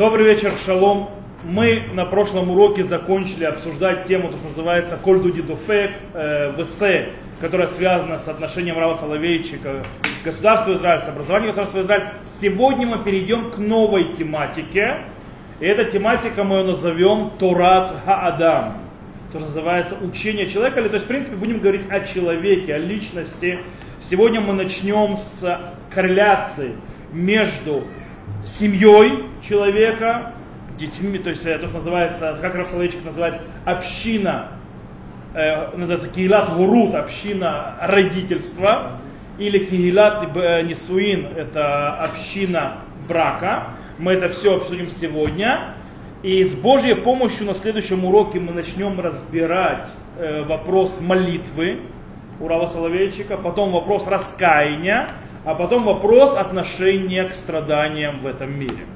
Добрый 0.00 0.24
вечер, 0.24 0.54
шалом. 0.64 1.10
Мы 1.44 1.82
на 1.92 2.06
прошлом 2.06 2.50
уроке 2.50 2.84
закончили 2.84 3.44
обсуждать 3.44 4.06
тему, 4.06 4.30
что 4.30 4.42
называется 4.44 4.96
Кольду 4.96 5.30
Дидуфек, 5.30 5.90
э, 6.14 6.54
ВС, 6.56 7.10
которая 7.38 7.68
связана 7.68 8.18
с 8.18 8.26
отношением 8.26 8.78
Рава 8.78 8.94
Соловейчика 8.94 9.84
к 10.22 10.24
государству 10.24 10.72
Израиль, 10.72 11.02
с 11.02 11.08
образованием 11.10 11.48
государства 11.48 11.82
Израиль. 11.82 12.04
Сегодня 12.40 12.86
мы 12.86 13.04
перейдем 13.04 13.50
к 13.50 13.58
новой 13.58 14.14
тематике. 14.14 15.00
И 15.60 15.66
эта 15.66 15.84
тематика 15.84 16.44
мы 16.44 16.56
ее 16.56 16.64
назовем 16.64 17.32
Торат 17.38 17.92
Хаадам. 18.06 18.78
То, 19.32 19.38
что 19.38 19.48
называется 19.48 19.98
учение 20.00 20.48
человека. 20.48 20.80
Или, 20.80 20.88
то 20.88 20.94
есть, 20.94 21.04
в 21.04 21.08
принципе, 21.08 21.36
будем 21.36 21.58
говорить 21.58 21.82
о 21.90 22.00
человеке, 22.00 22.72
о 22.72 22.78
личности. 22.78 23.58
Сегодня 24.00 24.40
мы 24.40 24.54
начнем 24.54 25.18
с 25.18 25.60
корреляции 25.90 26.72
между 27.12 27.84
семьей 28.44 29.24
человека, 29.46 30.32
детьми, 30.78 31.18
то 31.18 31.30
есть 31.30 31.44
э, 31.46 31.58
то, 31.58 31.66
что 31.66 31.76
называется, 31.78 32.38
как 32.40 32.54
Раф 32.54 32.68
Соловейчик 32.68 33.04
называет, 33.04 33.40
община, 33.64 34.48
э, 35.34 35.76
называется 35.76 36.08
Киилат 36.08 36.54
Гурут, 36.54 36.94
община 36.94 37.76
родительства, 37.80 38.98
или 39.38 39.64
Киилат 39.64 40.36
э, 40.36 40.62
Нисуин, 40.62 41.26
это 41.36 41.94
община 41.94 42.78
брака. 43.08 43.68
Мы 43.98 44.12
это 44.12 44.28
все 44.28 44.56
обсудим 44.56 44.88
сегодня. 44.88 45.74
И 46.22 46.44
с 46.44 46.54
Божьей 46.54 46.94
помощью 46.94 47.46
на 47.46 47.54
следующем 47.54 48.04
уроке 48.04 48.38
мы 48.38 48.52
начнем 48.52 49.00
разбирать 49.00 49.88
э, 50.18 50.42
вопрос 50.42 51.00
молитвы 51.00 51.80
у 52.38 52.48
Рава 52.48 52.66
Соловейчика, 52.66 53.38
потом 53.38 53.70
вопрос 53.70 54.06
раскаяния, 54.06 55.08
а 55.44 55.54
потом 55.54 55.84
вопрос 55.84 56.36
отношения 56.36 57.24
к 57.24 57.34
страданиям 57.34 58.20
в 58.20 58.26
этом 58.26 58.58
мире. 58.58 58.86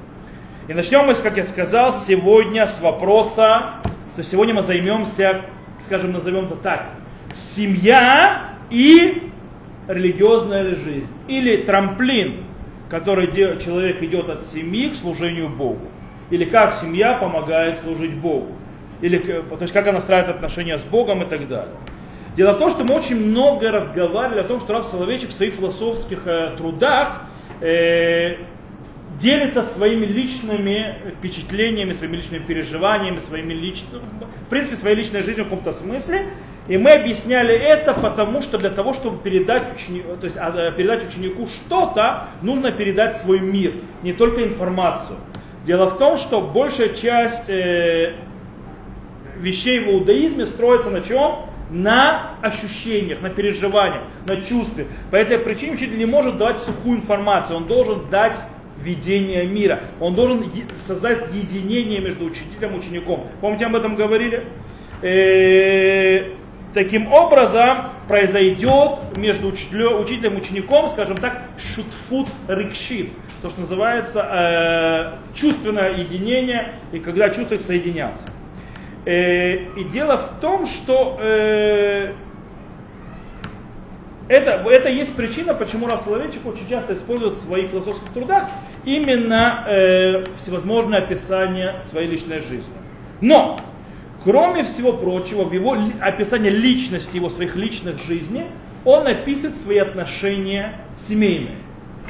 И 0.67 0.73
начнем 0.73 1.05
мы, 1.05 1.15
как 1.15 1.37
я 1.37 1.45
сказал, 1.45 1.95
сегодня 2.07 2.67
с 2.67 2.81
вопроса, 2.81 3.75
то 3.83 4.19
есть 4.19 4.31
сегодня 4.31 4.53
мы 4.53 4.63
займемся, 4.63 5.41
скажем, 5.83 6.11
назовем 6.11 6.45
это 6.45 6.55
так, 6.55 6.85
семья 7.33 8.49
и 8.69 9.29
религиозная 9.87 10.75
жизнь. 10.75 11.07
Или 11.27 11.57
трамплин, 11.57 12.45
который 12.89 13.27
человек 13.59 14.01
идет 14.01 14.29
от 14.29 14.43
семьи 14.43 14.89
к 14.89 14.95
служению 14.95 15.49
Богу. 15.49 15.87
Или 16.31 16.45
как 16.45 16.75
семья 16.75 17.13
помогает 17.13 17.77
служить 17.79 18.15
Богу. 18.15 18.53
Или 19.01 19.19
то 19.19 19.57
есть 19.61 19.73
как 19.73 19.87
она 19.87 20.01
строит 20.01 20.29
отношения 20.29 20.77
с 20.77 20.83
Богом 20.83 21.21
и 21.21 21.25
так 21.25 21.47
далее. 21.47 21.75
Дело 22.35 22.51
в 22.51 22.59
том, 22.59 22.69
что 22.69 22.83
мы 22.83 22.95
очень 22.95 23.15
много 23.29 23.71
разговаривали 23.71 24.41
о 24.41 24.43
том, 24.43 24.59
что 24.59 24.73
Раф 24.73 24.85
Соловейчик 24.85 25.29
в 25.29 25.33
своих 25.33 25.53
философских 25.53 26.27
э, 26.27 26.55
трудах 26.57 27.21
э, 27.61 28.35
делится 29.21 29.63
своими 29.63 30.05
личными 30.05 30.97
впечатлениями, 31.17 31.93
своими 31.93 32.17
личными 32.17 32.43
переживаниями, 32.43 33.19
своими 33.19 33.53
личными, 33.53 34.01
в 34.45 34.49
принципе, 34.49 34.75
своей 34.75 34.97
личной 34.97 35.23
жизнью 35.23 35.45
в 35.45 35.49
каком-то 35.49 35.71
смысле. 35.71 36.27
И 36.67 36.77
мы 36.77 36.91
объясняли 36.91 37.55
это 37.55 37.93
потому, 37.93 38.41
что 38.41 38.57
для 38.57 38.69
того, 38.69 38.93
чтобы 38.93 39.21
передать, 39.23 39.63
ученику, 39.73 40.17
то 40.17 40.25
есть, 40.25 40.35
а, 40.37 40.71
передать 40.71 41.07
ученику 41.07 41.47
что-то, 41.47 42.27
нужно 42.41 42.71
передать 42.71 43.15
свой 43.15 43.39
мир, 43.39 43.75
не 44.03 44.11
только 44.11 44.43
информацию. 44.43 45.17
Дело 45.65 45.85
в 45.85 45.97
том, 45.97 46.17
что 46.17 46.41
большая 46.41 46.89
часть 46.89 47.49
э, 47.49 48.13
вещей 49.37 49.79
в 49.79 49.89
иудаизме 49.89 50.45
строится 50.45 50.89
на 50.89 50.99
чем? 50.99 51.54
На 51.75 52.37
ощущениях, 52.41 53.21
на 53.21 53.29
переживаниях, 53.29 54.03
на 54.25 54.37
чувстве. 54.37 54.87
По 55.11 55.17
этой 55.17 55.37
причине 55.37 55.73
учитель 55.73 55.97
не 55.97 56.05
может 56.05 56.37
давать 56.37 56.59
сухую 56.63 56.99
информацию, 56.99 57.57
он 57.57 57.67
должен 57.67 58.09
дать 58.09 58.35
видение 58.81 59.45
мира. 59.45 59.79
Он 59.99 60.15
должен 60.15 60.45
создать 60.87 61.33
единение 61.33 61.99
между 61.99 62.25
учителем 62.25 62.75
и 62.75 62.77
учеником. 62.77 63.27
Помните, 63.41 63.65
об 63.65 63.75
этом 63.75 63.95
говорили? 63.95 64.45
Э, 65.01 66.31
таким 66.73 67.11
образом 67.11 67.91
произойдет 68.07 69.17
между 69.17 69.47
учителем, 69.47 69.99
учителем 69.99 70.35
и 70.35 70.37
учеником, 70.37 70.89
скажем 70.89 71.17
так, 71.17 71.43
шутфут 71.57 72.27
рикшит, 72.47 73.09
то, 73.41 73.49
что 73.49 73.61
называется 73.61 75.19
э, 75.33 75.37
чувственное 75.37 75.97
единение, 75.97 76.75
и 76.91 76.99
когда 76.99 77.29
чувства 77.29 77.57
соединятся. 77.57 78.29
Э, 79.05 79.55
и 79.75 79.83
дело 79.85 80.17
в 80.17 80.41
том, 80.41 80.65
что 80.65 81.17
э, 81.21 82.13
это, 84.27 84.63
это 84.67 84.89
есть 84.89 85.15
причина, 85.15 85.53
почему 85.53 85.85
Раф 85.85 86.01
Соловейчик 86.01 86.43
очень 86.45 86.67
часто 86.67 86.95
использует 86.95 87.33
в 87.33 87.45
своих 87.45 87.69
философских 87.69 88.09
трудах 88.13 88.45
именно 88.83 89.63
э, 89.67 90.25
всевозможные 90.37 90.99
описания 90.99 91.83
своей 91.87 92.09
личной 92.09 92.39
жизни. 92.41 92.73
Но, 93.21 93.59
кроме 94.23 94.63
всего 94.63 94.93
прочего, 94.93 95.43
в 95.43 95.53
его 95.53 95.77
описании 96.01 96.49
личности, 96.49 97.17
его 97.17 97.29
своих 97.29 97.55
личных 97.55 98.03
жизней, 98.03 98.47
он 98.83 99.05
описывает 99.05 99.57
свои 99.57 99.77
отношения 99.77 100.79
семейные. 101.07 101.57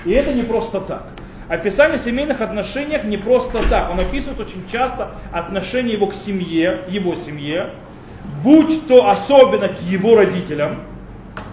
И 0.05 0.11
это 0.11 0.34
не 0.34 0.44
просто 0.44 0.79
так. 0.79 1.14
Описание 1.47 2.00
семейных 2.00 2.41
отношениях 2.41 3.03
не 3.03 3.17
просто 3.17 3.59
так. 3.69 3.91
Он 3.91 4.00
описывает 4.00 4.39
очень 4.39 4.67
часто 4.67 5.11
отношения 5.31 5.94
его 5.94 6.07
к 6.07 6.16
семье, 6.16 6.81
его 6.89 7.16
семье, 7.16 7.69
будь 8.44 8.88
то 8.88 9.09
особенно 9.09 9.67
к 9.69 9.79
его 9.81 10.16
родителям, 10.16 10.81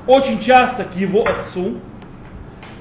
очень 0.06 0.41
часто 0.41 0.84
к 0.84 0.97
его 0.97 1.26
отцу, 1.26 1.75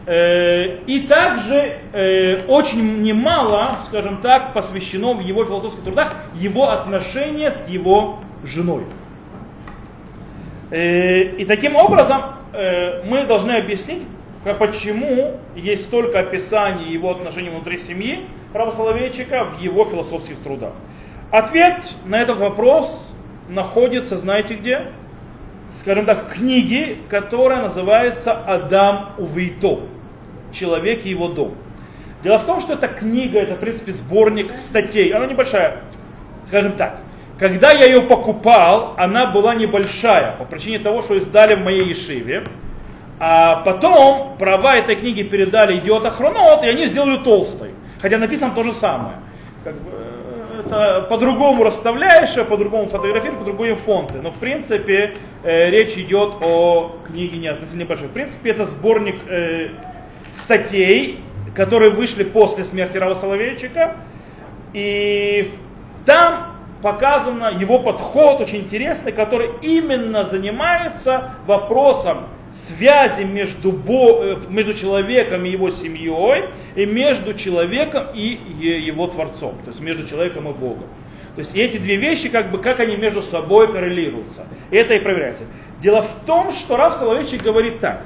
э, 0.06 0.78
и 0.86 1.02
также 1.02 1.80
э, 1.92 2.46
очень 2.48 3.02
немало, 3.02 3.80
скажем 3.90 4.22
так, 4.22 4.54
посвящено 4.54 5.14
в 5.14 5.20
его 5.20 5.44
философских 5.44 5.84
трудах 5.84 6.16
его 6.36 6.70
отношения 6.70 7.52
с 7.52 7.68
его 7.68 8.20
женой. 8.46 8.86
Э, 10.70 11.24
и 11.24 11.44
таким 11.44 11.76
образом 11.76 12.22
мы 13.06 13.24
должны 13.24 13.54
объяснить, 13.54 14.04
почему 14.44 15.38
есть 15.56 15.84
столько 15.84 16.20
описаний 16.20 16.92
его 16.92 17.12
отношений 17.12 17.50
внутри 17.50 17.78
семьи 17.78 18.26
правословейчика 18.54 19.46
в 19.46 19.62
его 19.62 19.86
философских 19.86 20.40
трудах. 20.40 20.74
Ответ 21.30 21.82
на 22.06 22.22
этот 22.22 22.40
вопрос 22.40 23.14
находится, 23.48 24.18
знаете 24.18 24.56
где? 24.56 24.88
Скажем 25.70 26.06
так, 26.06 26.26
в 26.26 26.34
книге, 26.34 26.98
которая 27.10 27.62
называется 27.62 28.34
«Адам 28.34 29.12
Увейто» 29.18 29.82
«Человек 30.52 31.06
и 31.06 31.10
его 31.10 31.30
дом». 31.30 31.56
Дело 32.24 32.38
в 32.38 32.46
том, 32.46 32.60
что 32.60 32.74
эта 32.74 32.88
книга, 32.88 33.40
это, 33.40 33.56
в 33.56 33.60
принципе, 33.60 33.92
сборник 33.94 34.58
статей. 34.58 35.12
Она 35.12 35.26
небольшая. 35.26 35.78
Скажем 36.46 36.74
так, 36.74 37.02
когда 37.40 37.72
я 37.72 37.86
ее 37.86 38.02
покупал, 38.02 38.94
она 38.98 39.26
была 39.26 39.56
небольшая, 39.56 40.34
по 40.34 40.46
причине 40.46 40.80
того, 40.80 41.02
что 41.02 41.16
издали 41.16 41.56
в 41.56 41.64
моей 41.64 41.86
Ешиве. 41.86 42.44
А 43.24 43.58
потом 43.58 44.36
права 44.40 44.78
этой 44.78 44.96
книги 44.96 45.22
передали 45.22 45.78
идиота 45.78 46.10
Хронот, 46.10 46.64
и 46.64 46.68
они 46.68 46.88
сделали 46.88 47.18
толстой. 47.18 47.70
Хотя 48.02 48.18
написано 48.18 48.52
то 48.56 48.64
же 48.64 48.74
самое. 48.74 49.18
Как 49.64 49.76
бы, 49.76 49.92
э, 49.92 50.62
это 50.66 51.06
по-другому 51.08 51.64
расставляешь, 51.64 52.34
по-другому 52.48 52.88
фотографируешь, 52.88 53.38
по-другому 53.38 53.76
фонты. 53.76 54.18
Но 54.24 54.32
в 54.32 54.40
принципе 54.40 55.14
э, 55.44 55.70
речь 55.70 55.96
идет 55.98 56.34
о 56.42 56.96
книге 57.06 57.38
не 57.38 57.48
относительно 57.50 57.86
большой. 57.86 58.08
В 58.08 58.12
принципе 58.12 58.50
это 58.50 58.66
сборник 58.66 59.22
э, 59.30 59.68
статей, 60.34 61.20
которые 61.54 61.92
вышли 61.92 62.24
после 62.24 62.64
смерти 62.64 62.98
Рава 62.98 63.14
Соловейчика. 63.14 63.98
И 64.74 65.48
там 66.08 66.56
показано 66.82 67.52
его 67.52 67.78
подход 67.78 68.42
очень 68.42 68.62
интересный, 68.62 69.12
который 69.12 69.52
именно 69.62 70.24
занимается 70.26 71.34
вопросом 71.46 72.26
связи 72.54 73.24
между, 73.24 73.72
Бо, 73.72 74.24
э, 74.24 74.38
между 74.50 74.74
человеком 74.74 75.46
и 75.46 75.50
его 75.50 75.72
семьей, 75.72 76.46
и 76.76 76.86
между 76.86 77.34
человеком 77.34 78.08
и 78.14 78.40
его 78.60 79.08
Творцом, 79.08 79.56
то 79.64 79.72
есть 79.72 79.80
между 79.80 80.08
человеком 80.08 80.50
и 80.50 80.54
Богом. 80.54 80.88
То 81.36 81.40
есть 81.40 81.56
эти 81.56 81.78
две 81.78 81.96
вещи, 81.96 82.28
как 82.28 82.52
бы, 82.52 82.58
как 82.58 82.82
они 82.82 82.98
между 82.98 83.22
собой 83.22 83.72
коррелируются. 83.72 84.46
Это 84.70 84.96
и 84.96 85.00
проверяется. 85.00 85.44
Дело 85.80 86.02
в 86.02 86.26
том, 86.26 86.52
что 86.52 86.76
Раф 86.76 86.96
Соловейчик 86.96 87.42
говорит 87.42 87.80
так, 87.80 88.06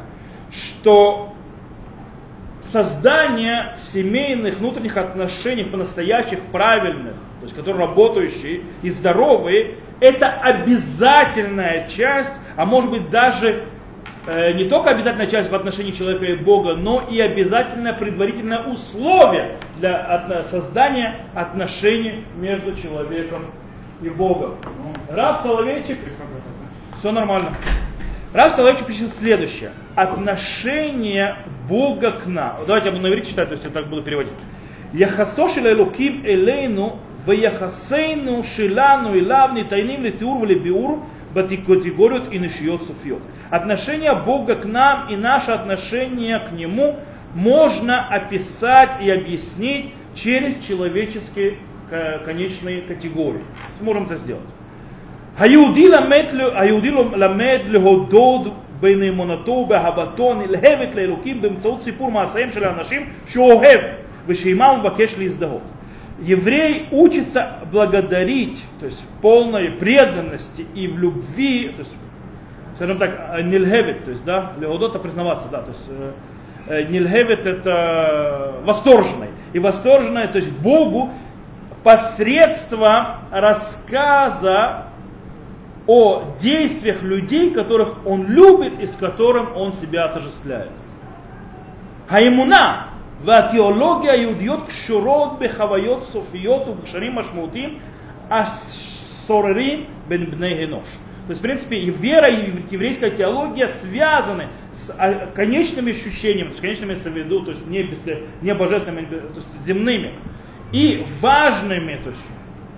что 0.51 1.33
создание 2.71 3.74
семейных 3.77 4.59
внутренних 4.59 4.98
отношений 4.98 5.63
по-настоящих 5.63 6.39
правильных, 6.51 7.13
то 7.13 7.44
есть 7.44 7.56
которые 7.56 7.88
работающие 7.88 8.62
и 8.83 8.89
здоровые, 8.89 9.75
это 10.00 10.30
обязательная 10.30 11.88
часть, 11.88 12.31
а 12.56 12.65
может 12.65 12.91
быть 12.91 13.09
даже 13.09 13.63
Э, 14.27 14.54
не 14.54 14.66
только 14.66 14.89
обязательная 14.89 15.27
часть 15.27 15.51
в 15.51 15.56
отношении 15.56 15.92
человека 15.92 16.25
и 16.25 16.36
Бога, 16.36 16.74
но 16.74 17.04
и 17.10 17.19
обязательное 17.19 17.94
предварительное 17.94 18.63
условие 18.63 19.57
для 19.77 20.44
создания 20.50 21.27
отношений 21.36 22.25
между 22.38 22.75
человеком 22.75 23.44
и 24.01 24.10
Богом. 24.10 24.56
Рав 25.10 25.42
Соловейчик, 25.42 25.98
все 27.00 27.12
нормально. 27.12 27.51
Рав 28.33 28.56
Соловейчик 28.56 28.88
пишет 28.88 29.13
следующее. 29.19 29.72
Отношение 29.95 31.38
Бога 31.69 32.12
к 32.12 32.25
нам. 32.25 32.57
Давайте 32.66 32.89
я 32.89 32.95
буду 32.95 33.07
на 33.07 33.22
читать, 33.22 33.50
то 33.50 33.54
есть 33.54 33.63
я 33.63 33.69
так 33.69 33.88
буду 33.88 34.01
переводить. 34.01 34.33
Яхасо 34.92 35.50
шилелуким 35.50 36.25
элейну, 36.25 36.98
ваяхасейну 37.25 38.44
шилану 38.44 39.16
и 39.16 39.25
лавни 39.25 39.63
тайним 39.63 40.04
ли 40.04 40.12
тиур 40.12 40.48
биур, 40.48 41.00
категорию 41.35 42.23
и 42.31 42.39
нашиет 42.39 42.81
суфьет. 42.83 43.21
Отношение 43.51 44.15
Бога 44.15 44.55
к 44.55 44.65
нам 44.65 45.09
и 45.09 45.15
наше 45.15 45.51
отношение 45.51 46.39
к 46.39 46.51
Нему 46.51 46.95
можно 47.35 48.07
описать 48.07 49.01
и 49.01 49.11
объяснить 49.11 49.93
через 50.15 50.65
человеческие 50.65 51.57
конечные 52.25 52.81
категории. 52.81 53.43
Сможем 53.79 54.05
это 54.05 54.15
сделать. 54.15 54.49
היהודי 55.37 55.89
ламед 55.89 57.61
להודות 57.67 58.53
бене 58.79 59.09
אמונתו 59.09 59.51
ובאהבתו 59.51 60.31
הנלהבת 60.31 60.95
לאלוקים 60.95 61.41
באמצעות 61.41 61.83
סיפור 61.83 62.11
מעשיהם 62.11 62.51
של 62.51 62.63
האנשים 62.63 63.01
שהוא 63.27 63.53
אוהב 63.53 63.79
ושעימם 64.27 64.61
הוא 64.61 64.77
מבקש 64.77 65.19
להזדהות. 65.19 65.75
Еврей 66.19 66.88
учится 66.91 67.59
благодарить, 67.71 68.63
то 68.79 68.85
есть 68.85 69.01
в 69.01 69.21
полной 69.21 69.69
преданности 69.69 70.65
и 70.73 70.88
в 70.88 70.97
любви, 70.97 71.73
то 71.75 71.79
есть, 71.79 71.91
скажем 72.75 72.97
так, 72.97 73.44
нильхевит, 73.44 74.06
то 74.06 74.12
есть, 74.12 74.23
да, 74.23 74.53
леодота 74.59 75.00
признаваться, 75.00 75.47
да, 75.51 75.62
то 75.62 75.71
есть, 75.71 76.15
э, 76.67 76.83
нильхевит 76.89 77.45
это 77.45 78.56
восторженный. 78.63 79.27
И 79.51 79.59
восторженный, 79.59 80.27
то 80.27 80.38
есть 80.38 80.51
Богу 80.51 81.12
посредством 81.83 83.17
рассказа 83.29 84.85
о 85.85 86.23
действиях 86.41 87.03
людей, 87.03 87.51
которых 87.51 88.07
он 88.07 88.27
любит 88.27 88.79
и 88.79 88.85
с 88.85 88.95
которым 88.95 89.56
он 89.56 89.73
себя 89.73 90.06
отождествляет. 90.06 90.71
Хаимуна, 92.07 92.88
והתיאולוגיה 93.25 94.12
היהודיות 94.12 94.66
קשורות 94.66 95.38
בחוויות 95.38 96.04
סופיות 96.04 96.69
ובקשרים 96.69 97.14
משמעותיים 97.14 97.78
השוררים 98.31 99.84
בין 100.08 100.31
бней 100.31 100.64
אנוש. 100.64 100.88
То 101.26 101.32
есть, 101.32 101.40
в 101.40 101.42
принципе, 101.42 101.76
и 101.76 101.90
вера, 101.90 102.28
и 102.28 102.50
еврейская 102.70 103.10
теология 103.10 103.69
связаны 103.69 104.48
с 104.75 104.90
конечными 105.34 105.92
ощущениями, 105.92 106.56
с 106.56 106.60
конечными 106.60 106.92
имеется 106.92 107.10
в 107.10 107.16
виду, 107.16 107.44
то 107.44 107.52
есть 107.52 107.64
не, 107.69 107.88
не 108.42 108.52
божественными, 108.52 109.06
то 109.06 109.37
есть 109.37 109.64
земными, 109.64 110.12
и 110.72 111.04
важными 111.20 112.00
то 112.02 112.10
есть, 112.10 112.22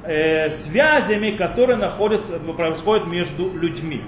э, 0.04 0.50
связями, 0.50 1.30
которые 1.30 1.76
находятся, 1.76 2.38
происходят 2.56 3.06
между 3.06 3.50
людьми. 3.54 4.02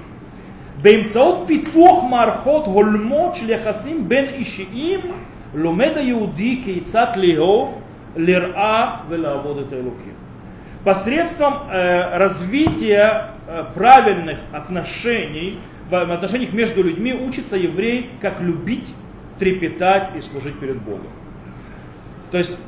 באמצעות 0.83 1.45
פיתוח 1.47 2.05
מערכות 2.11 2.65
הולמות 2.67 3.37
של 3.37 3.51
יחסים 3.51 4.09
בין 4.09 4.25
אישיים 4.25 5.01
לומד 5.55 5.93
היהודי 5.97 6.61
כיצד 6.65 7.07
לאהוב, 7.17 7.81
לרעה 8.17 8.97
ולעבוד 9.09 9.59
את 9.59 9.73
האלוקים. 9.73 10.15
Посредством 10.85 11.55
э, 11.71 12.19
развития 12.19 13.31
э, 13.49 13.65
правильных 13.75 14.39
отношений, 14.53 15.59
в 15.89 15.95
отношениях 15.95 16.53
между 16.53 16.83
людьми 16.83 17.15
учится 17.15 17.57
еврей, 17.57 18.11
как 18.21 18.43
любить, 18.43 18.95
трепетать 19.39 20.11
и 20.15 20.21
служить 20.21 20.59
перед 20.59 20.77
Богом. 20.83 21.09
То 22.31 22.37
есть, 22.37 22.59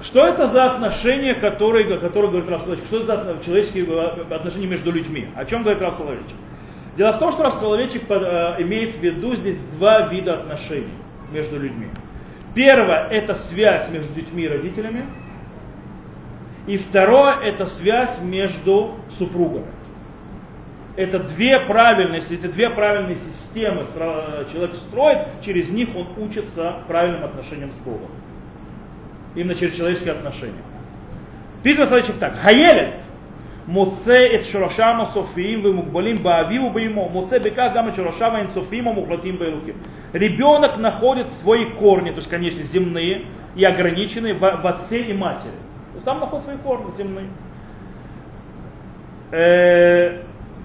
что 0.00 0.24
это 0.24 0.46
за 0.46 0.66
отношения, 0.66 1.34
которые, 1.34 1.98
которые 1.98 2.30
говорит 2.30 2.48
Раф 2.48 2.62
Соловейчик? 2.62 2.86
Что 2.86 3.00
это 3.00 3.24
за 3.24 3.44
человеческие 3.44 3.86
э, 3.88 4.34
отношения 4.34 4.68
между 4.68 4.92
людьми? 4.92 5.26
О 5.34 5.44
чем 5.44 5.62
говорит 5.62 5.82
Раф 5.82 5.96
Соловейчик? 5.96 6.36
Дело 6.96 7.12
в 7.12 7.18
том, 7.18 7.32
что 7.32 7.42
Раф 7.42 7.54
Соловейчик 7.54 8.02
э, 8.08 8.54
имеет 8.58 8.94
в 8.94 9.00
виду 9.00 9.34
здесь 9.34 9.58
два 9.78 10.02
вида 10.06 10.34
отношений 10.34 10.94
между 11.32 11.58
людьми. 11.58 11.88
Первое– 12.55 13.07
это 13.11 13.35
связь 13.35 13.89
между 13.89 14.13
детьми 14.13 14.43
и 14.43 14.47
родителями. 14.47 15.05
И 16.67 16.77
второе– 16.77 17.35
это 17.43 17.65
связь 17.65 18.19
между 18.21 18.95
супругами. 19.17 19.67
Это 20.95 21.19
две 21.19 21.59
правильные, 21.59 22.17
если 22.17 22.37
это 22.37 22.49
две 22.49 22.69
правильные 22.69 23.15
системы 23.15 23.85
человек 24.51 24.75
строит, 24.75 25.19
через 25.43 25.69
них 25.69 25.95
он 25.95 26.07
учится 26.17 26.75
правильным 26.87 27.23
отношениям 27.23 27.71
с 27.71 27.77
Богом. 27.77 28.09
Именно 29.35 29.55
через 29.55 29.75
человеческие 29.75 30.13
отношения. 30.13 30.61
Питер 31.63 31.85
Федорович 31.85 32.07
так. 32.19 32.37
Хаелет 32.39 33.01
מוצא 33.68 34.26
את 34.34 34.44
שורשיו 34.44 34.94
הסופיים 35.00 35.60
ומוגבלים 35.64 36.22
באביו 36.22 36.62
ובאמו, 36.62 37.08
מוצא 37.12 37.38
בכך 37.38 37.68
גם 37.74 37.88
את 37.88 37.94
שורשיו 37.94 38.30
האינסופיים 38.34 38.88
המוחלטים 38.88 39.38
באלוקים. 39.38 39.74
Ребенок 40.14 40.76
находит 40.76 41.28
свои 41.30 41.64
корни, 41.64 42.10
то 42.10 42.18
есть, 42.18 42.30
конечно, 42.30 42.62
земные 42.62 43.22
и 43.56 43.64
ограниченные 43.64 44.34
в, 44.34 44.38
в 44.38 44.64
отце 44.64 45.00
и 45.00 45.12
матери. 45.12 45.58
То 45.90 45.94
есть 45.94 46.04
там 46.04 46.20
находит 46.20 46.44
свои 46.44 46.56
корни 46.58 46.86
земные. 46.96 47.26
Э, 49.32 50.20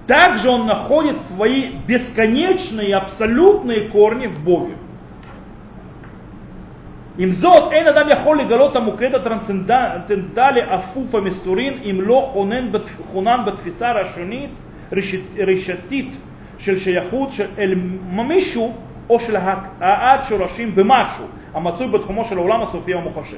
также 0.05 0.49
он 0.49 0.67
находит 0.67 1.17
свои 1.17 1.71
бесконечные, 1.87 2.95
абсолютные 2.95 3.89
корни 3.89 4.27
в 4.27 4.39
Боге. 4.39 4.75
עם 7.17 7.31
זאת, 7.31 7.71
אין 7.71 7.87
אדם 7.87 8.09
יכול 8.09 8.39
לגלות 8.39 8.75
המוקד 8.75 9.15
הטרנסצנדנטלי 9.15 10.61
אפוף 10.75 11.15
המסתורין 11.15 11.73
אם 11.89 12.01
לא 12.01 12.29
חונן, 12.33 12.69
חונן 13.11 13.39
בתפיסה 13.45 13.91
ראשונית, 13.91 14.49
רשתית 15.37 16.13
של 16.57 16.79
שייכות 16.79 17.31
של, 17.31 17.45
אל 17.57 17.75
מישהו 18.11 18.73
או 19.09 19.19
של 19.19 19.35
העד 19.79 20.19
שורשים 20.29 20.75
במשהו 20.75 21.25
המצוי 21.53 21.87
בתחומו 21.87 22.25
של 22.25 22.37
העולם 22.37 22.61
הסופי 22.61 22.93
המוחשי. 22.93 23.35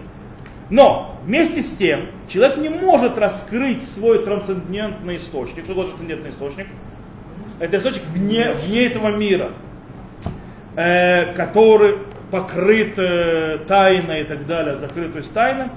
Но 0.71 1.17
вместе 1.25 1.61
с 1.61 1.73
тем 1.73 2.05
человек 2.29 2.55
не 2.57 2.69
может 2.69 3.17
раскрыть 3.17 3.83
свой 3.83 4.23
трансцендентный 4.23 5.17
источник. 5.17 5.65
Что 5.65 5.73
такое 5.73 5.87
трансцендентный 5.87 6.29
источник? 6.29 6.67
Это 7.59 7.77
источник 7.77 8.03
вне, 8.13 8.53
вне 8.53 8.85
этого 8.85 9.09
мира, 9.09 9.49
э, 10.77 11.33
который 11.33 11.97
покрыт 12.30 12.98
э, 12.98 13.58
тайной 13.66 14.22
и 14.22 14.24
так 14.24 14.46
далее, 14.46 14.76
закрыт, 14.76 15.12
то 15.12 15.18
есть 15.18 15.32
тайна, 15.32 15.70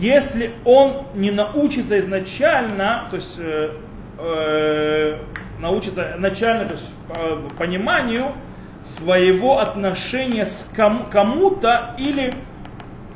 если 0.00 0.52
он 0.64 1.06
не 1.14 1.30
научится 1.30 1.98
изначально, 2.00 3.06
то 3.10 3.16
есть 3.16 3.38
э, 3.38 3.70
э, 4.18 5.18
научится 5.60 6.16
начально, 6.18 6.66
то 6.66 6.74
есть 6.74 6.92
пониманию 7.58 8.32
своего 8.84 9.58
отношения 9.58 10.46
с 10.46 10.68
ком, 10.74 11.06
кому-то 11.10 11.94
или 11.98 12.34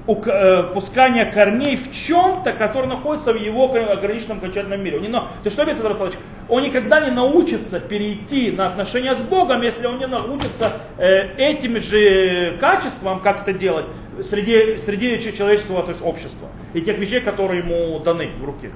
Э, 0.05 0.65
пускания 0.75 1.31
корней 1.31 1.77
в 1.77 1.93
чем-то, 1.95 2.55
который 2.55 2.87
находится 2.87 3.33
в 3.33 3.37
его 3.37 3.73
ограниченном 3.73 4.39
окончательном 4.39 4.83
мире. 4.83 4.97
Он 4.97 5.03
не, 5.03 5.09
но, 5.09 5.29
ты 5.45 5.51
что, 5.51 5.65
Бецет 5.65 5.85
Расалович? 5.85 6.17
Он 6.49 6.65
никогда 6.65 7.05
не 7.05 7.13
научится 7.13 7.79
перейти 7.79 8.51
на 8.51 8.67
отношения 8.67 9.15
с 9.15 9.21
Богом, 9.21 9.63
если 9.63 9.87
он 9.87 9.99
не 9.99 10.09
научится 10.09 10.73
э, 10.99 11.37
этим 11.37 11.79
же 11.79 12.57
качествам, 12.61 13.21
как 13.21 13.43
это 13.43 13.53
делать, 13.53 13.87
среди, 14.29 14.77
среди 14.79 15.21
человеческого 15.33 15.85
то 15.85 15.91
есть 15.91 16.03
общества 16.03 16.49
и 16.75 16.81
тех 16.81 16.99
вещей, 16.99 17.21
которые 17.21 17.61
ему 17.61 18.01
даны 18.01 18.31
в 18.41 18.45
руки. 18.45 18.71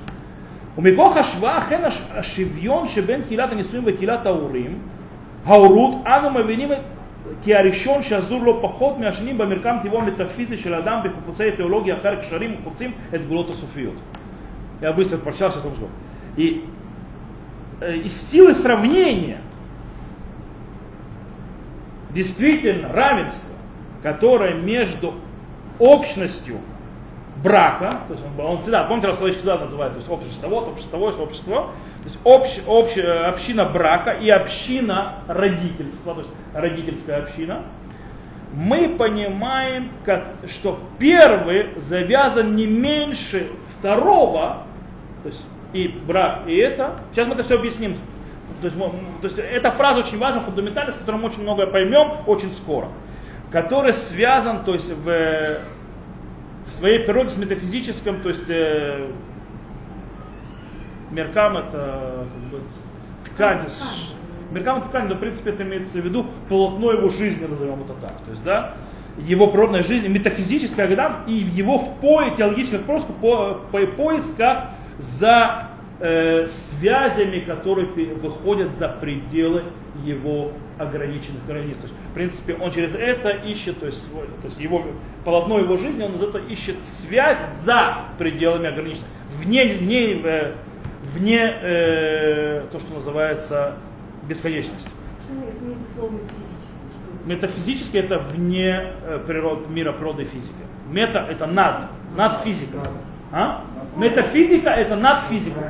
У 0.77 0.81
Микоха 0.81 1.25
Шва 1.25 1.61
Хена 1.69 1.91
Шивьон 2.23 2.89
Шебен 2.89 3.25
Килата 3.25 3.57
Несуим 3.57 3.97
Килата 3.97 4.33
Урим 4.33 4.81
Хаурут 5.45 5.97
Ану 6.05 6.31
Мавиним 6.31 6.73
כי 7.44 7.56
הראשון 7.56 8.02
שעזור 8.02 8.44
לו 8.44 8.62
פחות 8.62 9.00
מהשנים 9.00 9.38
במרקם 9.38 9.76
טבעו 9.84 10.02
המטאפיזי 10.02 10.58
של 10.58 10.74
האדם 10.74 11.00
בחיפושי 11.04 11.52
תיאולוגיה 11.52 11.96
אחר 11.98 12.16
קשרים 12.16 12.56
וחוצים 12.60 12.92
את 13.16 13.26
גבולות 13.26 13.50
הסופיות. 13.50 14.02
Я 14.82 14.92
быстро 14.94 15.18
прочитал, 15.18 15.52
сейчас 15.52 15.66
обжгу. 15.66 15.90
И 16.36 16.66
э, 17.82 17.98
из 17.98 18.20
силы 18.30 18.56
сравнения 18.56 19.42
действительно 22.10 22.92
равенство, 22.92 23.54
которое 24.02 24.56
между 24.56 25.14
общностью 25.78 26.58
брака, 27.44 28.02
то 28.08 28.14
есть 28.14 28.26
он, 28.26 28.46
он 28.46 28.58
всегда, 28.60 28.84
помните, 28.86 29.08
Расслович 29.08 29.36
всегда 29.36 29.58
называет, 29.58 29.94
то 29.94 30.00
есть 30.00 30.10
общество, 30.10 30.48
вот 30.48 30.68
общество, 30.68 30.98
вот 30.98 31.20
общество, 31.20 31.56
то 31.95 31.95
есть 32.07 32.19
общ, 32.25 32.61
общ, 32.67 32.97
община 32.99 33.65
брака 33.65 34.11
и 34.11 34.29
община 34.31 35.17
родительства, 35.29 36.15
то 36.15 36.21
есть 36.21 36.33
родительская 36.55 37.23
община, 37.23 37.63
мы 38.53 38.89
понимаем, 38.89 39.91
как, 40.05 40.25
что 40.49 40.79
первый 40.99 41.71
завязан 41.77 42.57
не 42.57 42.67
меньше 42.67 43.51
второго, 43.79 44.63
то 45.23 45.29
есть 45.29 45.43
и 45.73 45.89
брак, 45.89 46.43
и 46.47 46.57
это. 46.57 47.01
Сейчас 47.13 47.27
мы 47.27 47.35
это 47.35 47.45
все 47.45 47.59
объясним. 47.59 47.97
То 48.61 48.69
есть, 48.69 48.79
то 48.79 49.25
есть 49.25 49.39
эта 49.39 49.71
фраза 49.71 50.01
очень 50.01 50.19
важна, 50.19 50.41
фундаментальна, 50.41 50.93
с 50.93 50.97
которой 50.97 51.17
мы 51.17 51.29
очень 51.29 51.43
многое 51.43 51.67
поймем 51.67 52.13
очень 52.27 52.51
скоро. 52.53 52.89
Который 53.51 53.93
связан 53.93 54.65
то 54.65 54.73
есть, 54.73 54.91
в, 54.91 55.05
в 55.05 56.73
своей 56.73 57.01
природе 57.01 57.31
с 57.31 57.37
метафизическим, 57.37 58.23
то 58.23 58.31
есть 58.31 58.49
э, 58.49 59.11
Меркам 61.11 61.57
это 61.57 62.27
как 62.33 62.51
бы, 62.51 62.61
ткань, 63.25 63.61
меркам 64.51 64.79
это 64.79 64.89
ткань, 64.89 65.09
но 65.09 65.15
в 65.15 65.19
принципе 65.19 65.51
это 65.51 65.63
имеется 65.63 66.01
в 66.01 66.05
виду 66.05 66.27
полотно 66.49 66.93
его 66.93 67.09
жизни, 67.09 67.47
назовем 67.47 67.83
это 67.83 67.95
так. 67.95 68.21
То 68.25 68.31
есть, 68.31 68.45
да, 68.45 68.75
его 69.19 69.47
природной 69.49 69.83
жизни, 69.83 70.09
метафизической 70.09 70.93
Адам, 70.93 71.25
и 71.27 71.33
его 71.33 71.79
в 71.79 72.01
по, 72.01 72.29
теологических 72.31 72.83
поисках, 72.83 73.17
по, 73.17 73.61
по, 73.73 73.87
поисках 73.87 74.65
за 74.99 75.69
э, 76.01 76.47
связями, 76.47 77.41
которые 77.41 77.87
выходят 78.15 78.79
за 78.79 78.89
пределы 78.89 79.65
его 80.05 80.53
ограниченных 80.79 81.47
границ. 81.47 81.77
То 81.79 81.85
есть, 81.85 81.95
в 82.11 82.15
принципе, 82.15 82.55
он 82.61 82.71
через 82.71 82.95
это 82.95 83.31
ищет, 83.31 83.81
то 83.81 83.87
есть, 83.87 84.05
свой, 84.05 84.27
то 84.43 84.47
есть 84.47 84.61
его, 84.61 84.85
полотно 85.25 85.59
его 85.59 85.79
жизни, 85.79 86.03
он 86.03 86.17
из 86.17 86.23
этого 86.23 86.47
ищет 86.47 86.77
связь 86.85 87.39
за 87.65 87.99
пределами 88.19 88.69
ограниченных, 88.69 89.07
вне, 89.39 89.65
вне, 89.65 90.21
э, 90.23 90.53
вне 91.17 91.41
э, 91.41 92.67
то, 92.71 92.79
что 92.79 92.95
называется 92.95 93.75
бесконечность. 94.29 94.89
Метафизически? 97.25 97.97
это 97.97 98.19
вне 98.19 98.93
э, 99.03 99.21
природ, 99.27 99.69
мира 99.69 99.93
природы 99.93 100.23
и 100.23 100.27
физики. 100.27 100.53
Мета 100.89 101.27
это 101.29 101.47
над, 101.47 101.89
над 102.17 102.43
физикой. 102.43 102.81
А? 103.33 103.65
Метафизика 103.97 104.71
это 104.71 104.95
над 104.97 105.25
физикой. 105.29 105.63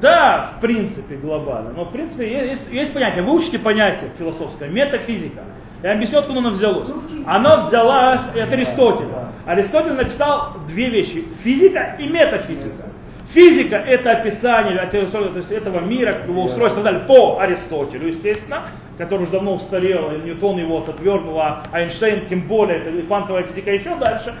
Да, 0.00 0.52
в 0.56 0.60
принципе, 0.60 1.16
глобально. 1.16 1.72
Но 1.72 1.84
в 1.84 1.90
принципе 1.90 2.30
есть, 2.30 2.70
есть 2.70 2.94
понятие. 2.94 3.24
Вы 3.24 3.34
учите 3.34 3.58
понятие 3.58 4.10
философское, 4.16 4.68
метафизика. 4.68 5.42
Я 5.82 5.92
объясню, 5.92 6.18
откуда 6.18 6.40
оно 6.40 6.50
взялось. 6.50 6.88
Оно 7.26 7.66
взялось 7.66 8.22
от 8.28 8.52
Аристотеля. 8.52 9.28
Аристотель 9.46 9.92
написал 9.92 10.54
две 10.66 10.88
вещи. 10.88 11.24
Физика 11.42 11.96
и 11.98 12.08
метафизика. 12.08 12.86
Физика 13.32 13.76
это 13.76 14.12
описание 14.12 14.78
то 14.86 14.96
есть 14.96 15.52
этого 15.52 15.80
мира, 15.80 16.22
его 16.26 16.44
устройства 16.44 16.82
далее, 16.82 17.00
по 17.00 17.38
Аристотелю, 17.38 18.08
естественно, 18.08 18.62
который 18.96 19.22
уже 19.22 19.32
давно 19.32 19.54
устарел, 19.54 20.12
и 20.12 20.18
Ньютон 20.18 20.58
его 20.58 20.78
отвергнул, 20.78 21.38
а 21.40 21.64
Эйнштейн 21.72 22.26
тем 22.26 22.42
более, 22.42 22.78
это 22.78 23.06
квантовая 23.06 23.42
физика 23.42 23.72
еще 23.72 23.94
дальше. 23.96 24.34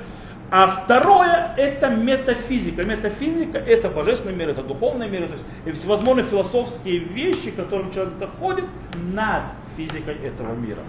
А 0.50 0.68
второе 0.68 1.54
это 1.56 1.88
метафизика. 1.88 2.84
Метафизика 2.84 3.58
это 3.58 3.88
божественный 3.88 4.34
мир, 4.34 4.50
это 4.50 4.62
духовный 4.62 5.08
мир, 5.08 5.26
то 5.26 5.32
есть 5.32 5.44
и 5.66 5.72
всевозможные 5.72 6.24
философские 6.24 6.98
вещи, 7.00 7.50
к 7.50 7.56
которым 7.56 7.92
человек 7.92 8.16
доходит 8.18 8.64
над 9.12 9.42
физикой 9.76 10.14
этого 10.24 10.54
мира. 10.54 10.82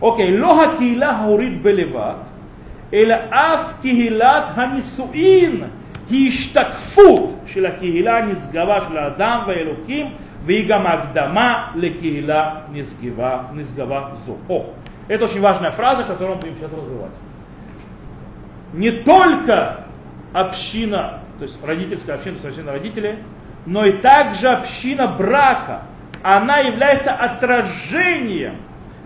Окей, 0.00 0.38
лоха 0.38 0.76
киила 0.78 1.18
хаурит 1.18 1.62
белеват, 1.62 2.16
אלא 2.92 3.14
אף 3.30 3.72
קהילת 3.82 4.44
הנישואין 4.54 5.62
היא 6.10 6.28
השתקפות 6.28 7.40
של 7.46 7.66
הקהילה 7.66 8.18
הנשגבה 8.18 8.78
של 8.88 8.96
האדם 8.98 9.40
והאלוקים 9.46 10.06
והיא 10.46 10.68
גם 10.68 10.86
הקדמה 10.86 11.70
לקהילה 11.74 12.54
נשגבה, 12.72 13.38
נשגבה 13.54 14.08
זו. 14.26 14.36
О, 14.48 14.64
это 15.08 15.24
очень 15.24 15.40
важная 15.40 15.70
фраза, 15.70 16.04
которую 16.04 16.36
мы 16.36 16.42
будем 16.42 16.54
сейчас 16.58 16.72
развивать. 16.72 17.12
Не 18.74 18.90
только 18.90 19.84
община, 20.32 21.20
то 21.38 21.44
есть 21.44 21.62
родительская 21.64 22.16
община, 22.16 22.38
то 22.38 22.48
есть 22.48 22.58
община 22.58 22.72
родителей, 22.72 23.18
но 23.66 23.86
и 23.86 23.92
также 23.92 24.48
община 24.48 25.06
брака. 25.06 25.82
Она 26.22 26.58
является 26.58 27.12
отражением 27.12 28.56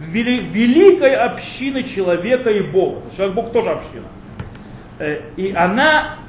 великой 0.08 1.16
общины 1.16 1.84
человека 1.84 2.50
и 2.50 2.62
Бога. 2.62 3.02
Человек 3.16 3.36
Бог 3.36 3.52
тоже 3.52 3.70
община. 3.70 4.06
Э, 5.00 5.22
и 5.36 5.54
она 5.54 6.20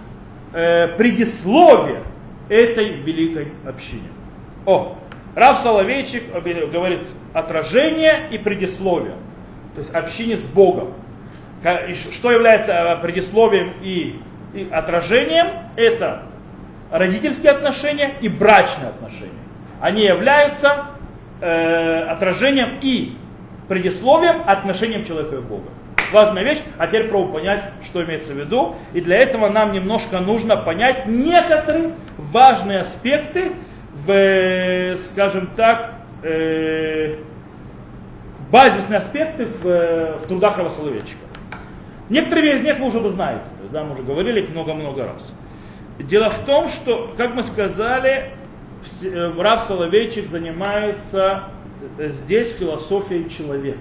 э, 0.52 0.88
предисловие 0.97 2.02
этой 2.49 2.90
великой 2.90 3.49
общине. 3.66 4.09
О, 4.66 4.97
Рав 5.35 5.59
Соловейчик 5.59 6.23
говорит 6.73 7.09
отражение 7.33 8.28
и 8.31 8.38
предисловие. 8.38 9.14
То 9.75 9.81
есть 9.81 9.93
общине 9.93 10.38
с 10.38 10.47
Богом. 10.47 10.95
Что 12.12 12.31
является 12.31 12.73
э, 12.73 12.97
предисловием 13.02 13.73
и, 13.83 14.21
и 14.52 14.69
отражением? 14.71 15.49
Это 15.76 16.23
родительские 16.90 17.52
отношения 17.52 18.14
и 18.21 18.28
брачные 18.28 18.88
отношения. 18.90 19.31
Они 19.81 20.04
являются 20.04 20.87
э, 21.40 22.04
отражением 22.04 22.69
и 22.81 23.16
предисловием 23.68 24.42
отношением 24.47 25.04
человека 25.04 25.37
и 25.37 25.40
Бога. 25.40 25.68
Важная 26.12 26.44
вещь, 26.44 26.61
а 26.78 26.87
теперь 26.87 27.09
пробуем 27.09 27.33
понять, 27.33 27.64
что 27.85 28.04
имеется 28.04 28.33
в 28.33 28.37
виду. 28.37 28.76
И 28.92 29.00
для 29.00 29.16
этого 29.16 29.49
нам 29.49 29.73
немножко 29.73 30.21
нужно 30.21 30.56
понять 30.56 31.06
некоторые 31.06 31.92
важные 32.18 32.80
аспекты 32.80 33.52
в, 34.06 34.97
скажем 35.09 35.49
так, 35.56 35.94
э, 36.23 37.16
базисные 38.50 38.99
аспекты 38.99 39.47
в, 39.47 40.18
в 40.18 40.26
трудах 40.28 40.59
Равосоловейчика. 40.59 41.18
Некоторые 42.11 42.54
из 42.54 42.62
них 42.62 42.78
вы 42.78 42.87
уже 42.87 43.00
бы 43.00 43.09
знаете, 43.09 43.44
да, 43.73 43.83
мы 43.83 43.94
уже 43.94 44.02
говорили 44.02 44.47
много-много 44.47 45.04
раз. 45.04 45.33
Дело 45.99 46.28
в 46.28 46.38
том, 46.44 46.68
что, 46.68 47.14
как 47.16 47.35
мы 47.35 47.42
сказали, 47.42 48.33
э, 49.02 49.33
Рав 49.38 49.64
Соловейчик 49.64 50.28
занимается 50.28 51.44
здесь 51.98 52.50
философией 52.50 53.28
человека. 53.28 53.78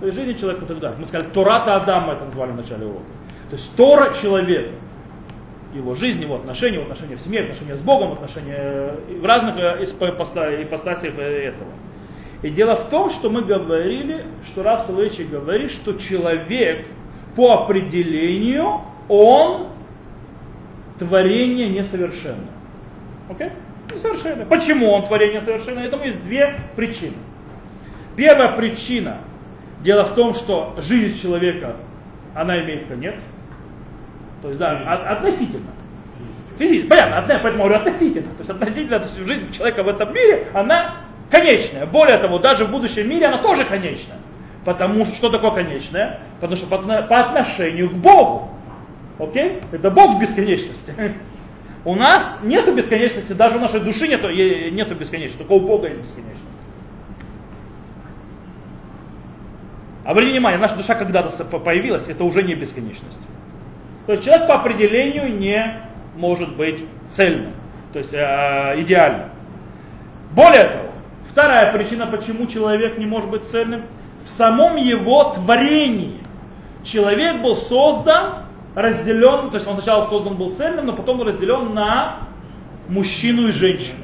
То 0.00 0.06
есть 0.06 0.18
жизни 0.18 0.32
человека 0.34 0.64
и 0.64 0.68
так 0.68 0.80
далее. 0.80 0.98
Мы 0.98 1.06
сказали, 1.06 1.30
Тората 1.30 1.76
Адама 1.76 2.14
это 2.14 2.24
назвали 2.24 2.50
в 2.52 2.56
начале 2.56 2.86
урока. 2.86 3.04
То 3.50 3.56
есть 3.56 3.76
Тора 3.76 4.12
человека. 4.14 4.70
Его 5.74 5.94
жизнь, 5.94 6.20
его 6.22 6.36
отношения, 6.36 6.74
его 6.74 6.82
отношения 6.82 7.16
в 7.16 7.20
семье, 7.20 7.40
отношения 7.40 7.76
с 7.76 7.80
Богом, 7.80 8.12
отношения 8.12 8.56
э, 8.58 9.18
в 9.20 9.24
разных 9.24 9.56
э, 9.58 9.82
ипостасиях 9.82 11.18
этого. 11.18 11.70
И 12.42 12.50
дело 12.50 12.76
в 12.76 12.90
том, 12.90 13.08
что 13.08 13.30
мы 13.30 13.42
говорили, 13.42 14.26
что 14.44 14.62
Раф 14.62 14.86
Соловейчик 14.86 15.30
говорит, 15.30 15.70
что 15.70 15.94
человек 15.94 16.84
по 17.36 17.62
определению, 17.62 18.80
он 19.08 19.68
творение 20.98 21.68
несовершенное. 21.68 22.50
Окей? 23.30 23.48
Okay? 23.48 23.52
Несовершенное. 23.94 24.46
Почему 24.46 24.90
он 24.90 25.06
творение 25.06 25.36
несовершенное? 25.36 25.86
Этому 25.86 26.04
есть 26.04 26.22
две 26.24 26.54
причины. 26.76 27.14
Первая 28.16 28.48
причина. 28.48 29.18
Дело 29.82 30.04
в 30.04 30.14
том, 30.14 30.34
что 30.34 30.76
жизнь 30.78 31.20
человека, 31.20 31.76
она 32.34 32.62
имеет 32.62 32.86
конец. 32.86 33.16
То 34.42 34.48
есть, 34.48 34.58
да, 34.60 34.78
относительно. 35.08 35.70
Физически. 36.58 36.88
Понятно, 36.88 37.40
поэтому 37.42 37.64
говорю 37.64 37.76
относительно. 37.76 38.28
То 38.34 38.38
есть 38.40 38.50
относительно 38.50 38.98
то 38.98 39.04
есть, 39.06 39.16
жизнь 39.26 39.52
человека 39.52 39.82
в 39.82 39.88
этом 39.88 40.12
мире, 40.14 40.48
она 40.52 40.96
конечная. 41.30 41.86
Более 41.86 42.18
того, 42.18 42.38
даже 42.38 42.64
в 42.64 42.70
будущем 42.70 43.08
мире 43.08 43.26
она 43.26 43.38
тоже 43.38 43.64
конечная. 43.64 44.18
Потому 44.64 45.04
что 45.04 45.14
что 45.14 45.30
такое 45.30 45.50
конечное? 45.50 46.20
Потому 46.40 46.56
что 46.56 46.66
по, 46.66 46.78
по 46.78 47.20
отношению 47.20 47.90
к 47.90 47.94
Богу. 47.94 48.50
Окей? 49.18 49.60
Это 49.72 49.90
Бог 49.90 50.16
в 50.16 50.20
бесконечности. 50.20 50.94
У 51.84 51.96
нас 51.96 52.38
нету 52.42 52.72
бесконечности, 52.72 53.32
даже 53.32 53.56
у 53.56 53.60
нашей 53.60 53.80
души 53.80 54.06
нету, 54.06 54.28
нету 54.30 54.94
бесконечности, 54.94 55.38
только 55.38 55.52
у 55.52 55.66
Бога 55.66 55.88
есть 55.88 56.00
бесконечность. 56.00 56.44
Обратите 60.04 60.32
внимание, 60.32 60.58
наша 60.58 60.76
душа 60.76 60.94
когда-то 60.94 61.44
появилась, 61.58 62.08
это 62.08 62.24
уже 62.24 62.42
не 62.42 62.54
бесконечность. 62.54 63.20
То 64.06 64.12
есть 64.12 64.24
человек 64.24 64.48
по 64.48 64.54
определению 64.56 65.36
не 65.36 65.80
может 66.16 66.56
быть 66.56 66.84
цельным, 67.12 67.52
то 67.92 68.00
есть 68.00 68.12
э, 68.12 68.74
идеальным. 68.78 69.28
Более 70.32 70.64
того, 70.64 70.88
вторая 71.30 71.72
причина, 71.72 72.06
почему 72.06 72.46
человек 72.46 72.98
не 72.98 73.06
может 73.06 73.30
быть 73.30 73.44
цельным, 73.44 73.82
в 74.24 74.28
самом 74.28 74.76
его 74.76 75.24
творении. 75.24 76.18
Человек 76.84 77.40
был 77.42 77.56
создан, 77.56 78.44
разделен, 78.74 79.50
то 79.50 79.56
есть 79.56 79.66
он 79.66 79.76
сначала 79.76 80.06
создан 80.06 80.36
был 80.36 80.54
цельным, 80.54 80.86
но 80.86 80.92
потом 80.94 81.22
разделен 81.22 81.74
на 81.74 82.18
мужчину 82.88 83.48
и 83.48 83.52
женщину. 83.52 83.98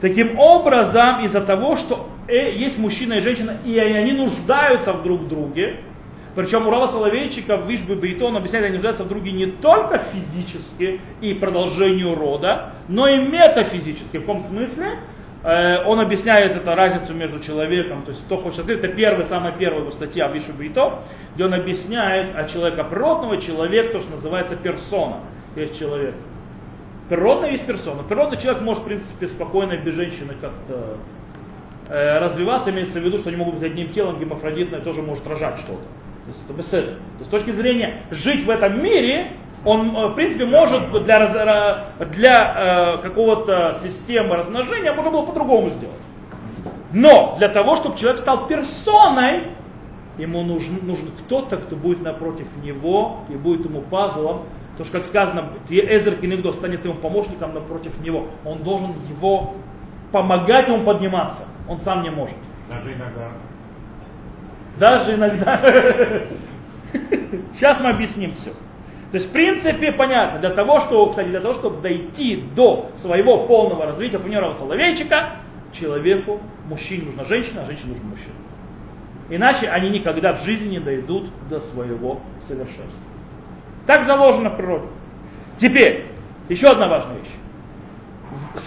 Таким 0.00 0.38
образом, 0.38 1.24
из-за 1.24 1.40
того, 1.40 1.76
что 1.76 2.08
есть 2.28 2.78
мужчина 2.78 3.14
и 3.14 3.20
женщина, 3.20 3.56
и 3.64 3.78
они 3.78 4.12
нуждаются 4.12 4.92
в 4.92 5.02
друг 5.02 5.28
друге, 5.28 5.76
причем 6.34 6.68
Урала 6.68 6.86
Соловейчика 6.86 7.56
в 7.56 7.68
Вишбе 7.68 7.96
Бейтон 7.96 8.36
объясняет, 8.36 8.66
они 8.66 8.74
нуждаются 8.74 9.02
в 9.02 9.08
друге 9.08 9.32
не 9.32 9.46
только 9.46 9.98
физически 9.98 11.00
и 11.20 11.34
продолжению 11.34 12.14
рода, 12.14 12.74
но 12.86 13.08
и 13.08 13.18
метафизически. 13.18 14.18
В 14.18 14.20
каком 14.20 14.44
смысле? 14.44 14.98
Э, 15.42 15.84
он 15.84 15.98
объясняет 15.98 16.56
эту 16.56 16.74
разницу 16.74 17.12
между 17.12 17.40
человеком, 17.40 18.02
то 18.02 18.12
есть 18.12 18.24
кто 18.24 18.36
хочет 18.36 18.60
открыть, 18.60 18.78
это 18.78 18.88
первая, 18.88 19.26
самая 19.26 19.52
первая 19.52 19.80
его 19.80 19.90
статья 19.90 20.28
Вишу 20.28 20.52
Бейто, 20.52 21.00
где 21.34 21.44
он 21.44 21.54
объясняет 21.54 22.36
от 22.36 22.48
человека 22.50 22.84
природного, 22.84 23.38
человек, 23.38 23.90
то, 23.90 23.98
что 23.98 24.12
называется 24.12 24.54
персона, 24.54 25.16
есть 25.56 25.78
человек. 25.78 26.14
Природный 27.08 27.52
есть 27.52 27.66
персона. 27.66 28.02
Природный 28.02 28.36
человек 28.38 28.62
может, 28.62 28.82
в 28.82 28.86
принципе, 28.86 29.28
спокойно 29.28 29.76
без 29.76 29.94
женщины 29.94 30.34
как-то 30.40 30.74
э, 30.74 30.96
развиваться, 31.90 32.70
имеется 32.70 33.00
в 33.00 33.02
виду, 33.02 33.18
что 33.18 33.28
они 33.28 33.38
могут 33.38 33.54
быть 33.54 33.64
одним 33.64 33.90
телом, 33.90 34.18
гемофродитное 34.18 34.80
тоже 34.80 35.02
может 35.02 35.26
рожать 35.26 35.58
что-то. 35.58 35.82
То 36.28 36.32
есть 36.32 36.44
это 36.44 36.52
беседа. 36.52 36.86
То 36.86 37.18
есть 37.20 37.28
с 37.28 37.30
точки 37.30 37.50
зрения 37.52 38.02
жить 38.10 38.44
в 38.44 38.50
этом 38.50 38.82
мире, 38.82 39.32
он, 39.64 39.96
э, 39.96 40.08
в 40.08 40.14
принципе, 40.14 40.44
может 40.44 40.90
для, 41.04 41.86
для 42.12 42.54
э, 42.56 43.02
какого-то 43.02 43.78
системы 43.82 44.36
размножения, 44.36 44.92
можно 44.92 45.10
было 45.10 45.22
по-другому 45.22 45.70
сделать. 45.70 45.96
Но 46.92 47.34
для 47.38 47.48
того, 47.48 47.76
чтобы 47.76 47.96
человек 47.96 48.18
стал 48.18 48.46
персоной, 48.46 49.44
ему 50.18 50.42
нужен, 50.42 50.80
нужен 50.82 51.10
кто-то, 51.24 51.56
кто 51.56 51.76
будет 51.76 52.02
напротив 52.02 52.46
него 52.62 53.20
и 53.28 53.34
будет 53.34 53.64
ему 53.64 53.80
пазлом. 53.82 54.42
Потому 54.72 54.84
что, 54.84 54.98
как 54.98 55.06
сказано, 55.06 55.44
Эзер 55.68 56.16
Кенегдо 56.16 56.52
станет 56.52 56.84
ему 56.84 56.94
помощником 56.94 57.52
напротив 57.52 57.92
него. 58.00 58.26
Он 58.44 58.58
должен 58.58 58.92
его 59.10 59.54
помогать 60.12 60.68
ему 60.68 60.84
подниматься. 60.84 61.44
Он 61.68 61.80
сам 61.80 62.02
не 62.02 62.10
может. 62.10 62.36
Даже 62.68 62.92
иногда. 62.92 63.28
Даже 64.78 65.14
иногда. 65.14 65.60
Сейчас 67.54 67.80
мы 67.80 67.90
объясним 67.90 68.34
все. 68.34 68.50
То 69.10 69.14
есть, 69.14 69.28
в 69.28 69.32
принципе, 69.32 69.90
понятно, 69.92 70.38
для 70.38 70.50
того, 70.50 70.80
чтобы, 70.80 71.10
кстати, 71.10 71.28
для 71.28 71.40
того, 71.40 71.54
чтобы 71.54 71.80
дойти 71.80 72.44
до 72.54 72.90
своего 72.94 73.46
полного 73.46 73.86
развития, 73.86 74.18
примера 74.18 74.52
Соловейчика, 74.52 75.36
человеку, 75.72 76.40
мужчине 76.68 77.06
нужна 77.06 77.24
женщина, 77.24 77.62
а 77.62 77.66
женщине 77.66 77.92
нужен 77.94 78.06
мужчина. 78.06 78.34
Иначе 79.30 79.68
они 79.68 79.90
никогда 79.90 80.34
в 80.34 80.44
жизни 80.44 80.68
не 80.68 80.78
дойдут 80.78 81.30
до 81.48 81.60
своего 81.60 82.20
совершенства. 82.46 83.08
Так 83.86 84.04
заложено 84.04 84.50
в 84.50 84.56
природе. 84.56 84.86
Теперь, 85.58 86.06
еще 86.48 86.70
одна 86.70 86.88
важная 86.88 87.16
вещь. 87.16 87.32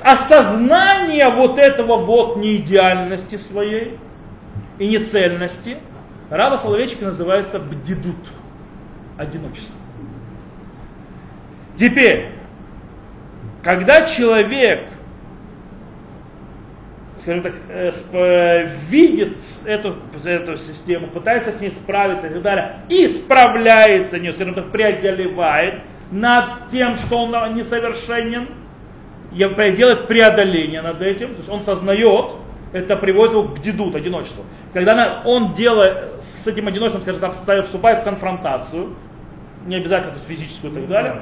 Осознание 0.03 1.29
вот 1.29 1.57
этого 1.59 1.97
вот 1.97 2.37
неидеальности 2.37 3.37
своей 3.37 3.97
и 4.79 4.87
нецельности 4.87 5.77
Рава 6.29 6.57
Соловейчика 6.57 7.05
называется 7.05 7.59
бдидут, 7.59 8.15
одиночество. 9.17 9.75
Теперь, 11.75 12.29
когда 13.61 14.05
человек 14.05 14.87
скажем 17.21 17.43
так, 17.43 17.53
э, 17.69 17.91
э, 18.13 18.69
видит 18.89 19.37
эту, 19.65 19.95
эту 20.23 20.57
систему, 20.57 21.07
пытается 21.07 21.51
с 21.51 21.61
ней 21.61 21.69
справиться 21.69 22.27
и 22.27 22.29
так 22.31 22.41
далее, 22.41 22.77
и 22.89 23.07
справляется 23.07 24.17
не, 24.19 24.33
скажем 24.33 24.55
так, 24.55 24.71
преодолевает 24.71 25.81
над 26.11 26.69
тем, 26.71 26.95
что 26.97 27.17
он 27.19 27.55
несовершенен, 27.55 28.47
делает 29.31 30.07
преодоление 30.07 30.81
над 30.81 31.01
этим, 31.01 31.29
то 31.29 31.37
есть 31.37 31.49
он 31.49 31.63
сознает, 31.63 32.31
это 32.73 32.95
приводит 32.95 33.33
его 33.33 33.43
к 33.43 33.61
дедут, 33.61 33.95
одиночеству. 33.95 34.43
Когда 34.73 35.21
он 35.25 35.53
делает 35.53 36.21
с 36.43 36.47
этим 36.47 36.67
одиночеством, 36.67 37.01
скажем 37.01 37.21
так, 37.45 37.63
вступает 37.65 37.99
в 37.99 38.03
конфронтацию, 38.03 38.95
не 39.65 39.75
обязательно 39.75 40.15
физическую 40.27 40.73
и 40.73 40.75
так 40.75 40.87
далее, 40.87 41.21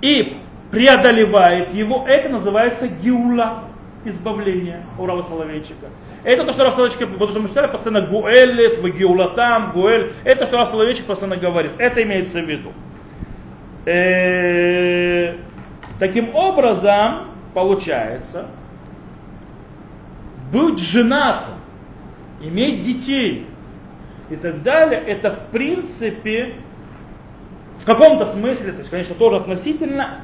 и 0.00 0.36
преодолевает 0.70 1.72
его, 1.72 2.04
это 2.08 2.28
называется 2.28 2.88
гиула 2.88 3.64
избавления 4.04 4.82
у 4.98 5.06
Рава 5.06 5.22
Соловейчика. 5.22 5.86
Это 6.24 6.44
то, 6.44 6.52
что 6.52 6.64
Рав 6.64 6.74
Соловейчик, 6.74 7.08
потому 7.08 7.30
что 7.30 7.40
мы 7.40 7.48
читали 7.48 7.66
постоянно 7.66 8.00
Гуэлет, 8.00 8.80
Вагиулатам, 8.80 9.72
Гуэль. 9.72 10.12
Это, 10.24 10.46
что 10.46 10.56
Рав 10.56 10.70
Соловейчик 10.70 11.04
постоянно 11.04 11.36
говорит. 11.36 11.72
Это 11.78 12.02
имеется 12.02 12.40
в 12.40 12.44
виду. 12.44 12.72
Э, 13.84 15.34
таким 15.98 16.34
образом, 16.34 17.26
получается, 17.54 18.48
быть 20.52 20.78
женатым, 20.78 21.54
иметь 22.42 22.82
детей 22.82 23.46
и 24.28 24.36
так 24.36 24.62
далее, 24.62 25.00
это 25.00 25.30
в 25.30 25.46
принципе, 25.50 26.56
в 27.80 27.84
каком-то 27.84 28.26
смысле, 28.26 28.72
то 28.72 28.78
есть, 28.78 28.90
конечно, 28.90 29.14
тоже 29.14 29.36
относительно, 29.36 30.20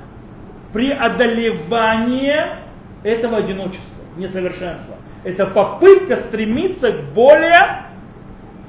преодолевание 0.72 2.58
этого 3.02 3.38
одиночества, 3.38 4.04
несовершенства. 4.16 4.96
Это 5.24 5.46
попытка 5.46 6.16
стремиться 6.16 6.92
к 6.92 7.00
более 7.14 7.84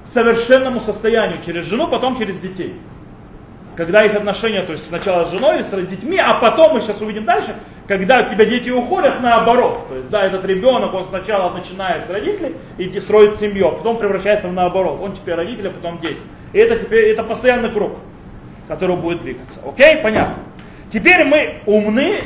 совершенному 0.06 0.80
состоянию 0.80 1.42
через 1.46 1.66
жену, 1.66 1.88
потом 1.88 2.18
через 2.18 2.40
детей. 2.40 2.76
Когда 3.76 4.04
есть 4.04 4.16
отношения, 4.16 4.64
то 4.64 4.74
есть 4.74 4.88
сначала 4.88 5.26
с 5.26 5.32
женой 5.32 5.64
с 5.64 5.72
детьми, 5.88 6.18
а 6.18 6.34
потом 6.34 6.74
мы 6.74 6.82
сейчас 6.82 7.00
увидим 7.00 7.24
дальше, 7.24 7.56
когда 7.88 8.20
у 8.22 8.30
тебя 8.30 8.46
дети 8.46 8.70
уходят 8.70 9.22
наоборот. 9.22 9.88
То 9.88 9.96
есть, 9.96 10.10
да, 10.10 10.26
этот 10.26 10.46
ребенок, 10.46 10.94
он 10.94 11.06
сначала 11.06 11.54
начинает 11.54 12.06
с 12.06 12.10
родителей 12.10 12.56
и 12.78 13.00
строит 13.00 13.36
семью, 13.36 13.68
а 13.68 13.72
потом 13.72 13.98
превращается 13.98 14.50
в 14.50 14.54
наоборот. 14.54 15.00
Он 15.02 15.14
теперь 15.14 15.36
родители, 15.36 15.70
а 15.70 15.72
потом 15.72 16.00
дети. 16.00 16.20
И 16.54 16.58
это 16.58 16.78
теперь, 16.80 17.10
это 17.10 17.24
постоянный 17.24 17.70
круг, 17.70 17.94
который 18.68 18.98
будет 18.98 19.22
двигаться. 19.22 19.60
Окей, 19.66 19.98
понятно. 19.98 20.36
Теперь 20.92 21.24
мы 21.24 21.62
умны 21.66 22.22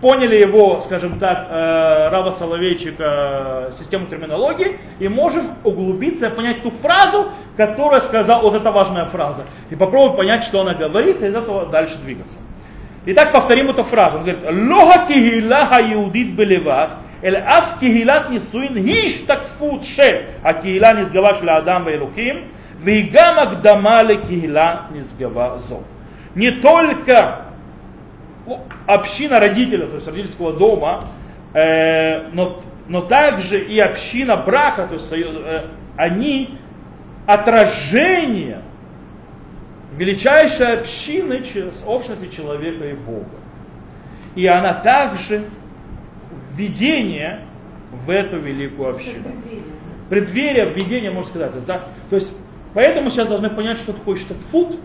поняли 0.00 0.36
его, 0.36 0.80
скажем 0.82 1.18
так, 1.18 1.46
э, 1.48 2.08
Рава 2.10 2.30
Соловейчика, 2.30 3.68
э, 3.68 3.70
систему 3.78 4.06
терминологии, 4.06 4.78
и 4.98 5.08
можем 5.08 5.54
углубиться, 5.64 6.30
понять 6.30 6.62
ту 6.62 6.70
фразу, 6.70 7.26
которую 7.56 8.00
сказал, 8.02 8.42
вот 8.42 8.54
эта 8.54 8.70
важная 8.70 9.06
фраза, 9.06 9.44
и 9.70 9.76
попробовать 9.76 10.16
понять, 10.16 10.44
что 10.44 10.60
она 10.60 10.74
говорит, 10.74 11.22
и 11.22 11.26
из 11.26 11.34
этого 11.34 11.66
дальше 11.66 11.96
двигаться. 12.04 12.38
Итак, 13.06 13.32
повторим 13.32 13.70
эту 13.70 13.84
фразу. 13.84 14.18
Он 14.18 14.24
говорит, 14.24 14.42
«Лоха 14.68 15.06
кигиляха 15.06 15.80
иудит 15.92 16.34
белеват, 16.34 16.90
эль 17.22 17.36
аф 17.36 17.78
кигилят 17.78 18.30
нисуин 18.30 18.74
неш 18.84 19.22
так 19.26 19.44
фут 19.58 19.86
ше, 19.86 20.26
а 20.42 20.52
кигиля 20.54 20.92
низгава 20.92 21.34
шля 21.34 21.58
адам 21.58 21.84
вейлуким, 21.84 22.48
вейгам 22.80 23.38
агдама 23.38 24.02
ле 24.02 24.16
кигиля 24.16 24.82
низгава 24.90 25.58
зо». 25.58 25.82
Не 26.34 26.50
только 26.50 27.45
община 28.86 29.40
родителя, 29.40 29.86
то 29.86 29.96
есть 29.96 30.06
родительского 30.06 30.52
дома, 30.52 31.04
э, 31.52 32.28
но, 32.32 32.62
но 32.88 33.00
также 33.02 33.62
и 33.62 33.78
община 33.78 34.36
брака, 34.36 34.86
то 34.86 34.94
есть 34.94 35.12
э, 35.12 35.62
они 35.96 36.58
отражение 37.26 38.62
величайшей 39.96 40.80
общины 40.80 41.42
общности 41.86 42.34
человека 42.34 42.86
и 42.86 42.94
Бога. 42.94 43.26
И 44.34 44.46
она 44.46 44.74
также 44.74 45.44
введение 46.54 47.40
в 48.04 48.10
эту 48.10 48.38
великую 48.38 48.90
общину. 48.90 49.24
Преддверие, 50.10 50.66
введение, 50.66 51.10
можно 51.10 51.30
сказать. 51.30 51.50
То 51.50 51.56
есть, 51.56 51.66
да? 51.66 51.84
то 52.10 52.16
есть, 52.16 52.32
поэтому 52.74 53.10
сейчас 53.10 53.28
должны 53.28 53.50
понять, 53.50 53.78
что 53.78 53.92
такое 53.92 54.16
штатфут, 54.16 54.78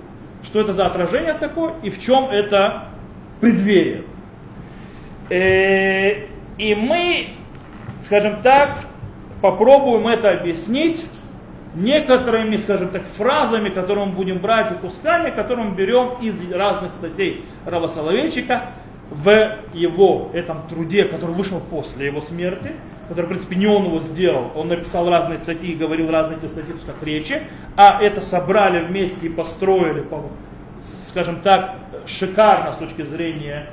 что 0.43 0.61
это 0.61 0.73
за 0.73 0.87
отражение 0.87 1.33
такое 1.33 1.73
и 1.83 1.89
в 1.89 2.01
чем 2.01 2.29
это 2.31 2.85
преддверие. 3.41 4.03
Э, 5.29 6.27
и 6.57 6.75
мы, 6.75 7.27
скажем 7.99 8.41
так, 8.41 8.85
попробуем 9.41 10.07
это 10.07 10.31
объяснить 10.31 11.03
некоторыми, 11.75 12.57
скажем 12.57 12.89
так, 12.89 13.03
фразами, 13.17 13.69
которые 13.69 14.05
мы 14.05 14.13
будем 14.13 14.39
брать 14.39 14.71
и 14.71 14.75
кусками, 14.75 15.31
которые 15.31 15.69
мы 15.69 15.75
берем 15.75 16.17
из 16.21 16.51
разных 16.51 16.93
статей 16.93 17.45
Рава 17.65 17.87
Соловейчика 17.87 18.69
в 19.09 19.57
его 19.73 20.29
этом 20.33 20.67
труде, 20.69 21.05
который 21.05 21.35
вышел 21.35 21.59
после 21.59 22.07
его 22.07 22.21
смерти, 22.21 22.71
который, 23.09 23.25
в 23.25 23.29
принципе, 23.29 23.55
не 23.57 23.67
он 23.67 23.85
его 23.85 23.99
сделал, 23.99 24.51
он 24.55 24.69
написал 24.69 25.09
разные 25.09 25.37
статьи, 25.37 25.75
говорил 25.75 26.09
разные 26.09 26.37
эти 26.37 26.45
статьи, 26.47 26.73
как 26.85 27.03
речи, 27.03 27.41
а 27.75 28.01
это 28.01 28.21
собрали 28.21 28.85
вместе 28.85 29.27
и 29.27 29.29
построили, 29.29 30.01
скажем 31.11 31.41
так, 31.41 31.75
шикарно 32.07 32.71
с 32.71 32.77
точки 32.77 33.03
зрения 33.03 33.67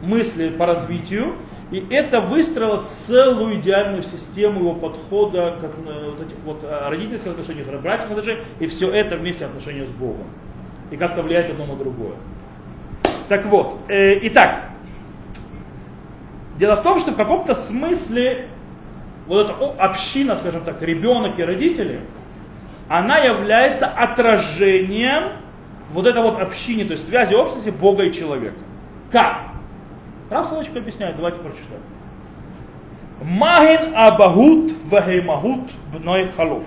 мысли 0.00 0.48
по 0.48 0.66
развитию. 0.66 1.34
И 1.70 1.86
это 1.90 2.20
выстроило 2.20 2.84
целую 3.06 3.56
идеальную 3.56 4.02
систему 4.02 4.60
его 4.60 4.74
подхода 4.74 5.56
к 5.60 5.62
вот 5.62 6.20
этих 6.20 6.36
вот 6.44 6.64
э, 6.64 6.88
родительских 6.88 7.30
отношений, 7.30 7.62
брачных 7.62 8.10
отношений, 8.10 8.40
и 8.58 8.66
все 8.66 8.90
это 8.90 9.16
вместе 9.16 9.46
отношения 9.46 9.86
с 9.86 9.88
Богом. 9.88 10.26
И 10.90 10.96
как-то 10.96 11.22
влияет 11.22 11.50
одно 11.50 11.64
на 11.66 11.76
другое. 11.76 12.16
Так 13.28 13.46
вот, 13.46 13.78
э, 13.88 14.18
итак, 14.26 14.64
дело 16.58 16.76
в 16.76 16.82
том, 16.82 16.98
что 16.98 17.12
в 17.12 17.16
каком-то 17.16 17.54
смысле 17.54 18.48
вот 19.26 19.48
эта 19.48 19.54
община, 19.82 20.36
скажем 20.36 20.64
так, 20.64 20.82
ребенок 20.82 21.38
и 21.38 21.42
родители, 21.42 22.00
она 22.88 23.18
является 23.18 23.86
отражением 23.86 25.32
вот 25.92 26.06
это 26.06 26.20
вот 26.22 26.40
общине, 26.40 26.84
то 26.84 26.92
есть 26.92 27.06
связи 27.06 27.34
общности 27.34 27.70
Бога 27.70 28.04
и 28.04 28.12
человека. 28.12 28.56
Как? 29.10 29.38
Рав 30.30 30.46
Солочек 30.46 30.76
объясняет, 30.76 31.16
давайте 31.16 31.38
прочитаем. 31.38 31.82
Магин 33.22 33.94
абагут 33.94 34.72
вагеймагут 34.86 35.70
бной 35.92 36.26
халов. 36.26 36.64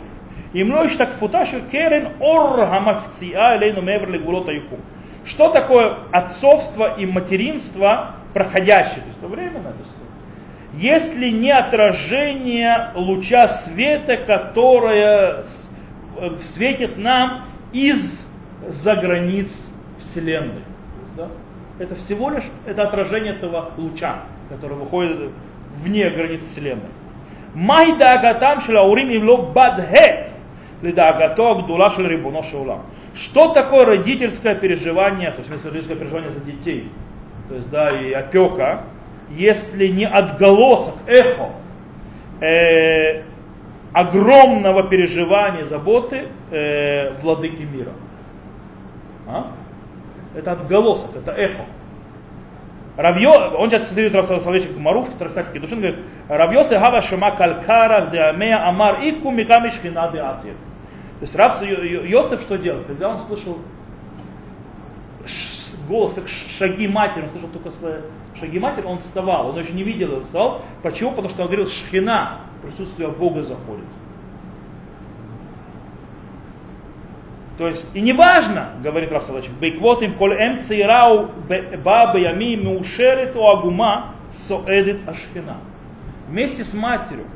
Им 0.53 0.73
лоиш 0.73 0.95
так 0.95 1.09
футашер 1.13 1.61
керен 1.69 2.09
ор 2.19 2.65
хамафциа 2.65 3.57
элейну 3.57 3.81
мевр 3.81 4.09
легулота 4.09 4.51
юкум. 4.51 4.79
Что 5.25 5.49
такое 5.49 5.95
отцовство 6.11 6.95
и 6.95 7.05
материнство 7.05 8.15
проходящее? 8.33 9.01
То 9.01 9.07
есть 9.07 9.17
это 9.17 9.27
временно, 9.27 9.71
то 9.71 9.79
есть 9.83 9.95
если 10.77 11.29
не 11.29 11.51
отражение 11.51 12.91
луча 12.95 13.47
света, 13.47 14.17
которое 14.17 15.45
э, 16.17 16.37
светит 16.43 16.97
нам 16.97 17.45
из 17.71 18.24
за 18.69 18.95
границ 18.95 19.67
Вселенной. 19.99 20.63
Да? 21.15 21.27
Это 21.79 21.95
всего 21.95 22.29
лишь 22.29 22.45
это 22.65 22.83
отражение 22.83 23.33
этого 23.33 23.71
луча, 23.77 24.19
который 24.49 24.77
выходит 24.77 25.31
вне 25.77 26.09
границ 26.09 26.41
Вселенной. 26.41 26.89
Май 27.53 27.95
дагатам 27.97 28.61
шилаурим 28.61 29.09
имло 29.09 29.37
бадхет. 29.37 30.31
Лидагато 30.81 31.55
гдула 31.55 31.89
шилрибуно 31.89 32.43
шаулам. 32.43 32.81
Что 33.15 33.53
такое 33.53 33.85
родительское 33.85 34.55
переживание, 34.55 35.31
то 35.31 35.39
есть 35.41 35.63
родительское 35.63 35.95
переживание 35.95 36.31
за 36.31 36.41
детей, 36.41 36.91
то 37.47 37.55
есть, 37.55 37.69
да, 37.69 37.89
и 37.89 38.11
опека, 38.11 38.83
если 39.29 39.87
не 39.87 40.05
отголосок, 40.05 40.95
эхо, 41.07 41.51
э, 42.41 43.21
огромного 43.93 44.83
переживания, 44.83 45.65
заботы 45.65 46.27
э, 46.51 47.13
владыки 47.21 47.61
мира. 47.61 47.91
А? 49.27 49.51
Это 50.35 50.51
отголосок, 50.51 51.15
это 51.15 51.31
эхо. 51.31 51.63
Равьо, 52.97 53.55
он 53.57 53.69
сейчас 53.69 53.89
цитирует 53.89 54.15
Рав 54.15 54.25
Соловейчик 54.25 54.77
Маруф 54.77 55.09
в 55.09 55.17
трактате 55.17 55.51
Кедушин, 55.51 55.79
говорит, 55.79 55.99
Равьос 56.29 56.71
и 56.71 56.75
Гава 56.75 57.01
Шама 57.01 57.31
Калькара 57.31 58.09
Деамея 58.09 58.67
Амар 58.67 58.99
Ику 59.01 59.31
Миками 59.31 59.69
Шхина 59.69 60.09
Де 60.11 60.19
Атир. 60.19 60.53
То 61.19 61.21
есть 61.21 61.35
Рав 61.35 61.61
Йосеф 61.61 62.41
что 62.41 62.57
делал? 62.57 62.83
Когда 62.87 63.09
он 63.09 63.19
слышал 63.19 63.57
голос, 65.89 66.13
как 66.13 66.25
шаги 66.57 66.87
матери, 66.87 67.23
он 67.23 67.29
слышал 67.31 67.49
только 67.49 67.69
шаги 68.39 68.59
матери, 68.59 68.85
он 68.85 68.99
вставал, 68.99 69.49
он 69.49 69.59
еще 69.59 69.73
не 69.73 69.83
видел 69.83 70.11
его, 70.11 70.21
встал. 70.21 70.61
Почему? 70.81 71.11
Потому 71.11 71.29
что 71.29 71.43
он 71.43 71.47
говорил, 71.47 71.69
шхина, 71.69 72.39
присутствие 72.61 73.09
Бога 73.09 73.43
заходит. 73.43 73.85
То 77.57 77.69
есть, 77.69 77.87
и 77.93 78.01
не 78.01 78.11
важно, 78.11 78.71
говорит 78.83 79.11
Раф 79.13 79.23
Салачик, 79.23 79.51
бейквот 79.53 80.01
им 80.01 80.15
коль 80.15 80.33
эм 80.33 80.59
цейрау 80.59 81.29
ба 81.83 82.11
баями 82.13 82.57
мушерет 82.57 83.35
у 83.37 83.47
агума 83.47 84.15
соэдит 84.29 85.07
ашхина. 85.07 85.57
Вместе 86.27 86.65
с 86.65 86.73
матерью, 86.73 87.27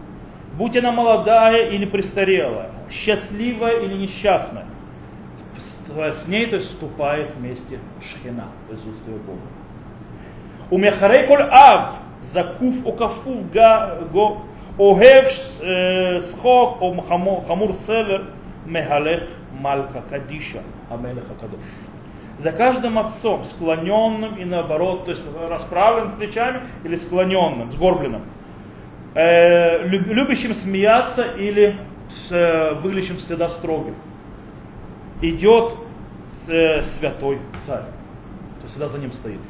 будь 0.57 0.75
она 0.75 0.91
молодая 0.91 1.69
или 1.69 1.85
престарелая, 1.85 2.71
счастливая 2.91 3.79
или 3.79 3.93
несчастная, 3.93 4.65
с 5.95 6.27
ней 6.27 6.47
то 6.47 6.57
есть 6.57 6.67
вступает 6.69 7.31
вместе 7.35 7.79
шхина, 8.01 8.47
присутствие 8.67 9.17
Бога. 9.17 9.39
У 10.69 10.77
мехарей 10.77 11.27
коль 11.27 11.47
ав, 11.49 11.95
закуф 12.21 12.85
окафув 12.85 13.51
го, 14.11 14.41
огев 14.77 15.31
схок, 16.23 16.81
о 16.81 17.01
хамур 17.47 17.73
север, 17.73 18.25
мехалех 18.65 19.23
Малька 19.59 20.01
Кадиша, 20.09 20.61
Амелех 20.89 21.25
Акадош. 21.29 21.59
За 22.37 22.51
каждым 22.53 22.97
отцом, 22.97 23.43
склоненным 23.43 24.35
и 24.37 24.45
наоборот, 24.45 25.05
то 25.05 25.11
есть 25.11 25.23
расправленным 25.49 26.15
плечами 26.15 26.61
или 26.85 26.95
склоненным, 26.95 27.69
сгорбленным, 27.69 28.21
э, 29.13 29.85
любящим 29.87 30.53
смеяться 30.53 31.23
или 31.23 31.75
с, 32.07 32.31
э, 32.31 32.75
выглядящим 32.75 33.17
всегда 33.17 33.49
строгим, 33.49 33.95
идет 35.21 35.73
э, 36.47 36.81
святой 36.81 37.39
царь. 37.67 37.83
То 38.61 38.67
всегда 38.69 38.87
за 38.87 38.97
ним 38.97 39.11
стоит. 39.11 39.41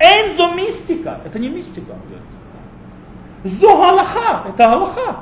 Энзо 0.00 0.54
мистика. 0.54 1.20
Это 1.24 1.38
не 1.38 1.48
мистика. 1.48 1.94
Зо 3.44 3.76
галаха. 3.76 4.48
Это 4.48 4.64
галаха. 4.64 5.16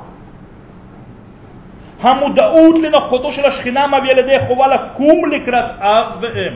המודעות 2.02 2.80
לנוכחותו 2.80 3.32
של 3.32 3.46
השכינה 3.46 3.88
מביא 3.88 4.12
על 4.12 4.18
ידי 4.18 4.36
חובה 4.48 4.68
לקום 4.68 5.32
לקראת 5.32 5.66
אב 5.80 6.06
ואם. 6.22 6.54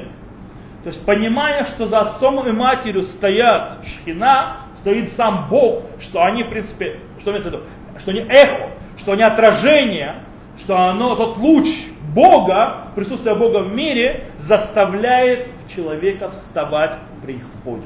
То 0.84 0.89
есть 0.89 1.06
понимая, 1.06 1.65
что 1.65 1.86
за 1.86 2.01
отцом 2.01 2.47
и 2.47 2.51
матерью 2.51 3.04
стоят 3.04 3.77
шхина, 3.86 4.58
стоит 4.82 5.12
сам 5.13 5.45
Бог, 5.47 5.84
что 5.99 6.23
они, 6.23 6.41
в 6.41 6.47
принципе, 6.47 6.97
что 7.19 7.30
имеется 7.30 7.51
в 7.51 7.54
виду, 7.54 7.63
что 7.99 8.12
они 8.12 8.21
эхо, 8.27 8.69
что 8.97 9.12
они 9.12 9.21
отражение, 9.21 10.15
что 10.58 10.75
оно, 10.77 11.15
тот 11.15 11.38
луч 11.38 11.67
Бога, 12.15 12.77
присутствие 12.95 13.36
Бога 13.36 13.60
в 13.60 13.73
мире, 13.73 14.25
заставляет 14.39 15.49
человека 15.73 16.32
вставать 16.32 16.93
при 17.23 17.36
их 17.36 17.43
входе. 17.60 17.86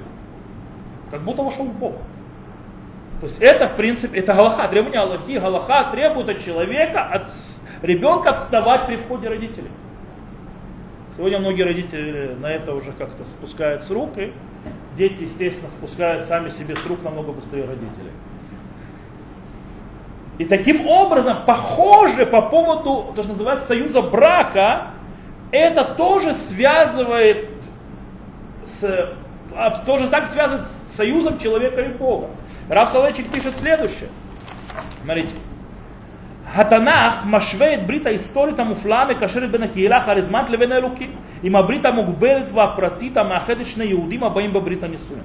Как 1.11 1.21
будто 1.21 1.41
вошел 1.43 1.65
в 1.65 1.73
Бог. 1.73 1.95
То 3.19 3.27
есть 3.27 3.41
это, 3.41 3.67
в 3.67 3.75
принципе, 3.75 4.19
это 4.19 4.33
Галаха, 4.33 4.67
требование 4.67 5.01
Аллахи. 5.01 5.37
Галаха 5.37 5.89
требует 5.91 6.29
от 6.29 6.43
человека, 6.43 7.01
от 7.01 7.29
ребенка 7.82 8.32
вставать 8.32 8.86
при 8.86 8.96
входе 8.96 9.28
родителей. 9.28 9.70
Сегодня 11.16 11.38
многие 11.38 11.62
родители 11.62 12.36
на 12.40 12.46
это 12.46 12.74
уже 12.74 12.92
как-то 12.92 13.24
спускают 13.24 13.82
с 13.82 13.90
рук, 13.90 14.16
и 14.16 14.32
дети, 14.96 15.24
естественно, 15.24 15.70
спускают 15.70 16.26
сами 16.26 16.50
себе 16.50 16.76
с 16.76 16.86
рук 16.86 17.02
намного 17.02 17.32
быстрее 17.32 17.64
родителей. 17.64 18.12
И 20.38 20.46
таким 20.46 20.86
образом, 20.86 21.44
похоже 21.44 22.24
по 22.24 22.40
поводу, 22.40 23.12
то, 23.14 23.22
что 23.22 23.32
называется, 23.32 23.68
союза 23.68 24.00
брака, 24.00 24.92
это 25.50 25.84
тоже 25.84 26.32
связывает 26.32 27.50
с, 28.64 29.12
а, 29.54 29.70
тоже 29.84 30.08
так 30.08 30.28
связывает 30.28 30.66
с 30.66 30.96
союзом 30.96 31.38
человека 31.38 31.82
и 31.82 31.88
Бога. 31.88 32.28
Раф 32.70 32.88
Салечик 32.88 33.30
пишет 33.30 33.56
следующее. 33.56 34.08
Смотрите. 35.02 35.34
התנ"ך 36.53 37.25
משווה 37.25 37.73
את 37.73 37.87
ברית 37.87 38.05
ההיסטורית 38.05 38.59
המופלאה 38.59 39.01
המקשרת 39.01 39.51
בין 39.51 39.63
הקהילה 39.63 39.97
הכריזמטית 39.97 40.49
לבין 40.49 40.71
האלוקים, 40.71 41.09
עם 41.43 41.55
הברית 41.55 41.85
המוגבלת 41.85 42.51
והפרטית 42.53 43.17
המאחדת 43.17 43.65
שני 43.65 43.85
יהודים 43.85 44.23
הבאים 44.23 44.53
בברית 44.53 44.83
הנישואין. 44.83 45.23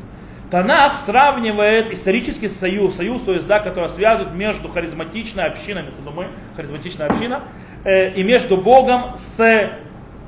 Танах 0.50 0.98
сравнивает 1.06 1.92
исторический 1.92 2.48
союз, 2.48 2.96
союз, 2.96 3.22
то 3.22 3.32
есть, 3.32 3.46
да, 3.46 3.60
который 3.60 3.88
связывает 3.88 4.34
между 4.34 4.68
харизматичной 4.68 5.44
общиной, 5.44 5.84
между 5.84 6.10
мы, 6.10 6.26
харизматичная 6.56 7.06
община, 7.06 7.42
э, 7.84 8.14
и 8.14 8.24
между 8.24 8.56
Богом 8.56 9.16
с, 9.16 9.36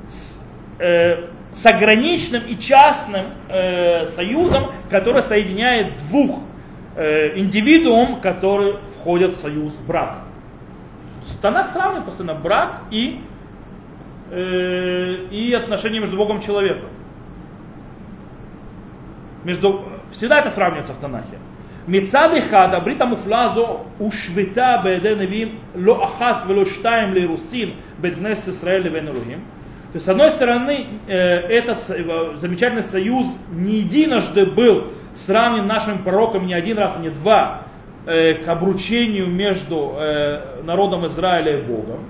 с, 0.09 0.39
э, 0.79 1.25
с 1.53 1.65
ограниченным 1.65 2.43
и 2.47 2.57
частным 2.57 3.25
э, 3.49 4.05
союзом, 4.05 4.71
который 4.89 5.23
соединяет 5.23 5.97
двух 6.07 6.39
э, 6.95 7.37
индивидуум, 7.37 8.21
которые 8.21 8.77
входят 8.95 9.31
в 9.31 9.35
союз 9.35 9.73
брака. 9.85 10.19
Танах 11.41 11.69
сравнивает 11.69 12.05
постоянно 12.05 12.35
брак 12.35 12.81
и, 12.91 13.21
э, 14.31 15.27
и 15.31 15.53
отношения 15.53 15.99
между 15.99 16.17
Богом 16.17 16.39
и 16.39 16.41
человеком. 16.41 16.89
Между, 19.43 19.83
всегда 20.11 20.39
это 20.39 20.49
сравнивается 20.51 20.93
в 20.93 20.99
Танахе. 20.99 21.37
מצד 21.87 22.29
אחד 22.37 22.69
הברית 22.73 23.01
המופלאה 23.01 23.41
הזו 23.41 23.79
הושוותה 23.97 24.77
בידי 24.83 25.15
נביאים 25.15 25.55
לא 25.75 26.05
אחת 26.05 26.35
ולא 26.47 26.65
שתיים 26.65 27.13
לאירוסין 27.13 27.69
בין 28.01 28.15
כנסת 28.15 28.47
ישראל 28.47 28.83
לבין 28.83 29.07
אלוהים. 29.07 29.39
То 29.91 29.97
есть, 29.97 30.07
с 30.07 30.09
одной 30.09 30.31
стороны, 30.31 30.87
э, 31.07 31.13
этот 31.13 31.83
замечательный 32.39 32.81
союз 32.81 33.27
не 33.51 33.81
единожды 33.81 34.43
был 34.47 34.85
сравнен 35.15 35.67
нашим 35.67 36.03
пророком 36.03 36.47
не 36.47 36.55
один 36.55 36.79
раз, 36.79 36.97
не 36.97 37.09
два, 37.09 37.61
Э, 38.10 38.36
к 38.42 38.48
обручению 38.48 39.26
между 39.26 39.94
э, 39.98 40.62
народом 40.62 41.04
Израиля 41.08 41.58
и 41.58 41.62
Богом. 41.62 42.06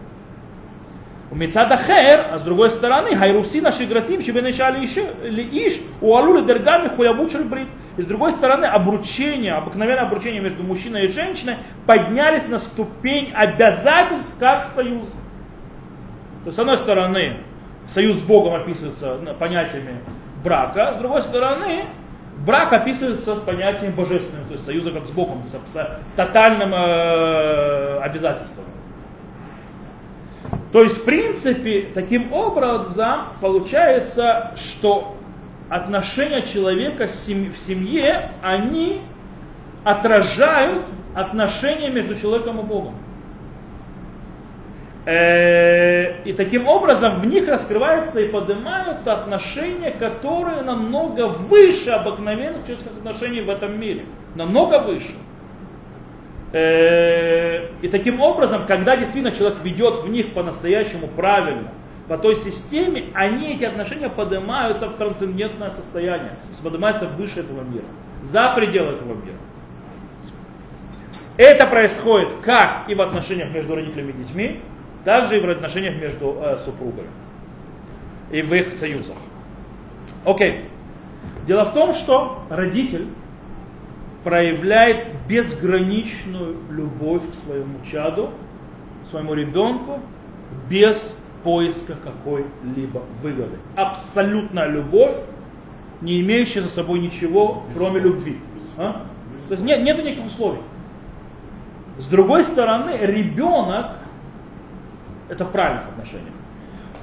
У 1.32 1.34
Мецадахер, 1.34 2.24
а 2.30 2.38
с 2.38 2.42
другой 2.42 2.70
стороны, 2.70 3.16
Хайруси 3.16 3.60
наши 3.60 3.84
гратим, 3.84 4.20
чтобы 4.20 4.42
начали 4.42 4.86
Шибенешали 4.86 5.28
Лииш, 5.28 5.80
у 6.00 6.14
Алули 6.14 6.46
Дергами 6.46 6.86
Хуябучер 6.86 7.42
Брит. 7.42 7.66
И 7.96 8.02
с 8.02 8.06
другой 8.06 8.30
стороны, 8.30 8.66
обручение, 8.66 9.54
обыкновенное 9.54 10.04
обручение 10.04 10.40
между 10.40 10.62
мужчиной 10.62 11.06
и 11.06 11.08
женщиной 11.08 11.56
поднялись 11.84 12.46
на 12.46 12.60
ступень 12.60 13.32
обязательств 13.34 14.36
как 14.38 14.68
союз. 14.76 15.08
То 16.44 16.46
есть, 16.46 16.56
с 16.58 16.60
одной 16.60 16.76
стороны, 16.76 17.38
союз 17.88 18.18
с 18.18 18.22
Богом 18.22 18.54
описывается 18.54 19.16
понятиями 19.40 19.96
брака, 20.44 20.94
с 20.94 20.98
другой 20.98 21.22
стороны, 21.22 21.86
брак 22.48 22.72
описывается 22.72 23.36
с 23.36 23.40
понятием 23.40 23.92
божественным, 23.92 24.46
то 24.46 24.54
есть 24.54 24.64
союза 24.64 24.90
как 24.90 25.04
с 25.04 25.10
Богом, 25.10 25.42
то 25.52 25.58
есть 25.58 25.70
с 25.70 26.00
тотальным 26.16 26.72
э, 26.72 27.98
обязательством. 27.98 28.64
То 30.72 30.82
есть, 30.82 30.96
в 30.96 31.04
принципе, 31.04 31.90
таким 31.92 32.32
образом 32.32 33.24
получается, 33.42 34.52
что 34.56 35.18
отношения 35.68 36.40
человека 36.40 37.06
в 37.06 37.10
семье, 37.10 38.32
они 38.42 39.02
отражают 39.84 40.86
отношения 41.14 41.90
между 41.90 42.18
человеком 42.18 42.60
и 42.60 42.62
Богом. 42.62 42.94
Э, 45.08 46.22
и 46.24 46.34
таким 46.34 46.68
образом 46.68 47.20
в 47.20 47.26
них 47.26 47.48
раскрываются 47.48 48.20
и 48.20 48.28
поднимаются 48.28 49.14
отношения, 49.14 49.90
которые 49.90 50.60
намного 50.60 51.28
выше 51.28 51.88
обыкновенных 51.88 52.66
человеческих 52.66 52.98
отношений 52.98 53.40
в 53.40 53.48
этом 53.48 53.80
мире. 53.80 54.04
Намного 54.34 54.80
выше. 54.80 55.14
Э, 56.52 57.68
и 57.80 57.88
таким 57.88 58.20
образом, 58.20 58.66
когда 58.66 58.98
действительно 58.98 59.34
человек 59.34 59.60
ведет 59.62 59.94
в 60.02 60.10
них 60.10 60.34
по-настоящему 60.34 61.06
правильно, 61.06 61.72
по 62.06 62.18
той 62.18 62.36
системе, 62.36 63.04
они, 63.14 63.54
эти 63.54 63.64
отношения 63.64 64.10
поднимаются 64.10 64.88
в 64.90 64.96
трансцендентное 64.98 65.70
состояние, 65.70 66.32
то 66.32 66.50
есть 66.50 66.62
поднимаются 66.62 67.06
выше 67.06 67.40
этого 67.40 67.62
мира, 67.62 67.86
за 68.24 68.52
пределы 68.54 68.92
этого 68.92 69.14
мира. 69.14 69.38
Это 71.38 71.66
происходит 71.66 72.28
как 72.42 72.84
и 72.88 72.94
в 72.94 73.00
отношениях 73.00 73.50
между 73.54 73.74
родителями 73.74 74.10
и 74.10 74.14
детьми, 74.14 74.60
так 75.08 75.26
же 75.26 75.38
и 75.38 75.40
в 75.40 75.48
отношениях 75.48 75.96
между 75.96 76.36
э, 76.38 76.58
супругами 76.58 77.08
и 78.30 78.42
в 78.42 78.52
их 78.52 78.74
союзах. 78.74 79.16
Окей. 80.26 80.66
Дело 81.46 81.64
в 81.64 81.72
том, 81.72 81.94
что 81.94 82.42
родитель 82.50 83.06
проявляет 84.22 85.06
безграничную 85.26 86.56
любовь 86.68 87.22
к 87.22 87.34
своему 87.46 87.78
чаду, 87.90 88.32
своему 89.08 89.32
ребенку, 89.32 90.00
без 90.68 91.16
поиска 91.42 91.94
какой-либо 92.04 93.00
выгоды. 93.22 93.56
Абсолютная 93.76 94.68
любовь, 94.68 95.14
не 96.02 96.20
имеющая 96.20 96.60
за 96.60 96.68
собой 96.68 96.98
ничего, 96.98 97.62
кроме 97.72 98.00
любви. 98.00 98.40
А? 98.76 99.06
То 99.48 99.54
есть 99.54 99.64
нет, 99.64 99.82
нет 99.82 99.96
никаких 99.96 100.26
условий. 100.26 100.60
С 101.96 102.04
другой 102.08 102.44
стороны, 102.44 102.94
ребенок, 103.00 103.92
Это 105.28 105.44
в 105.44 105.52
правильных 105.52 105.88
отношениях. 105.88 106.34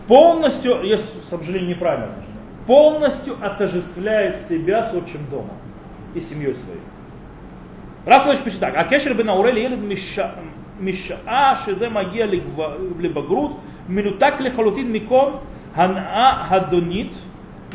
Полностью, 0.08 0.84
если 0.84 1.22
с 1.30 1.34
обжалением 1.34 1.70
неправильных 1.70 2.10
отношения. 2.10 2.36
полностью 2.68 3.36
отождествляет 3.42 4.42
себя 4.42 4.84
с 4.84 4.94
отчим 4.94 5.22
домом 5.30 5.58
и 6.14 6.22
семьей 6.22 6.56
своей. 6.56 6.80
Рафлович 8.06 8.40
пишет 8.40 8.60
так, 8.60 8.90
кешер 8.90 9.14
бен 9.14 9.30
Аурели 9.30 9.60
едет 9.60 9.80
משעה 10.80 11.64
שזה 11.66 11.90
מגיע 11.90 12.26
לבגרות, 13.00 13.60
מנותק 13.90 14.34
לחלוטין 14.40 14.92
מכל 14.92 15.30
הנאה 15.76 16.46
הדונית 16.50 17.14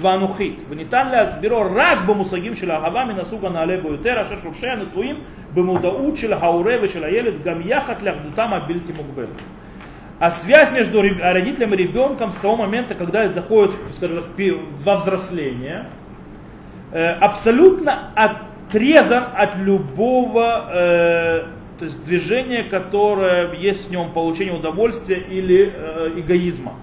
ואנוכית, 0.00 0.62
וניתן 0.68 1.08
להסבירו 1.08 1.62
רק 1.74 1.98
במושגים 2.06 2.56
של 2.56 2.70
אהבה 2.72 3.04
מן 3.04 3.18
הסוג 3.18 3.44
הנעלה 3.44 3.76
ביותר, 3.76 4.22
אשר 4.22 4.38
שורשיה 4.42 4.76
נטועים 4.76 5.16
במודעות 5.54 6.16
של 6.16 6.32
ההורה 6.32 6.74
ושל 6.82 7.04
הילד 7.04 7.42
גם 7.44 7.60
יחד 7.64 8.02
לאחדותם 8.02 8.48
הבלתי 8.50 8.92
מוגבלת. 8.96 9.42
А 10.20 10.30
связь 10.30 10.70
между 10.70 11.02
родителем 11.02 11.74
и 11.74 11.76
ребенком 11.76 12.30
с 12.30 12.36
того 12.36 12.54
момента, 12.54 12.94
когда 12.94 13.24
это 13.24 13.34
доходит 13.34 13.72
скажем, 13.96 14.24
во 14.84 14.96
взросление, 14.96 15.86
абсолютно 16.92 18.10
отрезан 18.14 19.24
от 19.34 19.56
любого 19.56 20.68
э, 20.72 21.44
то 21.80 21.86
есть 21.86 22.04
движения, 22.04 22.62
которое 22.62 23.54
есть 23.54 23.88
в 23.88 23.90
нем 23.90 24.12
получение 24.12 24.54
удовольствия 24.54 25.16
или 25.16 25.72
э, 25.74 26.12
эгоизма. 26.16 26.74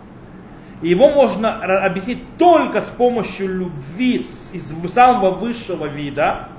И 0.82 0.89
его 0.89 1.10
можно 1.10 1.54
объяснить 1.86 2.23
только 2.39 2.82
с 2.82 2.88
помощью 2.88 3.47
любви 3.47 4.26
из 4.54 4.91
самого 4.91 5.30
высшего 5.30 5.86
вида, 5.86 6.50
э, 6.50 6.57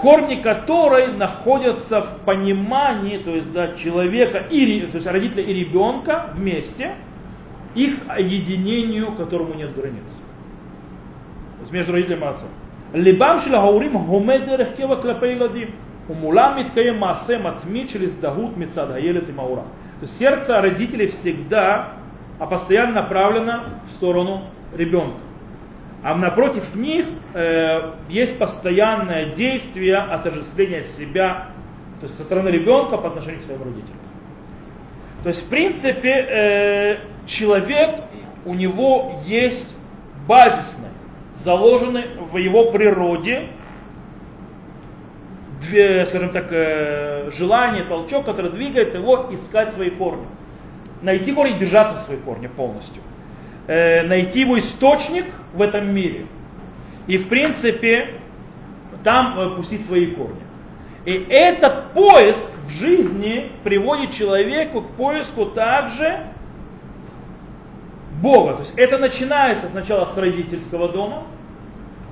корни 0.00 0.36
которой 0.36 1.08
находятся 1.08 2.02
в 2.02 2.20
понимании 2.24 3.18
то 3.18 3.34
есть, 3.34 3.52
да, 3.52 3.74
человека, 3.74 4.44
и, 4.50 4.80
то 4.90 4.96
есть 4.96 5.06
родителя 5.06 5.42
и 5.42 5.52
ребенка 5.52 6.30
вместе, 6.34 6.92
их 7.74 7.94
единению, 8.18 9.12
которому 9.12 9.54
нет 9.54 9.74
границ. 9.74 10.08
То 11.56 11.62
есть 11.62 11.72
между 11.72 11.92
родителем 11.92 12.24
и 12.24 12.26
отцом. 12.26 12.48
ליבם 12.94 13.36
של 13.44 13.54
ההורים 13.54 13.92
הומה 13.92 14.38
דרך 14.38 14.68
קבע 14.76 15.02
כלפי 15.02 15.26
ילדים, 15.26 15.68
ומולם 16.10 16.58
מתקיים 16.60 17.00
מעשה 17.00 17.38
מתמיד 17.38 17.88
של 17.88 18.02
הזדהות 18.02 18.56
מצד 18.56 18.90
הילד 18.90 19.28
עם 19.28 19.38
ההורה. 19.38 19.62
То 20.00 20.06
есть 20.06 20.18
сердце 20.18 20.62
родителей 20.62 21.08
всегда 21.08 21.98
а 22.38 22.46
постоянно 22.46 22.94
направлено 23.02 23.64
в 23.86 23.90
сторону 23.90 24.44
ребенка. 24.76 25.18
А 26.03 26.15
напротив 26.15 26.75
них 26.75 27.05
э, 27.33 27.93
есть 28.09 28.37
постоянное 28.37 29.27
действие 29.27 29.97
отождествления 29.97 30.83
себя, 30.83 31.47
то 32.01 32.07
есть 32.07 32.17
со 32.17 32.25
стороны 32.25 32.49
ребенка 32.49 32.97
по 32.97 33.07
отношению 33.07 33.39
к 33.39 33.45
своим 33.45 33.63
родителям. 33.63 33.97
То 35.23 35.29
есть, 35.29 35.43
в 35.45 35.49
принципе, 35.49 36.09
э, 36.09 36.97
человек, 37.25 38.01
у 38.45 38.53
него 38.53 39.21
есть 39.25 39.73
базисное, 40.27 40.91
заложенный 41.41 42.07
в 42.19 42.35
его 42.35 42.71
природе, 42.71 43.47
две, 45.61 46.05
скажем 46.05 46.31
так, 46.31 46.47
э, 46.51 47.31
желание, 47.31 47.85
толчок, 47.85 48.25
который 48.25 48.51
двигает 48.51 48.93
его 48.93 49.29
искать 49.31 49.73
свои 49.73 49.89
корни. 49.89 50.27
Найти 51.01 51.31
корень, 51.31 51.57
держаться 51.59 51.97
за 51.99 52.03
свои 52.03 52.17
корни 52.17 52.47
полностью. 52.47 53.01
Э, 53.65 54.03
найти 54.03 54.41
его 54.41 54.59
источник 54.59 55.25
в 55.53 55.61
этом 55.61 55.93
мире. 55.93 56.25
И, 57.07 57.17
в 57.17 57.29
принципе, 57.29 58.09
там 59.03 59.39
э, 59.39 59.55
пустить 59.55 59.85
свои 59.85 60.07
корни. 60.07 60.41
И 61.05 61.25
этот 61.29 61.93
поиск 61.93 62.51
в 62.67 62.69
жизни 62.69 63.51
приводит 63.63 64.11
человеку 64.11 64.81
к 64.81 64.89
поиску 64.91 65.45
также 65.45 66.19
Бога. 68.21 68.53
То 68.53 68.59
есть 68.59 68.73
это 68.77 68.97
начинается 68.97 69.67
сначала 69.67 70.05
с 70.05 70.17
родительского 70.17 70.89
дома, 70.89 71.23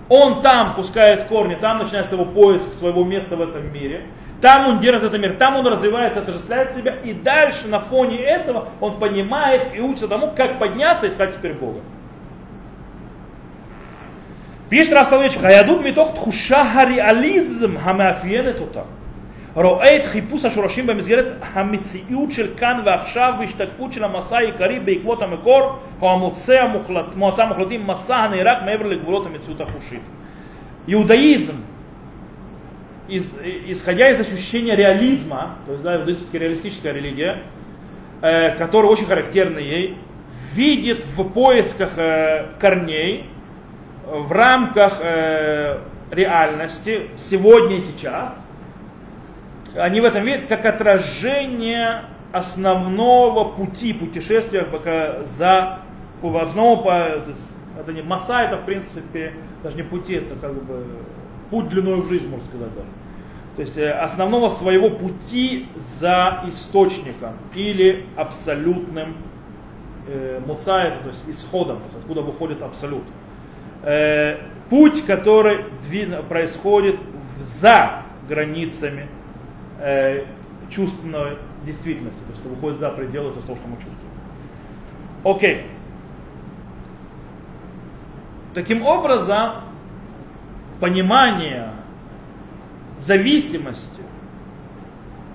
он 0.08 0.42
там 0.42 0.76
пускает 0.76 1.26
корни, 1.26 1.56
там 1.56 1.80
начинается 1.80 2.16
его 2.16 2.26
поиск 2.26 2.74
своего 2.80 3.04
места 3.04 3.36
в 3.36 3.42
этом 3.42 3.74
мире. 3.74 4.06
Там 4.41 4.69
он 4.69 4.81
держит 4.81 5.03
этот 5.05 5.21
мир, 5.21 5.37
там 5.39 5.57
он 5.57 5.67
развивается, 5.67 6.21
отождествляет 6.21 6.73
себя. 6.73 6.95
И 7.05 7.13
дальше 7.15 7.69
на 7.69 7.81
фоне 7.81 8.19
этого 8.19 8.69
он 8.81 8.99
понимает 8.99 9.63
и 9.75 9.81
учится 9.81 10.09
тому, 10.09 10.33
как 10.37 10.59
подняться 10.59 11.07
и 11.07 11.09
искать 11.09 11.35
теперь 11.37 11.55
Бога. 11.55 11.81
פשט 14.69 14.93
רב 14.93 15.05
סולובייצ'יק, 15.05 15.45
היהדות 15.45 15.81
מתוך 15.85 16.15
תחושה 16.15 16.63
הריאליזם 16.73 17.77
המאפיינת 17.77 18.61
אותה. 18.61 18.81
רואה 19.55 19.97
את 19.97 20.05
חיפוש 20.05 20.45
השורשים 20.45 20.87
במסגרת 20.87 21.27
המציאות 21.55 22.33
של 22.33 22.49
כאן 22.57 22.81
ועכשיו 22.85 23.33
והשתקפות 23.41 23.93
של 23.93 24.05
המסע 24.05 24.37
העיקרי 24.37 24.81
בעקבות 24.81 25.23
המקור 25.23 25.79
או 26.03 26.13
המוצא 26.13 26.63
המוחלט, 26.63 27.05
מועצה 27.17 27.45
המוחלטים, 27.45 27.87
מסע 27.87 28.17
הנערך 28.17 28.59
מעבר 28.65 28.87
לגבולות 28.87 29.27
המציאות 29.27 29.61
החושית. 29.61 30.03
иудаизм, 30.89 31.57
из, 33.12 33.36
исходя 33.68 34.10
из 34.10 34.20
ощущения 34.20 34.76
реализма, 34.76 35.58
то 35.66 35.74
есть 35.74 35.84
да, 35.84 35.98
иудаизм 35.98 36.26
реалистическая 36.32 36.94
религия, 36.94 37.44
э, 38.22 38.56
которая 38.56 38.92
очень 38.92 39.06
характерна 39.06 39.60
ей, 39.60 39.98
видит 40.54 41.06
в 41.16 41.24
поисках 41.24 41.98
э, 41.98 42.48
корней, 42.60 43.26
в 44.06 44.32
рамках 44.32 45.00
э, 45.02 45.80
реальности, 46.12 47.10
сегодня 47.30 47.78
и 47.78 47.82
сейчас– 47.82 48.38
они 49.76 50.02
в 50.02 50.06
этом 50.06 50.24
видят 50.24 50.48
как 50.48 50.66
отражение 50.66 52.04
основного 52.32 53.56
пути 53.56 53.94
путешествия 53.94 54.64
за 55.38 55.80
основного, 56.22 57.24
это 57.80 57.94
не 57.94 58.02
масса, 58.02 58.42
это 58.42 58.58
в 58.58 58.66
принципе 58.66 59.34
даже 59.64 59.76
не 59.76 59.84
пути, 59.84 60.16
это 60.16 60.36
как 60.36 60.54
бы 60.54 60.86
путь 61.52 61.70
длиной 61.70 62.02
в 62.02 62.10
жизнь, 62.10 62.28
можно 62.28 62.46
сказать 62.48 62.74
даже. 62.74 62.88
То 63.56 63.62
есть 63.62 63.78
э, 63.78 63.92
основного 63.92 64.50
своего 64.56 64.90
пути 64.90 65.68
за 66.00 66.44
источником 66.48 67.34
или 67.54 68.06
абсолютным 68.16 69.18
э, 70.08 70.42
муцаем, 70.46 70.94
то 71.04 71.10
есть 71.10 71.24
исходом, 71.28 71.78
то 71.78 71.84
есть 71.86 71.98
откуда 71.98 72.22
выходит 72.22 72.64
абсолют. 72.64 73.04
Э, 73.84 74.38
путь, 74.70 75.06
который 75.06 75.66
происходит 76.30 76.96
за 77.60 78.04
границами 78.30 79.08
э, 79.80 80.24
чувственной 80.70 81.38
действительности, 81.66 82.20
то 82.26 82.32
есть 82.32 82.46
выходит 82.46 82.80
за 82.80 82.90
пределы 82.90 83.32
того, 83.34 83.56
что 83.58 83.68
мы 83.68 83.76
чувствуем. 83.76 84.12
Окей. 85.24 85.66
Таким 88.54 88.86
образом, 88.86 89.64
понимание 90.82 91.70
зависимости 93.00 94.02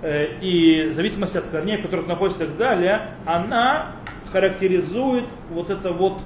э, 0.03 0.39
и 0.43 0.91
зависимости 0.91 1.39
от 1.39 1.47
корней, 1.47 1.79
в 1.79 1.83
которых 1.83 2.07
находится 2.07 2.45
и 2.45 2.47
так 2.49 2.57
далее, 2.59 3.11
она 3.25 3.93
характеризует 4.33 5.25
вот 5.51 5.71
это 5.71 5.93
вот 5.93 6.21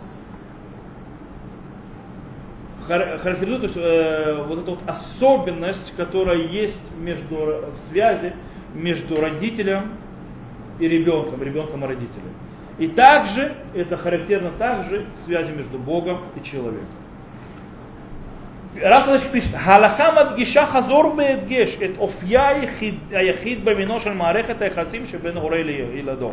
характеризует 2.88 3.62
есть, 3.62 3.76
э, 3.76 4.42
вот 4.48 4.58
эту 4.58 4.70
вот 4.72 4.80
особенность, 4.86 5.94
которая 5.96 6.38
есть 6.38 6.80
между 6.98 7.36
в 7.36 7.76
связи 7.88 8.32
между 8.74 9.20
родителем 9.20 9.92
и 10.78 10.88
ребенком, 10.88 11.42
ребенком 11.42 11.84
и 11.84 11.86
родителем. 11.86 12.32
И 12.78 12.88
также 12.88 13.54
это 13.74 13.96
характерно 13.96 14.50
также 14.52 15.06
связи 15.24 15.52
между 15.52 15.78
Богом 15.78 16.20
и 16.34 16.42
человеком. 16.42 16.99
רב 18.81 19.03
סדש 19.05 19.23
פשוט, 19.23 19.51
ההלכה 19.55 20.09
מדגישה 20.23 20.65
חזור 20.65 21.15
והדגש 21.17 21.77
את 21.85 21.97
אופייה 21.97 22.47
היחיד, 22.47 22.95
היחיד 23.11 23.65
במינו 23.65 23.99
של 23.99 24.13
מערכת 24.13 24.61
היחסים 24.61 25.05
שבין 25.05 25.37
הורה 25.37 25.63
לילדו. 25.63 26.31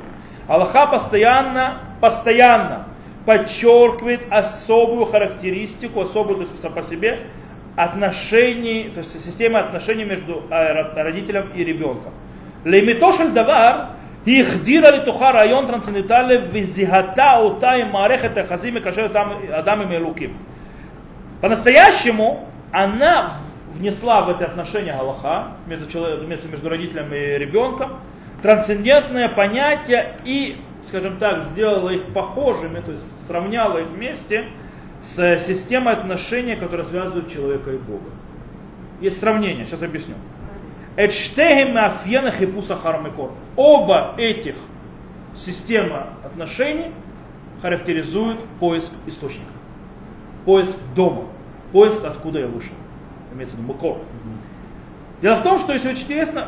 ההלכה 0.48 0.86
постоянно, 0.90 1.78
постоянно 2.00 2.84
подчеркивает 3.24 4.20
особую 4.30 5.06
характеристику, 5.06 6.00
особую 6.00 6.44
то 6.44 6.52
есть, 6.52 6.74
по 6.74 6.82
себе, 6.82 7.20
отношений, 7.76 8.90
то 8.92 8.98
есть 9.00 9.24
система 9.24 9.60
отношений 9.60 10.04
между 10.04 10.42
э, 10.50 11.02
родителем 11.02 11.50
и 11.54 11.64
ребенком. 11.64 12.12
Лемитошель 12.64 13.30
давар 13.30 13.86
היא 14.26 14.42
החדירה 14.42 14.90
לתוכה 14.90 15.30
רעיון 15.30 15.66
טרנסצנדנטלי 15.66 16.36
וזיהתה 16.52 17.36
אותה 17.36 17.70
עם 17.70 17.92
מערכת 17.92 18.36
היחסים 18.36 18.74
מקשר 18.74 19.06
אדם 19.50 19.80
עם 19.80 19.92
אלוקים. 19.92 20.45
По-настоящему 21.41 22.47
она 22.71 23.33
внесла 23.73 24.23
в 24.23 24.29
это 24.29 24.45
отношение 24.45 24.93
Галаха 24.93 25.53
между, 25.67 25.89
человеком, 25.89 26.29
между 26.29 26.69
родителем 26.69 27.13
и 27.13 27.37
ребенком 27.37 27.99
трансцендентное 28.41 29.29
понятие 29.29 30.15
и, 30.23 30.57
скажем 30.87 31.17
так, 31.17 31.45
сделала 31.51 31.89
их 31.89 32.03
похожими, 32.13 32.81
то 32.81 32.91
есть 32.91 33.03
сравняла 33.27 33.79
их 33.79 33.87
вместе 33.87 34.45
с 35.03 35.39
системой 35.39 35.93
отношений, 35.93 36.55
которые 36.55 36.85
связывают 36.87 37.31
человека 37.31 37.71
и 37.71 37.77
Бога. 37.77 38.09
Есть 39.01 39.19
сравнение, 39.19 39.65
сейчас 39.65 39.83
объясню. 39.83 40.15
Оба 43.55 44.15
этих 44.17 44.55
система 45.35 46.07
отношений 46.23 46.91
характеризуют 47.61 48.39
поиск 48.59 48.91
источника. 49.05 49.56
Поиск 50.47 50.77
дома. 50.95 51.23
Поиск, 51.73 52.05
откуда 52.05 52.39
я 52.39 52.47
вышел. 52.47 52.71
Имеется 53.33 53.57
в 53.57 53.59
виду 53.59 53.73
макор. 53.73 53.97
Дело 55.21 55.35
в 55.35 55.43
том, 55.43 55.59
что, 55.59 55.73
если 55.73 55.89
очень 55.89 56.03
интересно, 56.03 56.45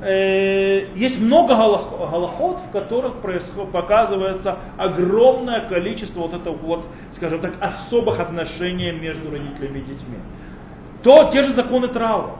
э, 0.00 0.86
есть 0.94 1.20
много 1.20 1.56
галахот, 1.56 2.58
в 2.68 2.70
которых 2.70 3.14
происход, 3.16 3.72
показывается 3.72 4.58
огромное 4.76 5.68
количество 5.68 6.20
вот 6.20 6.34
этого 6.34 6.54
вот, 6.54 6.86
скажем 7.14 7.40
так, 7.40 7.54
особых 7.58 8.20
отношений 8.20 8.92
между 8.92 9.32
родителями 9.32 9.78
и 9.78 9.82
детьми. 9.82 10.18
То 11.02 11.28
те 11.32 11.42
же 11.42 11.52
законы 11.52 11.88
траура. 11.88 12.36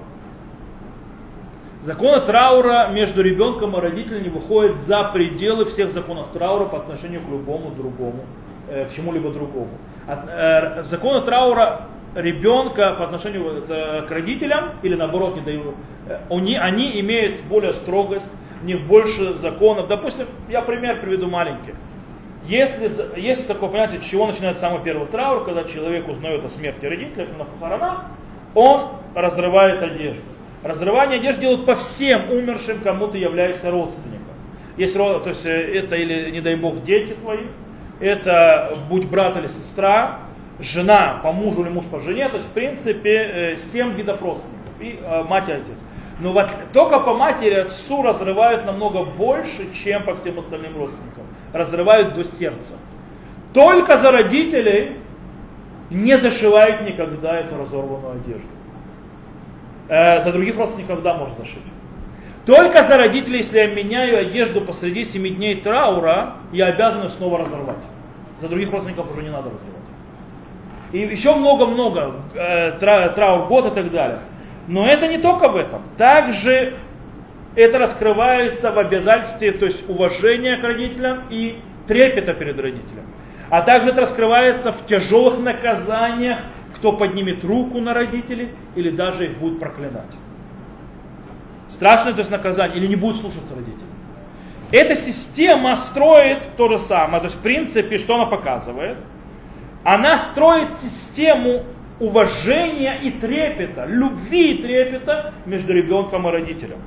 Законы 1.82 2.20
траура 2.20 2.90
между 2.92 3.22
ребенком 3.22 3.76
и 3.76 3.80
родителями 3.80 4.28
выходят 4.28 4.76
за 4.86 5.02
пределы 5.12 5.64
всех 5.64 5.90
законов 5.90 6.28
траура 6.32 6.66
по 6.66 6.78
отношению 6.78 7.22
к 7.22 7.28
любому 7.28 7.72
другому, 7.72 8.24
э, 8.68 8.84
к 8.84 8.92
чему-либо 8.94 9.32
другому. 9.32 9.70
Э, 10.06 10.82
законы 10.82 11.24
траура 11.24 11.82
ребенка 12.14 12.94
по 12.98 13.04
отношению 13.04 13.64
к 13.66 14.10
родителям, 14.10 14.70
или 14.82 14.94
наоборот, 14.94 15.36
не 15.36 15.42
дают, 15.42 15.74
э, 16.08 16.18
они, 16.28 16.56
они 16.56 17.00
имеют 17.00 17.42
более 17.42 17.72
строгость, 17.72 18.26
у 18.62 18.66
них 18.66 18.80
больше 18.82 19.34
законов. 19.34 19.88
Допустим, 19.88 20.26
я 20.48 20.62
пример 20.62 21.00
приведу 21.00 21.28
маленький. 21.28 21.74
Если, 22.44 22.90
есть 23.20 23.46
такое 23.46 23.68
понятие, 23.68 24.00
с 24.00 24.04
чего 24.04 24.26
начинается 24.26 24.62
самый 24.62 24.82
первый 24.82 25.06
траур, 25.06 25.44
когда 25.44 25.62
человек 25.64 26.08
узнает 26.08 26.44
о 26.44 26.48
смерти 26.48 26.86
родителей 26.86 27.28
на 27.38 27.44
похоронах, 27.44 28.04
он 28.54 28.88
разрывает 29.14 29.82
одежду. 29.82 30.22
Разрывание 30.64 31.18
одежды 31.18 31.42
делают 31.42 31.66
по 31.66 31.76
всем 31.76 32.30
умершим, 32.30 32.80
кому 32.80 33.06
ты 33.08 33.18
являешься 33.18 33.70
родственником. 33.70 34.22
Есть, 34.76 34.94
то 34.94 35.22
есть 35.24 35.46
э, 35.46 35.50
это 35.50 35.96
или, 35.96 36.30
не 36.30 36.40
дай 36.40 36.56
бог, 36.56 36.82
дети 36.82 37.12
твои, 37.12 37.46
это 38.02 38.76
будь 38.88 39.06
брат 39.06 39.36
или 39.36 39.46
сестра, 39.46 40.18
жена 40.58 41.20
по 41.22 41.32
мужу 41.32 41.62
или 41.62 41.70
муж 41.70 41.84
по 41.86 42.00
жене, 42.00 42.28
то 42.28 42.36
есть 42.36 42.48
в 42.48 42.52
принципе 42.52 43.58
7 43.72 43.90
э, 43.90 43.92
видов 43.94 44.20
родственников, 44.20 44.72
и 44.80 44.98
э, 45.00 45.22
мать 45.22 45.48
и 45.48 45.52
отец. 45.52 45.76
Но 46.20 46.32
вот 46.32 46.48
только 46.72 47.00
по 47.00 47.14
матери 47.14 47.54
отцу 47.54 48.02
разрывают 48.02 48.66
намного 48.66 49.04
больше, 49.04 49.72
чем 49.72 50.02
по 50.02 50.14
всем 50.14 50.38
остальным 50.38 50.76
родственникам. 50.76 51.24
Разрывают 51.52 52.14
до 52.14 52.24
сердца. 52.24 52.74
Только 53.52 53.96
за 53.96 54.12
родителей 54.12 54.98
не 55.90 56.16
зашивают 56.18 56.82
никогда 56.82 57.38
эту 57.38 57.56
разорванную 57.56 58.20
одежду. 58.20 58.48
Э, 59.88 60.20
за 60.22 60.32
других 60.32 60.56
родственников, 60.56 61.02
да, 61.02 61.14
может 61.14 61.38
зашить. 61.38 61.62
Только 62.46 62.82
за 62.82 62.96
родителей, 62.96 63.38
если 63.38 63.58
я 63.58 63.68
меняю 63.68 64.18
одежду 64.18 64.60
посреди 64.60 65.04
семи 65.04 65.30
дней 65.30 65.60
траура, 65.60 66.34
я 66.52 66.66
обязан 66.66 67.08
снова 67.10 67.38
разорвать. 67.38 67.84
За 68.42 68.48
других 68.48 68.70
родственников 68.70 69.10
уже 69.10 69.22
не 69.22 69.30
надо 69.30 69.50
разрывать. 69.50 69.82
И 70.92 70.98
еще 70.98 71.34
много-много, 71.34 72.16
э, 72.34 72.72
тра, 72.72 73.08
траур 73.10 73.46
год 73.46 73.72
и 73.72 73.74
так 73.74 73.90
далее. 73.90 74.18
Но 74.66 74.86
это 74.86 75.08
не 75.08 75.18
только 75.18 75.48
в 75.48 75.56
этом. 75.56 75.82
Также 75.96 76.74
это 77.54 77.78
раскрывается 77.78 78.72
в 78.72 78.78
обязательстве, 78.78 79.52
то 79.52 79.64
есть 79.64 79.88
уважения 79.88 80.56
к 80.56 80.64
родителям 80.64 81.20
и 81.30 81.58
трепета 81.86 82.34
перед 82.34 82.58
родителем. 82.58 83.06
А 83.48 83.62
также 83.62 83.90
это 83.90 84.02
раскрывается 84.02 84.72
в 84.72 84.86
тяжелых 84.86 85.38
наказаниях 85.38 86.38
кто 86.82 86.92
поднимет 86.92 87.44
руку 87.44 87.78
на 87.78 87.94
родителей 87.94 88.48
или 88.74 88.90
даже 88.90 89.26
их 89.26 89.38
будет 89.38 89.60
проклинать. 89.60 90.10
Страшное 91.70 92.12
то 92.12 92.18
есть 92.18 92.30
наказание 92.32 92.76
или 92.76 92.88
не 92.88 92.96
будет 92.96 93.18
слушаться 93.18 93.54
родителей. 93.54 93.91
Эта 94.72 94.96
система 94.96 95.76
строит 95.76 96.56
то 96.56 96.68
же 96.68 96.78
самое. 96.78 97.20
То 97.20 97.26
есть 97.26 97.36
в 97.38 97.42
принципе, 97.42 97.98
что 97.98 98.14
она 98.14 98.26
показывает? 98.26 98.96
Она 99.84 100.16
строит 100.18 100.68
систему 100.82 101.64
уважения 102.00 102.98
и 103.02 103.10
трепета, 103.10 103.84
любви 103.86 104.54
и 104.54 104.62
трепета 104.62 105.34
между 105.44 105.74
ребенком 105.74 106.26
и 106.26 106.30
родителем. 106.30 106.78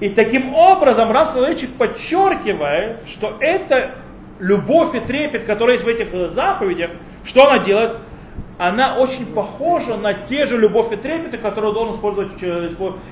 И 0.00 0.10
таким 0.10 0.54
образом 0.54 1.10
Рав 1.10 1.28
Соловейчик 1.30 1.70
подчеркивает, 1.70 2.98
что 3.06 3.36
это 3.40 3.92
любовь 4.38 4.94
и 4.94 5.00
трепет, 5.00 5.44
которые 5.44 5.76
есть 5.76 5.84
в 5.84 5.88
этих 5.88 6.32
заповедях, 6.32 6.90
что 7.24 7.48
она 7.48 7.58
делает? 7.58 7.96
она 8.59 8.97
очень 8.97 9.25
похожа 9.25 9.97
на 9.97 10.13
те 10.13 10.45
же 10.45 10.57
любовь 10.57 10.91
и 10.91 10.95
трепеты, 10.95 11.37
которые 11.37 11.73
должен 11.73 11.95
использовать, 11.95 12.31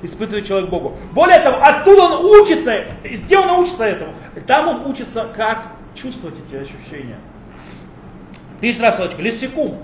испытывать 0.02 0.48
человек 0.48 0.70
Богу. 0.70 0.98
Более 1.12 1.40
того, 1.40 1.58
оттуда 1.62 2.04
он 2.04 2.26
учится, 2.26 2.86
где 3.04 3.38
он 3.38 3.50
учится 3.60 3.84
этому? 3.84 4.14
Там 4.48 4.70
он 4.70 4.86
учится, 4.90 5.28
как 5.36 5.68
чувствовать 5.96 6.36
эти 6.48 6.62
ощущения. 6.62 7.18
Пишет 8.62 8.82
Рафсалочка, 8.82 9.22
лисикум. 9.22 9.80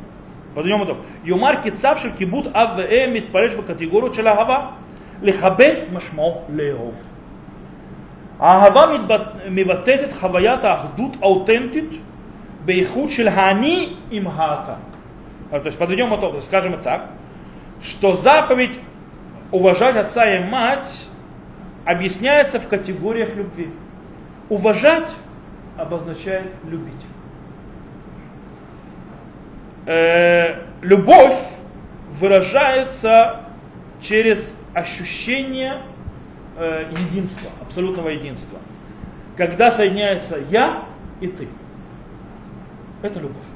подъем 0.54 0.84
итог. 0.84 0.98
יאמר 1.26 1.52
כי 1.64 1.72
צו 1.72 1.90
של 1.96 2.10
כיבוד 2.18 2.48
אב 2.54 2.70
ואם 2.78 3.14
מתפרש 3.14 3.54
בקטגוריות 3.54 4.14
של 4.14 4.28
אהבה, 4.28 4.68
לכבד 5.22 5.74
משמעו 5.94 6.42
לאהוב. 6.50 7.04
האהבה 8.40 8.86
מבטאת 9.50 10.00
את 10.04 10.14
חוויית 10.14 10.64
האחדות 10.64 11.18
האותנטית 11.22 11.90
באיכות 12.66 13.12
של 13.12 13.28
האני 13.28 13.94
עם 14.12 14.28
האתה. 14.28 14.74
А, 15.55 15.61
то 15.61 15.67
есть 15.67 15.79
подведем 15.79 16.13
итог, 16.17 16.43
скажем 16.43 16.83
так, 16.83 17.11
что 17.81 18.15
заповедь 18.15 18.77
уважать 19.53 19.95
отца 19.95 20.35
и 20.35 20.43
мать 20.45 21.05
объясняется 21.85 22.59
в 22.59 22.67
категориях 22.67 23.37
любви. 23.37 23.71
Уважать 24.49 25.09
обозначает 25.79 26.51
любить. 26.65 27.01
Э, 29.87 30.65
любовь 30.83 31.39
выражается 32.19 33.43
через 34.03 34.57
ощущение 34.75 35.83
э, 36.57 36.87
единства, 36.91 37.51
абсолютного 37.61 38.09
единства. 38.09 38.59
Когда 39.37 39.71
соединяется 39.71 40.37
я 40.51 40.83
и 41.21 41.29
ты. 41.29 41.47
Это 43.03 43.21
любовь. 43.21 43.54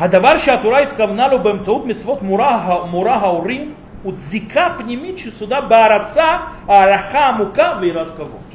הדבר 0.00 0.38
שהתורה 0.38 0.78
התכוונה 0.78 1.28
לו 1.28 1.42
באמצעות 1.42 1.86
מצוות 1.86 2.22
מורה, 2.22 2.84
מורה 2.90 3.14
ההורים 3.14 3.74
הוא 4.02 4.12
דזיקה 4.12 4.74
פנימית 4.78 5.18
שסודה 5.18 5.60
בהרצה, 5.60 6.36
הערכה 6.66 7.28
עמוקה 7.28 7.72
ויראת 7.80 8.06
כבוד. 8.16 8.46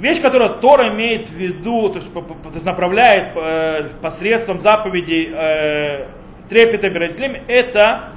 Вещь, 0.00 0.20
которую 0.20 0.50
Тора 0.60 0.88
имеет 0.88 1.28
в 1.28 1.34
виду, 1.34 1.88
то 1.88 1.98
есть, 2.00 2.12
то 2.12 2.50
есть 2.52 2.66
направляет 2.66 3.28
э, 3.36 3.90
посредством 4.02 4.58
заповедей 4.58 5.30
э, 5.32 6.06
трепета 6.48 6.90
родителями, 6.90 7.42
это 7.46 8.08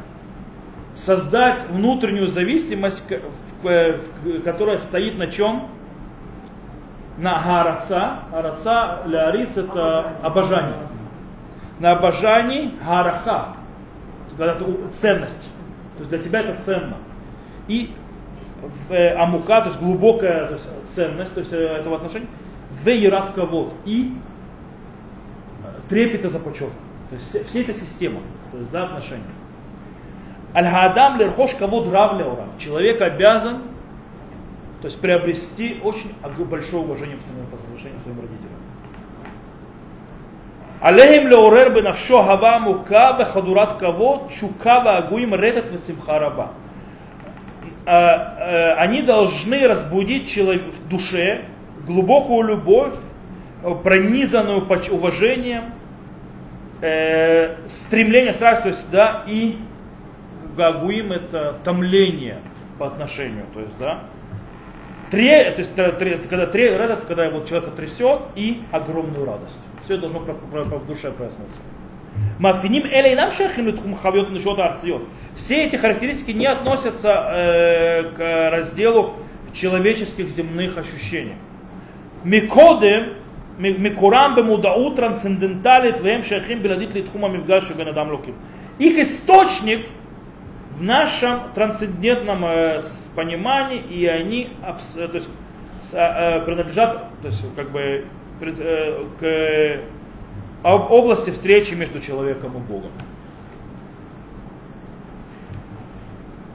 создать 0.96 1.70
внутреннюю 1.70 2.28
зависимость, 2.28 3.04
которая 4.44 4.80
стоит 4.80 5.18
на 5.20 5.28
чем? 5.28 5.68
На 7.19 7.43
гараца. 7.43 8.19
Гараца, 8.31 9.03
ляриц 9.07 9.57
это 9.57 10.13
обожание. 10.23 10.77
На 11.79 11.93
обожании 11.93 12.73
гараха. 12.85 13.57
Это 14.39 14.67
ценность. 15.01 15.51
То 15.97 16.01
есть 16.01 16.11
для 16.11 16.19
тебя 16.19 16.41
это 16.41 16.63
ценно. 16.63 16.97
И 17.69 17.95
в 18.89 18.93
э, 18.93 19.15
амука, 19.15 19.61
то 19.61 19.69
есть 19.69 19.81
глубокая 19.81 20.47
то 20.47 20.55
есть, 20.55 20.67
ценность 20.95 21.35
то 21.35 21.41
есть, 21.41 21.53
э, 21.53 21.57
этого 21.57 21.97
отношения, 21.97 22.29
в 22.83 22.89
ират 22.89 23.33
кавод 23.33 23.75
и 23.85 24.17
трепета 25.89 26.31
за 26.31 26.39
почет. 26.39 26.71
То 27.11 27.17
есть 27.17 27.49
вся 27.49 27.61
эта 27.61 27.75
система, 27.75 28.21
то 28.51 28.59
есть 28.59 28.71
да, 28.71 28.85
отношения. 28.85 29.23
Аль-Хадам 30.55 31.19
лерхош 31.19 31.55
кавод 31.55 31.93
рав 31.93 32.19
Человек 32.59 33.01
обязан 33.01 33.59
то 34.83 34.89
есть 34.89 35.01
приобрести 35.01 35.81
очень 35.85 36.13
большое 36.45 36.83
уважение 36.83 37.17
к 37.17 37.23
своему, 37.23 37.47
по 37.47 37.57
отношению 37.57 38.01
к 38.01 38.03
своим 38.03 38.21
родителям. 38.21 38.59
Алейхим 40.81 41.29
леурер 41.29 41.71
бы 41.71 41.83
навшо 41.83 42.25
хава 42.25 42.59
мука 42.59 43.13
бе 43.17 43.25
хадурат 43.25 43.77
каво 43.77 44.29
чука 44.29 44.83
бе 44.83 44.91
агуим 44.91 45.37
ретат 45.37 45.71
ве 45.71 45.79
симхараба. 45.79 46.51
А, 47.87 48.37
э, 48.41 48.73
они 48.75 49.03
должны 49.03 49.69
разбудить 49.69 50.29
человек 50.29 50.63
в 50.65 50.89
душе 50.89 51.45
глубокую 51.87 52.49
любовь, 52.49 52.95
пронизанную 53.85 54.67
уважением, 54.91 55.75
э, 56.81 57.55
стремление, 57.69 58.33
страсть, 58.33 58.63
то 58.63 58.69
есть, 58.69 58.91
да, 58.91 59.23
и 59.29 59.59
гагуим 60.57 61.13
это 61.13 61.57
томление 61.63 62.39
по 62.79 62.89
отношению, 62.89 63.45
то 63.55 63.61
есть, 63.61 63.79
да, 63.79 64.01
Тре, 65.13 65.51
то 65.51 65.59
есть, 65.59 65.75
тре, 65.75 66.17
когда 66.27 66.47
тре, 66.47 66.75
радость, 66.75 67.03
когда 67.07 67.29
вот 67.29 67.47
человека 67.47 67.71
трясет 67.77 68.21
и 68.35 68.63
огромную 68.71 69.27
радость. 69.27 69.59
Все 69.85 69.97
это 69.97 70.09
должно 70.09 70.21
про, 70.21 70.33
про, 70.33 70.65
про, 70.65 70.79
в 70.79 70.87
душе 70.87 71.13
проснуться. 71.13 71.61
Мафиним 72.39 72.85
элей 72.87 73.15
нам 73.15 73.31
хавьот 73.31 74.31
нишот 74.31 74.59
арциот. 74.59 75.03
Все 75.37 75.67
эти 75.67 75.77
характеристики 75.77 76.31
не 76.31 76.47
относятся 76.47 77.29
э, 77.31 78.03
к 78.05 78.51
разделу 78.53 79.17
человеческих 79.53 80.31
земных 80.31 80.79
ощущений. 80.79 81.35
Микоды, 82.25 83.13
микурам 83.59 84.35
бемудаут 84.35 84.97
трансцендентали 84.97 85.93
твоем 85.93 86.23
шахим 86.23 86.61
беладит 86.61 86.95
литхума 86.95 87.29
мивгаши 87.29 87.75
бенадам 87.75 88.13
луким. 88.13 88.35
Их 88.79 88.97
источник 88.97 89.85
в 90.79 90.83
нашем 90.83 91.53
трансцендентном 91.55 92.47
э, 92.47 92.83
понимании, 93.15 93.79
и 93.79 94.07
они 94.07 94.51
э, 94.97 95.09
то 95.09 95.15
есть, 95.15 95.29
э, 95.93 96.41
принадлежат 96.45 97.05
то 97.21 97.29
есть, 97.29 97.45
как 97.55 97.71
бы, 97.71 98.05
э, 98.41 99.05
к 99.21 99.81
области 100.65 101.31
встречи 101.31 101.75
между 101.75 102.01
человеком 102.01 102.57
и 102.57 102.61
Богом. 102.61 102.93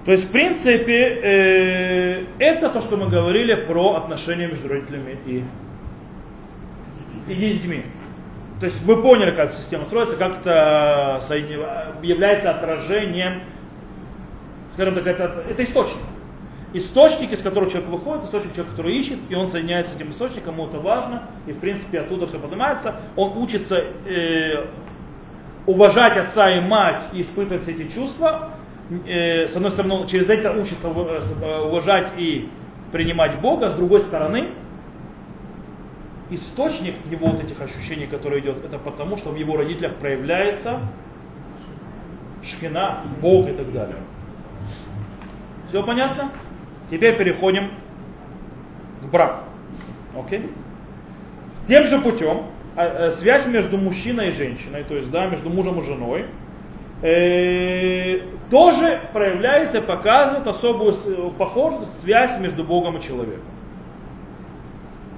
То 0.05 0.13
есть, 0.13 0.29
в 0.29 0.31
принципе, 0.31 2.25
это 2.39 2.69
то, 2.69 2.79
что 2.79 2.95
мы 2.95 3.09
говорили 3.09 3.55
про 3.55 3.95
отношения 3.95 4.47
между 4.47 4.69
родителями 4.69 5.17
и, 5.25 5.43
и 7.27 7.35
детьми. 7.35 7.83
То 8.61 8.67
есть 8.67 8.81
вы 8.83 9.01
поняли, 9.01 9.31
как 9.31 9.49
эта 9.49 9.55
система 9.55 9.83
строится, 9.85 10.15
как 10.15 10.39
это 10.39 11.21
является 12.01 12.51
отражением, 12.51 13.41
скажем 14.73 14.95
так, 14.95 15.07
это, 15.07 15.43
это 15.49 15.63
источник. 15.63 15.97
Источник, 16.77 17.31
из 17.31 17.41
которого 17.41 17.71
человек 17.71 17.89
выходит, 17.89 18.25
источник 18.25 18.53
человека, 18.53 18.75
который 18.75 18.95
ищет, 18.95 19.17
и 19.29 19.35
он 19.35 19.49
соединяется 19.49 19.93
с 19.93 19.95
этим 19.95 20.11
источником, 20.11 20.53
ему 20.53 20.67
это 20.67 20.77
важно, 20.77 21.23
и 21.47 21.51
в 21.51 21.57
принципе 21.57 22.01
оттуда 22.01 22.27
все 22.27 22.37
поднимается. 22.37 22.97
Он 23.15 23.35
учится 23.35 23.83
э, 24.05 24.67
уважать 25.65 26.17
отца 26.17 26.55
и 26.55 26.61
мать 26.61 27.01
и 27.13 27.21
испытывать 27.21 27.63
все 27.63 27.71
эти 27.71 27.91
чувства, 27.91 28.51
э, 29.07 29.47
с 29.47 29.55
одной 29.55 29.71
стороны, 29.71 30.07
через 30.07 30.29
это 30.29 30.51
учится 30.51 30.89
э, 30.89 31.61
уважать 31.61 32.11
и 32.15 32.47
принимать 32.91 33.41
Бога, 33.41 33.71
с 33.71 33.73
другой 33.73 34.01
стороны, 34.01 34.49
источник 36.29 36.93
его 37.09 37.29
вот 37.29 37.43
этих 37.43 37.59
ощущений, 37.59 38.05
которые 38.05 38.41
идет, 38.41 38.63
это 38.63 38.77
потому, 38.77 39.17
что 39.17 39.31
в 39.31 39.35
его 39.35 39.57
родителях 39.57 39.95
проявляется 39.95 40.81
шхина, 42.43 43.01
Бог 43.19 43.49
и 43.49 43.53
так 43.53 43.73
далее. 43.73 43.97
Все 45.69 45.81
понятно? 45.81 46.29
Теперь 46.89 47.17
переходим 47.17 47.71
к 49.01 49.05
браку. 49.05 49.43
Окей? 50.17 50.49
Тем 51.67 51.85
же 51.85 51.99
путем 51.99 52.43
а, 52.75 53.07
э, 53.07 53.11
связь 53.11 53.45
между 53.45 53.77
мужчиной 53.77 54.29
и 54.29 54.31
женщиной, 54.31 54.83
то 54.83 54.95
есть 54.95 55.11
да, 55.11 55.25
между 55.27 55.49
мужем 55.49 55.79
и 55.79 55.83
женой, 55.83 56.25
э, 57.01 58.21
тоже 58.49 59.01
проявляет 59.11 59.75
и 59.75 59.81
показывает 59.81 60.47
особую 60.47 60.93
э, 60.93 61.29
похожую 61.37 61.87
связь 62.01 62.39
между 62.39 62.63
Богом 62.63 62.97
и 62.97 63.01
человеком. 63.01 63.43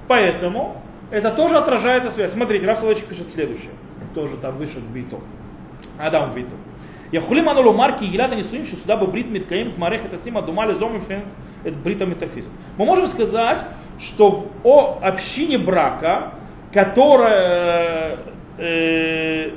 Поэтому 0.08 0.82
это 1.12 1.30
тоже 1.30 1.56
отражает 1.56 2.04
эту 2.04 2.14
связь. 2.14 2.32
Смотрите, 2.32 2.66
Раф 2.66 2.78
Соловейчик 2.78 3.06
пишет 3.06 3.30
следующее. 3.30 3.70
Тоже 4.12 4.36
там 4.38 4.56
вышел 4.56 4.80
Бито. 4.92 5.20
Адам 5.98 6.34
Бито. 6.34 6.54
Яхулим 7.12 7.48
анулу 7.48 7.72
марки 7.72 8.04
и 8.04 8.08
гиляда 8.08 8.34
не 8.34 8.42
суним, 8.42 8.66
что 8.66 8.76
сюда 8.76 8.96
бы 8.96 9.06
брит 9.06 9.30
миткаим 9.30 9.72
к 9.72 9.82
это 9.82 10.18
сима 10.24 10.42
думали 10.42 10.74
зомим 10.74 11.02
фент 11.02 11.26
это 11.64 11.76
бритометафизм. 11.76 12.48
Мы 12.76 12.84
можем 12.84 13.06
сказать, 13.08 13.62
что 14.00 14.30
в 14.30 14.46
о 14.64 14.98
общине 15.02 15.58
брака, 15.58 16.32
которая, 16.72 18.18
э, 18.58 19.50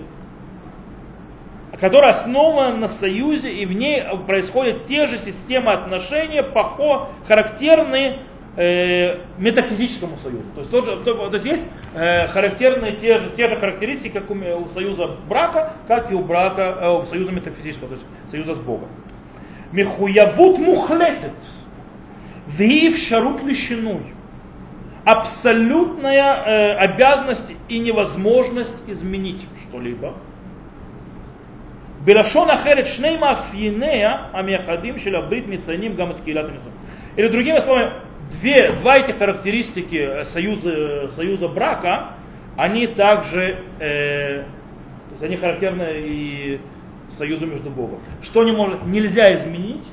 э, 1.72 1.78
которая 1.80 2.12
основана 2.12 2.76
на 2.76 2.88
союзе, 2.88 3.52
и 3.52 3.66
в 3.66 3.74
ней 3.74 4.04
происходят 4.28 4.86
те 4.88 5.08
же 5.08 5.18
системы 5.18 5.72
отношений, 5.72 6.42
похо, 6.42 7.10
характерные 7.28 8.20
э, 8.56 9.20
метафизическому 9.38 10.18
союзу. 10.18 10.46
То 10.56 10.62
есть, 10.62 10.72
тот 10.72 10.86
же, 10.86 10.98
то, 10.98 11.30
то 11.30 11.34
есть 11.34 11.46
есть 11.46 11.64
э, 11.94 12.28
характерные 12.28 12.94
те 12.94 13.18
же, 13.18 13.30
те 13.36 13.48
же 13.48 13.56
характеристики, 13.56 14.14
как 14.14 14.30
у, 14.30 14.34
у 14.34 14.68
союза 14.68 15.12
брака, 15.28 15.74
как 15.88 16.12
и 16.12 16.16
у 16.16 16.22
брака, 16.22 16.78
э, 16.82 16.90
у 16.90 17.04
союза 17.06 17.32
метафизического, 17.32 17.90
то 17.90 17.96
есть 17.96 18.06
союза 18.30 18.56
с 18.56 18.60
Богом. 18.60 18.90
Михуявут 19.72 20.60
мухлетет. 20.60 21.34
Виив 22.48 22.98
шарут 22.98 23.44
лещиной. 23.44 24.02
Абсолютная 25.06 26.44
э, 26.46 26.74
обязанность 26.76 27.54
и 27.68 27.80
невозможность 27.80 28.76
изменить 28.88 29.46
что-либо. 29.62 30.14
Белашон 32.06 32.50
ахерет 32.50 32.88
шнейма 32.88 33.32
афьинея 33.32 34.30
амехадим 34.34 35.00
шелабрит 35.00 35.48
мицаним 35.48 35.96
гамат 35.96 36.22
килят 36.22 36.50
Или 37.16 37.28
другими 37.30 37.60
словами, 37.60 37.92
две, 38.32 38.72
два 38.72 38.98
эти 38.98 39.12
характеристики 39.12 39.96
э, 39.96 40.24
союза, 40.26 40.72
э, 40.72 41.10
союза 41.16 41.48
брака, 41.48 42.10
они 42.58 42.88
также, 42.88 43.60
э, 43.80 44.44
то 44.44 45.12
есть 45.12 45.24
они 45.24 45.38
характерны 45.38 45.88
и 45.96 46.60
союзу 47.18 47.46
между 47.46 47.70
Богом. 47.70 48.00
Что 48.22 48.44
не 48.44 48.52
может, 48.52 48.86
нельзя 48.86 49.34
изменить, 49.36 49.86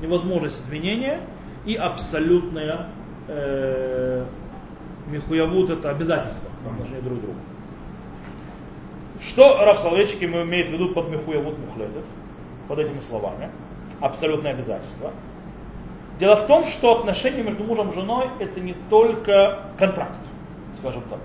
невозможность 0.00 0.60
изменения– 0.60 1.20
и 1.64 1.76
абсолютная 1.76 2.88
э, 3.28 4.24
михуявут 5.06 5.70
это 5.70 5.90
обязательство 5.90 6.50
по 6.64 6.70
отношению 6.70 7.02
друг 7.02 7.18
к 7.18 7.22
другу. 7.22 7.38
Что 9.20 9.64
Раф 9.64 9.78
Соловейчик 9.78 10.22
имеет 10.22 10.68
в 10.68 10.72
виду 10.72 10.90
под 10.90 11.08
михуявут 11.10 11.58
мухлетет, 11.58 12.04
под 12.68 12.78
этими 12.78 13.00
словами? 13.00 13.50
Абсолютное 14.00 14.52
обязательство. 14.52 15.12
Дело 16.18 16.36
в 16.36 16.46
том, 16.46 16.64
что 16.64 16.98
отношения 16.98 17.42
между 17.42 17.64
мужем 17.64 17.90
и 17.90 17.92
женой 17.92 18.28
это 18.38 18.60
не 18.60 18.74
только 18.90 19.60
контракт, 19.78 20.18
скажем 20.78 21.02
так. 21.08 21.18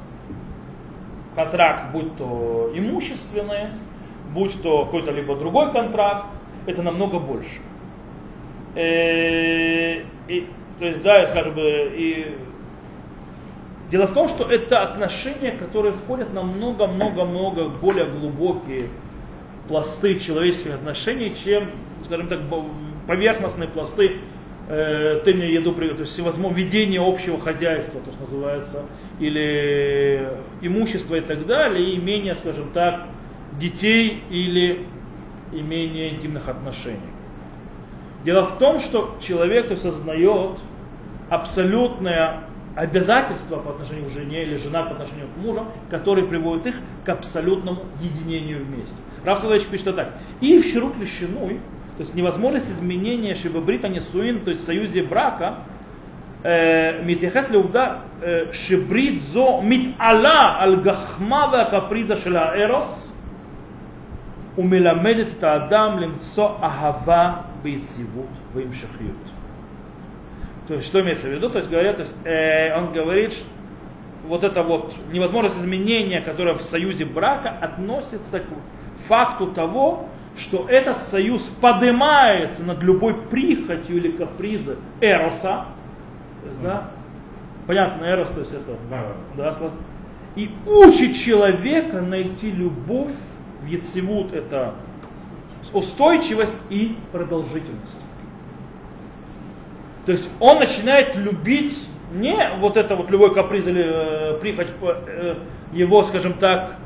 Контракт, 1.35 1.91
будь 1.91 2.15
то 2.17 2.71
имущественный, 2.73 3.67
будь 4.33 4.61
то 4.61 4.85
какой-то 4.85 5.11
либо 5.11 5.35
другой 5.35 5.71
контракт, 5.71 6.25
это 6.65 6.81
намного 6.81 7.19
больше. 7.19 7.61
И, 10.29 10.47
то 10.79 10.85
есть, 10.85 11.03
да, 11.03 11.27
скажем, 11.27 11.55
и 11.57 12.37
Дело 13.89 14.05
в 14.05 14.13
том, 14.13 14.27
что 14.27 14.43
это 14.43 14.83
отношения, 14.83 15.51
которые 15.51 15.93
входят 15.93 16.31
на 16.31 16.43
много-много-много 16.43 17.69
более 17.69 18.05
глубокие 18.05 18.89
пласты 19.67 20.19
человеческих 20.19 20.75
отношений, 20.75 21.35
чем, 21.43 21.71
скажем 22.05 22.27
так, 22.27 22.39
поверхностные 23.07 23.67
пласты 23.67 24.17
э, 24.67 25.21
ты 25.25 25.33
мне 25.33 25.51
еду, 25.51 25.73
то 25.73 25.83
есть 25.83 26.11
всевозможно 26.11 26.55
ведение 26.55 27.01
общего 27.01 27.39
хозяйства, 27.39 27.99
то, 28.01 28.11
что 28.11 28.21
называется, 28.25 28.85
или 29.19 30.29
имущество 30.61 31.15
и 31.15 31.21
так 31.21 31.47
далее, 31.47 31.89
и 31.89 31.97
имение, 31.97 32.35
скажем 32.35 32.69
так, 32.71 33.07
детей 33.59 34.21
или 34.29 34.85
имение 35.51 36.13
интимных 36.13 36.47
отношений. 36.47 36.99
Дело 38.25 38.45
в 38.45 38.57
том, 38.57 38.79
что 38.79 39.17
человек 39.21 39.71
осознает 39.71 40.59
абсолютное 41.29 42.41
обязательство 42.75 43.57
по 43.57 43.71
отношению 43.71 44.09
к 44.09 44.13
жене 44.13 44.43
или 44.43 44.57
жена 44.57 44.83
по 44.83 44.91
отношению 44.91 45.27
к 45.27 45.37
мужу, 45.37 45.65
которые 45.89 46.27
приводит 46.27 46.67
их 46.67 46.75
к 47.05 47.09
абсолютному 47.09 47.83
единению 48.01 48.65
вместе. 48.65 48.95
Рав 49.23 49.43
пишет 49.69 49.95
так. 49.95 50.13
И 50.41 50.59
в 50.59 50.65
Ширут 50.65 50.97
Лещиной, 50.97 51.59
то 51.97 52.03
есть 52.03 52.15
невозможность 52.15 52.71
изменения 52.71 53.35
Шибабрита 53.35 53.89
Несуин, 53.89 54.41
то 54.41 54.51
есть 54.51 54.63
в 54.63 54.65
союзе 54.65 55.03
брака, 55.03 55.59
э, 56.43 57.03
Митехес 57.03 57.49
Леувда 57.49 57.99
э, 58.21 58.53
Шибрит 58.53 59.21
Зо 59.23 59.61
Митала 59.61 60.57
Аль 60.59 60.77
Гахмада 60.77 61.65
Каприза 61.65 62.17
Шила 62.17 62.53
Эрос– 62.55 63.05
ומלמדת 64.58 65.26
את 65.38 65.44
האדם 65.44 65.98
למצוא 65.98 66.48
אהבה 66.62 67.34
ביציבות 67.62 68.28
והמשכיות. 68.54 69.30
То 70.66 70.74
есть, 70.74 70.86
что 70.86 71.00
имеется 71.00 71.28
в 71.28 71.30
виду? 71.30 71.50
То 71.50 71.58
есть, 71.58 71.70
говорят, 71.70 71.96
то 71.96 72.02
есть, 72.02 72.14
э, 72.24 72.74
он 72.74 72.90
говорит, 72.92 73.34
вот 74.26 74.44
это 74.44 74.62
вот 74.62 74.94
невозможность 75.12 75.58
изменения, 75.58 76.22
которое 76.22 76.54
в 76.54 76.62
союзе 76.62 77.04
брака 77.04 77.50
относится 77.60 78.40
к 78.40 78.44
факту 79.06 79.48
того, 79.48 80.08
что 80.38 80.66
этот 80.68 81.02
союз 81.02 81.42
поднимается 81.60 82.64
над 82.64 82.82
любой 82.82 83.14
прихотью 83.14 83.96
или 83.98 84.10
капризом 84.12 84.76
эроса, 85.00 85.66
да? 86.62 86.90
понятно, 87.66 88.04
эрос, 88.04 88.28
то 88.30 88.40
есть 88.40 88.52
это, 88.52 88.76
да, 89.36 89.54
и 90.36 90.50
учит 90.66 91.16
человека 91.16 92.00
найти 92.00 92.50
любовь 92.50 93.12
Ецевут, 93.67 94.33
это 94.33 94.73
устойчивость 95.73 96.55
и 96.69 96.97
продолжительность. 97.11 97.99
То 100.05 100.13
есть 100.13 100.27
он 100.39 100.59
начинает 100.59 101.15
любить 101.15 101.77
не 102.13 102.35
вот 102.59 102.77
это 102.77 102.95
вот 102.95 103.11
любой 103.11 103.33
каприз 103.33 103.67
или 103.67 103.83
э, 103.85 104.39
прихоть 104.39 104.69
э, 104.81 105.35
его, 105.71 106.03
скажем 106.03 106.33
так, 106.33 106.77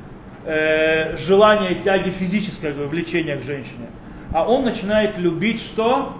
э, 0.45 1.15
желание 1.17 1.75
тяги 1.75 2.09
физическое 2.09 2.73
влечение 2.73 3.37
к 3.37 3.43
женщине, 3.43 3.87
а 4.33 4.45
он 4.45 4.65
начинает 4.65 5.17
любить 5.17 5.61
что? 5.61 6.13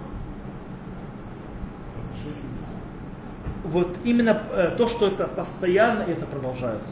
Вот 3.66 3.98
именно 4.04 4.42
э, 4.52 4.76
то, 4.78 4.88
что 4.88 5.08
это 5.08 5.26
постоянно, 5.26 6.04
это 6.04 6.26
продолжается. 6.26 6.92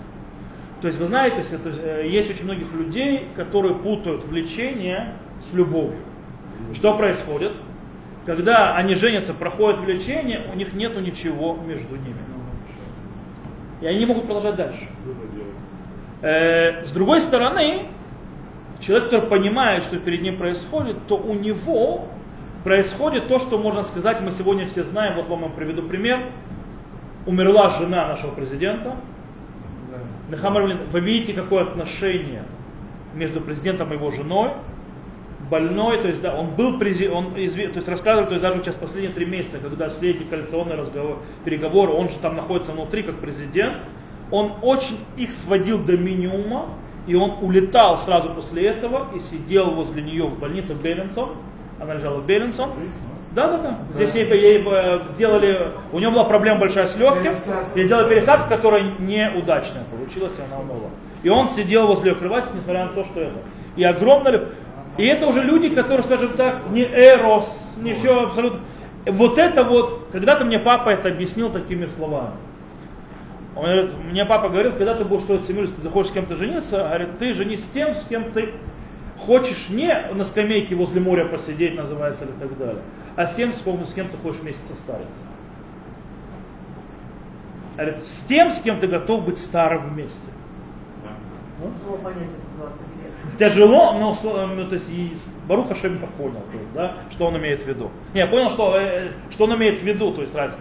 То 0.82 0.88
есть 0.88 1.00
вы 1.00 1.06
знаете, 1.06 1.46
э, 1.64 2.08
есть 2.08 2.30
очень 2.32 2.46
многих 2.46 2.74
людей, 2.74 3.28
которые 3.36 3.76
путают 3.76 4.26
влечение 4.26 5.14
с 5.50 5.54
любовью. 5.54 6.00
Что 6.74 6.98
происходит? 6.98 7.52
Когда 8.26 8.76
они 8.76 8.96
женятся, 8.96 9.34
проходит 9.34 9.80
влечение, 9.80 10.48
у 10.52 10.56
них 10.56 10.74
нету 10.74 11.00
ничего 11.00 11.56
между 11.56 11.96
ними. 11.96 12.18
И 13.82 13.86
они 13.88 14.00
не 14.00 14.06
могут 14.06 14.26
продолжать 14.26 14.56
дальше. 14.56 14.88
Э, 16.22 16.84
с 16.84 16.92
другой 16.92 17.22
стороны, 17.22 17.86
человек, 18.80 19.10
который 19.10 19.28
понимает, 19.28 19.84
что 19.84 19.98
перед 19.98 20.22
ним 20.22 20.38
происходит, 20.38 21.08
то 21.08 21.16
у 21.16 21.34
него 21.34 22.08
происходит 22.64 23.28
то, 23.28 23.40
что 23.40 23.58
можно 23.58 23.84
сказать, 23.84 24.22
мы 24.22 24.32
сегодня 24.32 24.68
все 24.68 24.84
знаем, 24.84 25.16
вот 25.16 25.28
вам 25.28 25.44
я 25.44 25.50
приведу 25.50 25.84
пример. 25.84 26.20
Умерла 27.26 27.70
жена 27.70 28.08
нашего 28.08 28.32
президента. 28.32 28.96
Да. 30.32 30.78
Вы 30.92 31.00
видите, 31.02 31.34
какое 31.34 31.64
отношение 31.64 32.44
между 33.14 33.42
президентом 33.42 33.92
и 33.92 33.96
его 33.96 34.12
женой? 34.12 34.52
Больной, 35.50 36.02
то 36.02 36.08
есть 36.08 36.22
да, 36.22 36.34
он 36.34 36.52
был 36.52 36.80
президент, 36.80 37.14
он 37.14 37.26
изв... 37.36 37.58
то 37.58 37.78
есть 37.80 37.88
рассказывал, 37.90 38.28
то 38.28 38.36
есть 38.36 38.42
даже 38.42 38.60
сейчас 38.60 38.76
последние 38.76 39.12
три 39.12 39.26
месяца, 39.26 39.58
когда 39.58 39.90
шли 39.90 40.12
эти 40.12 40.24
коалиционные 40.24 40.78
разговоры, 40.78 41.18
переговоры, 41.44 41.92
он 41.92 42.10
же 42.10 42.16
там 42.22 42.38
находится 42.38 42.72
внутри 42.72 43.04
как 43.04 43.16
президент, 43.16 43.84
он 44.30 44.54
очень 44.62 44.98
их 45.18 45.34
сводил 45.34 45.84
до 45.84 45.98
минимума, 45.98 46.70
и 47.06 47.16
он 47.16 47.34
улетал 47.42 47.98
сразу 47.98 48.30
после 48.30 48.68
этого 48.68 49.10
и 49.14 49.20
сидел 49.20 49.72
возле 49.72 50.02
нее 50.02 50.24
в 50.24 50.40
больнице 50.40 50.74
в 50.74 50.82
Беллинсон, 50.82 51.32
она 51.82 51.96
лежала 51.96 52.22
в 52.22 52.26
Беллинсон, 52.26 52.70
да, 53.32 53.48
да, 53.48 53.58
да. 53.58 53.78
Здесь 53.96 54.14
ей, 54.14 54.26
ей 54.26 54.64
э, 54.66 55.00
сделали, 55.14 55.72
у 55.92 56.00
нее 56.00 56.10
была 56.10 56.26
проблема 56.26 56.60
большая 56.60 56.88
с 56.88 56.98
легким, 56.98 57.34
ей 57.76 57.86
сделали 57.86 58.10
пересадку, 58.10 58.50
которая 58.50 58.84
неудачная 59.00 59.84
получилась, 59.90 60.34
и 60.38 60.42
она 60.42 60.62
умерла. 60.62 60.90
И 61.24 61.30
он 61.30 61.48
сидел 61.50 61.88
возле 61.88 62.12
ее 62.12 62.16
кровати, 62.16 62.48
несмотря 62.54 62.86
на 62.86 62.92
то, 62.92 63.06
что 63.06 63.22
это. 63.22 63.38
И 63.76 63.84
огромное 63.84 64.50
и 64.98 65.06
это 65.06 65.28
уже 65.28 65.42
люди, 65.42 65.70
которые, 65.70 66.04
скажем 66.04 66.34
так, 66.34 66.58
не 66.72 66.84
эрос, 66.84 67.76
не 67.78 67.94
все 67.94 68.26
абсолютно. 68.26 68.60
Вот 69.06 69.38
это 69.38 69.64
вот, 69.64 70.08
когда-то 70.12 70.46
мне 70.46 70.60
папа 70.60 70.90
это 70.90 71.10
объяснил 71.10 71.50
такими 71.50 71.88
словами. 71.88 72.34
Он 73.56 73.64
говорит, 73.64 73.92
мне 74.12 74.26
папа 74.26 74.50
говорил, 74.50 74.72
когда 74.74 74.94
ты 74.94 75.04
будешь 75.04 75.24
строить 75.24 75.46
семью, 75.46 75.68
ты 75.68 75.82
захочешь 75.82 76.12
с 76.12 76.14
кем-то 76.14 76.36
жениться, 76.36 76.78
говорит, 76.78 77.18
ты 77.20 77.34
женись 77.34 77.62
с 77.62 77.70
тем, 77.74 77.94
с 77.94 78.06
кем 78.08 78.32
ты 78.32 78.50
хочешь 79.26 79.70
не 79.70 79.94
на 80.14 80.26
скамейке 80.26 80.76
возле 80.76 81.02
моря 81.02 81.26
посидеть, 81.26 81.76
называется, 81.76 82.26
или 82.26 82.32
так 82.32 82.58
далее, 82.58 82.82
а 83.16 83.28
с 83.28 83.34
тем, 83.34 83.54
с 83.54 83.62
кем, 83.62 83.86
с 83.86 83.94
кем 83.94 84.10
ты 84.10 84.18
хочешь 84.18 84.42
вместе 84.42 84.62
состариться. 84.68 85.22
Говорит, 87.76 88.06
с 88.06 88.24
тем, 88.26 88.52
с 88.52 88.60
кем 88.60 88.80
ты 88.80 88.88
готов 88.88 89.26
быть 89.26 89.40
старым 89.40 89.94
вместе. 89.94 90.18
Ну, 91.60 91.98
понятие 91.98 92.36
тяжело, 93.38 93.94
но 93.94 94.18
ну, 94.24 94.68
то 94.68 94.76
есть 94.76 94.90
и 94.90 95.14
Баруха 95.48 95.76
Шем 95.76 96.00
понял, 96.18 96.42
то 96.52 96.58
есть, 96.58 96.74
да, 96.74 96.94
что 97.12 97.28
он 97.28 97.38
имеет 97.38 97.64
в 97.64 97.68
виду. 97.68 97.90
Не, 98.14 98.22
я 98.22 98.28
понял, 98.28 98.50
что, 98.50 98.78
э, 98.78 99.10
что 99.30 99.46
он 99.46 99.56
имеет 99.56 99.80
в 99.80 99.84
виду, 99.84 100.12
то 100.12 100.22
есть 100.22 100.36
разница. 100.36 100.60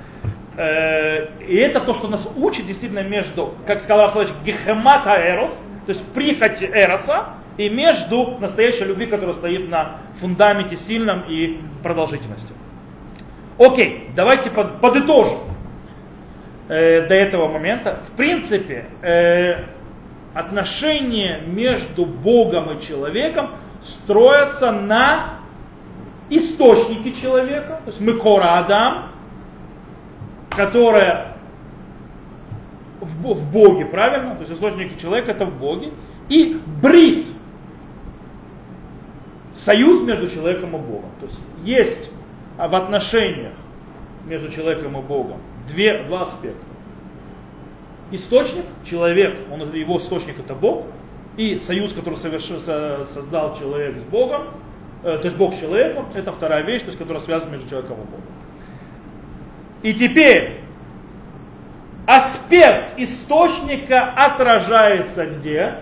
Э, 0.56 1.28
и 1.46 1.56
это 1.56 1.80
то, 1.80 1.94
что 1.94 2.08
нас 2.08 2.26
учит 2.36 2.66
действительно 2.66 3.02
между, 3.02 3.54
как 3.66 3.80
сказал 3.80 4.06
Арсенович, 4.06 4.30
гехемата 4.44 5.16
эрос, 5.16 5.50
то 5.86 5.92
есть 5.92 6.04
прихоть 6.14 6.62
эроса, 6.62 7.26
и 7.60 7.68
между 7.68 8.38
настоящей 8.40 8.84
любви, 8.84 9.04
которая 9.04 9.34
стоит 9.34 9.68
на 9.68 9.98
фундаменте 10.18 10.78
сильном 10.78 11.24
и 11.28 11.58
продолжительности. 11.82 12.54
Окей, 13.58 14.08
давайте 14.16 14.48
под, 14.48 14.80
подытожим 14.80 15.40
э, 16.68 17.06
до 17.06 17.14
этого 17.14 17.48
момента. 17.48 18.00
В 18.08 18.16
принципе, 18.16 18.86
э, 19.02 19.64
отношения 20.32 21.42
между 21.46 22.06
Богом 22.06 22.78
и 22.78 22.80
человеком 22.80 23.50
строятся 23.82 24.72
на 24.72 25.40
источнике 26.30 27.12
человека, 27.12 27.80
то 27.84 27.90
есть 27.90 28.00
Мекора 28.00 28.58
Адам, 28.58 29.08
которая 30.48 31.36
в, 33.00 33.34
в 33.34 33.52
Боге, 33.52 33.84
правильно? 33.84 34.34
То 34.36 34.44
есть 34.44 34.52
источник 34.54 34.98
человека 34.98 35.32
это 35.32 35.44
в 35.44 35.58
Боге. 35.58 35.90
И 36.30 36.58
брит, 36.80 37.26
союз 39.64 40.02
между 40.02 40.28
человеком 40.28 40.76
и 40.76 40.78
Богом. 40.78 41.10
То 41.20 41.26
есть 41.26 41.40
есть 41.64 42.10
в 42.56 42.74
отношениях 42.74 43.52
между 44.26 44.50
человеком 44.50 44.98
и 44.98 45.02
Богом 45.02 45.38
две, 45.68 46.02
два 46.04 46.22
аспекта 46.22 46.70
источник, 48.10 48.64
человек, 48.84 49.36
он, 49.50 49.72
его 49.72 49.98
источник 49.98 50.38
это 50.38 50.54
Бог, 50.54 50.86
и 51.36 51.58
союз, 51.58 51.92
который 51.92 52.16
совершил, 52.16 52.58
создал 52.60 53.56
человек 53.56 53.98
с 53.98 54.04
Богом, 54.04 54.48
э, 55.04 55.18
то 55.18 55.24
есть 55.24 55.36
Бог 55.36 55.54
с 55.54 55.58
человеком, 55.58 56.06
это 56.14 56.32
вторая 56.32 56.62
вещь, 56.62 56.82
то 56.82 56.88
есть, 56.88 56.98
которая 56.98 57.22
связана 57.22 57.50
между 57.50 57.68
человеком 57.68 57.98
и 57.98 58.04
Богом. 58.04 58.24
И 59.82 59.94
теперь 59.94 60.60
аспект 62.06 62.98
источника 62.98 64.12
отражается 64.16 65.26
где? 65.26 65.76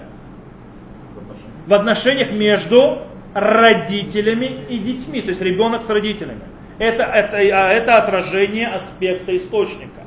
В 1.66 1.74
отношениях 1.74 2.30
между 2.30 3.00
родителями 3.40 4.64
и 4.68 4.78
детьми, 4.78 5.22
то 5.22 5.30
есть 5.30 5.40
ребенок 5.40 5.82
с 5.82 5.90
родителями. 5.90 6.42
Это, 6.78 7.04
это, 7.04 7.36
а 7.36 7.72
это 7.72 7.96
отражение 7.96 8.68
аспекта 8.68 9.36
источника. 9.36 10.02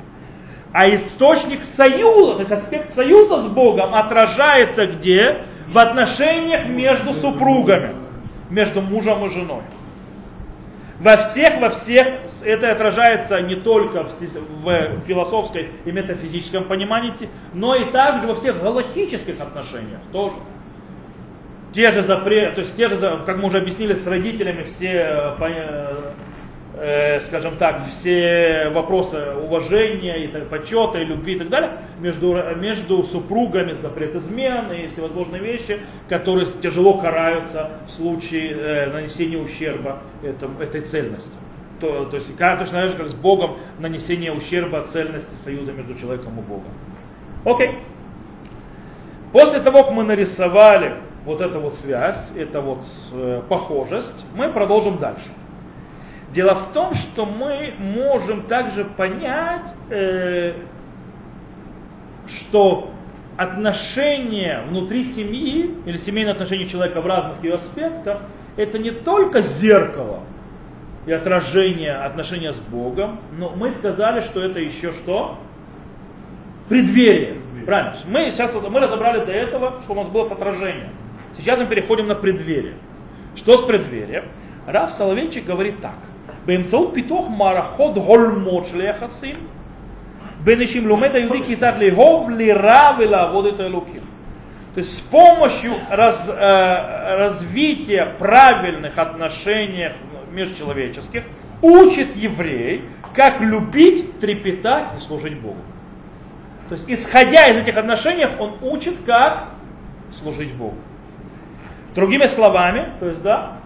А 0.72 0.88
источник 0.88 1.62
союза, 1.62 2.34
то 2.34 2.40
есть 2.40 2.52
аспект 2.52 2.94
союза 2.94 3.42
с 3.42 3.46
Богом 3.48 3.94
отражается 3.94 4.86
где? 4.86 5.42
В 5.66 5.78
отношениях 5.78 6.66
между 6.66 7.12
супругами, 7.12 7.94
между 8.50 8.80
мужем 8.80 9.24
и 9.26 9.28
женой. 9.28 9.62
Во 10.98 11.16
всех, 11.16 11.60
во 11.60 11.70
всех, 11.70 12.08
это 12.42 12.72
отражается 12.72 13.40
не 13.42 13.56
только 13.56 14.04
в, 14.04 15.00
философской 15.06 15.70
и 15.84 15.92
метафизическом 15.92 16.64
понимании, 16.64 17.12
но 17.52 17.74
и 17.74 17.84
также 17.86 18.26
во 18.26 18.34
всех 18.34 18.62
галактических 18.62 19.40
отношениях 19.40 20.00
тоже. 20.12 20.36
Те 21.72 21.90
же 21.90 22.02
запреты, 22.02 22.54
то 22.56 22.60
есть 22.60 22.76
те 22.76 22.88
же, 22.88 22.98
как 23.24 23.38
мы 23.38 23.48
уже 23.48 23.58
объяснили, 23.58 23.94
с 23.94 24.06
родителями 24.06 24.62
все 24.62 25.34
э, 25.38 26.12
э, 26.74 27.20
скажем 27.20 27.56
так, 27.56 27.86
все 27.88 28.68
вопросы 28.74 29.32
уважения, 29.42 30.24
и 30.24 30.28
почета, 30.44 30.98
и 30.98 31.04
любви 31.04 31.34
и 31.34 31.38
так 31.38 31.48
далее, 31.48 31.70
между, 31.98 32.38
между 32.56 33.02
супругами 33.04 33.72
запрет 33.72 34.14
измены 34.16 34.84
и 34.84 34.88
всевозможные 34.88 35.40
вещи, 35.40 35.80
которые 36.10 36.46
тяжело 36.62 36.98
караются 36.98 37.70
в 37.88 37.92
случае 37.92 38.50
э, 38.50 38.92
нанесения 38.92 39.38
ущерба 39.38 40.00
этому, 40.22 40.60
этой 40.60 40.82
цельности. 40.82 41.36
То, 41.80 42.04
то 42.04 42.16
есть 42.16 42.36
точно 42.36 42.80
так 42.80 42.90
же, 42.90 42.96
как 42.96 43.08
с 43.08 43.14
Богом 43.14 43.56
нанесение 43.78 44.32
ущерба 44.32 44.84
цельности 44.84 45.32
союза 45.42 45.72
между 45.72 45.94
человеком 45.94 46.38
и 46.38 46.42
Богом. 46.42 46.70
Окей. 47.44 47.78
После 49.32 49.60
того, 49.60 49.84
как 49.84 49.92
мы 49.92 50.04
нарисовали 50.04 50.96
вот 51.24 51.40
эту 51.40 51.60
вот 51.60 51.74
связь, 51.74 52.30
это 52.36 52.60
вот 52.60 52.84
э, 53.12 53.42
похожесть, 53.48 54.26
мы 54.34 54.48
продолжим 54.48 54.98
дальше. 54.98 55.28
Дело 56.32 56.54
в 56.54 56.72
том, 56.72 56.94
что 56.94 57.26
мы 57.26 57.74
можем 57.78 58.42
также 58.42 58.84
понять, 58.84 59.72
э, 59.90 60.54
что 62.26 62.90
отношения 63.36 64.62
внутри 64.68 65.04
семьи 65.04 65.74
или 65.84 65.96
семейные 65.96 66.32
отношения 66.32 66.66
человека 66.66 67.00
в 67.00 67.06
разных 67.06 67.42
ее 67.42 67.54
аспектах, 67.54 68.20
это 68.56 68.78
не 68.78 68.90
только 68.90 69.40
зеркало 69.40 70.20
и 71.06 71.12
отражение 71.12 71.94
отношения 71.94 72.52
с 72.52 72.58
Богом, 72.58 73.20
но 73.36 73.50
мы 73.50 73.72
сказали, 73.72 74.20
что 74.20 74.42
это 74.42 74.60
еще 74.60 74.92
что? 74.92 75.38
Преддверие. 76.68 77.38
Правильно. 77.66 77.96
Мы 78.06 78.30
сейчас 78.30 78.54
мы 78.54 78.80
разобрали 78.80 79.24
до 79.24 79.32
этого, 79.32 79.80
что 79.82 79.92
у 79.92 79.96
нас 79.96 80.08
было 80.08 80.24
с 80.24 80.32
отражением. 80.32 80.90
Сейчас 81.37 81.59
мы 81.59 81.65
переходим 81.65 82.07
на 82.07 82.15
преддверие. 82.15 82.75
Что 83.35 83.57
с 83.57 83.65
преддверием? 83.65 84.25
Раф 84.65 84.91
Соловейчик 84.91 85.45
говорит 85.45 85.81
так. 85.81 85.95
באמצעות 86.47 86.91
פיתוח 86.93 87.25
מערכות 87.37 87.95
הולמות 87.95 88.65
של 88.65 88.81
היחסים 88.81 89.35
בין 90.43 90.61
אישים 90.61 90.87
לומד 90.87 91.15
היהודי 91.15 91.43
כיצד 91.43 91.73
לאהוב, 91.79 92.29
לירא 92.29 92.91
ולעבוד 92.99 93.45
את 93.45 93.59
האלוקים. 93.59 94.01
То 94.73 94.81
есть 94.81 94.97
с 94.97 95.01
помощью 95.01 95.73
раз, 95.89 96.29
э, 96.29 97.17
развития 97.17 98.13
правильных 98.19 98.99
отношений 98.99 99.89
межчеловеческих 100.31 101.23
учит 101.63 102.15
еврей, 102.15 102.83
как 103.15 103.41
любить, 103.41 104.19
трепетать 104.19 104.85
и 104.95 104.99
служить 104.99 105.39
Богу. 105.39 105.57
То 106.69 106.75
есть 106.75 106.85
исходя 106.87 107.47
из 107.47 107.57
этих 107.57 107.75
отношений, 107.75 108.27
он 108.39 108.53
учит, 108.61 108.97
как 109.05 109.45
служить 110.11 110.53
Богу. 110.53 110.77
Другими 111.94 112.26
словами, 112.26 112.88
то 113.00 113.08
есть, 113.08 113.22
да, 113.22 113.58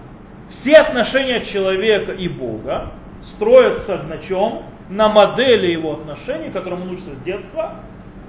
все 0.51 0.79
отношения 0.79 1.41
человека 1.41 2.13
и 2.13 2.29
Бога 2.29 2.93
строятся 3.23 3.99
на 4.03 4.19
чем? 4.19 4.63
На 4.89 5.09
модели 5.09 5.67
его 5.67 5.95
отношений, 5.95 6.51
которым 6.51 6.83
он 6.83 6.91
учится 6.91 7.11
с 7.15 7.21
детства, 7.23 7.75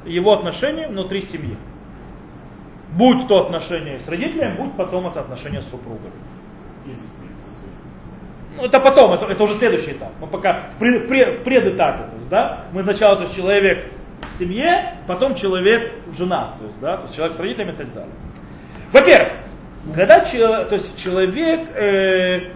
его 0.06 0.34
отношения 0.34 0.88
внутри 0.88 1.22
семьи. 1.22 1.56
Будь 2.94 3.28
то 3.28 3.42
отношения 3.42 4.00
с 4.00 4.08
родителями, 4.08 4.56
будь 4.58 4.74
потом 4.74 5.08
это 5.08 5.20
отношения 5.20 5.62
с 5.62 5.70
супругой. 5.70 6.10
Ну, 8.56 8.66
это 8.66 8.80
потом, 8.80 9.14
это, 9.14 9.28
это 9.28 9.44
уже 9.44 9.54
следующий 9.56 9.92
этап. 9.92 10.12
Мы 10.20 10.26
пока 10.26 10.64
в, 10.76 10.80
пред, 10.80 11.40
в 11.40 11.44
предэтапе. 11.44 12.04
То 12.10 12.18
есть, 12.18 12.30
да, 12.30 12.64
мы 12.72 12.82
сначала 12.82 13.16
то 13.16 13.24
есть, 13.24 13.36
человек 13.36 13.92
в 14.34 14.40
семье, 14.40 14.96
потом 15.06 15.36
человек 15.36 15.94
жена, 16.18 16.56
то 16.58 16.66
есть, 16.66 16.80
да, 16.80 16.98
то 16.98 17.04
есть 17.04 17.16
человек 17.16 17.38
с 17.38 17.40
родителями 17.40 17.72
и 17.72 17.76
так 17.76 17.94
далее. 17.94 18.14
Во-первых, 18.92 19.30
когда 19.94 20.20
то 20.20 20.76
есть 20.76 20.98
человек, 20.98 21.70
э, 21.76 22.52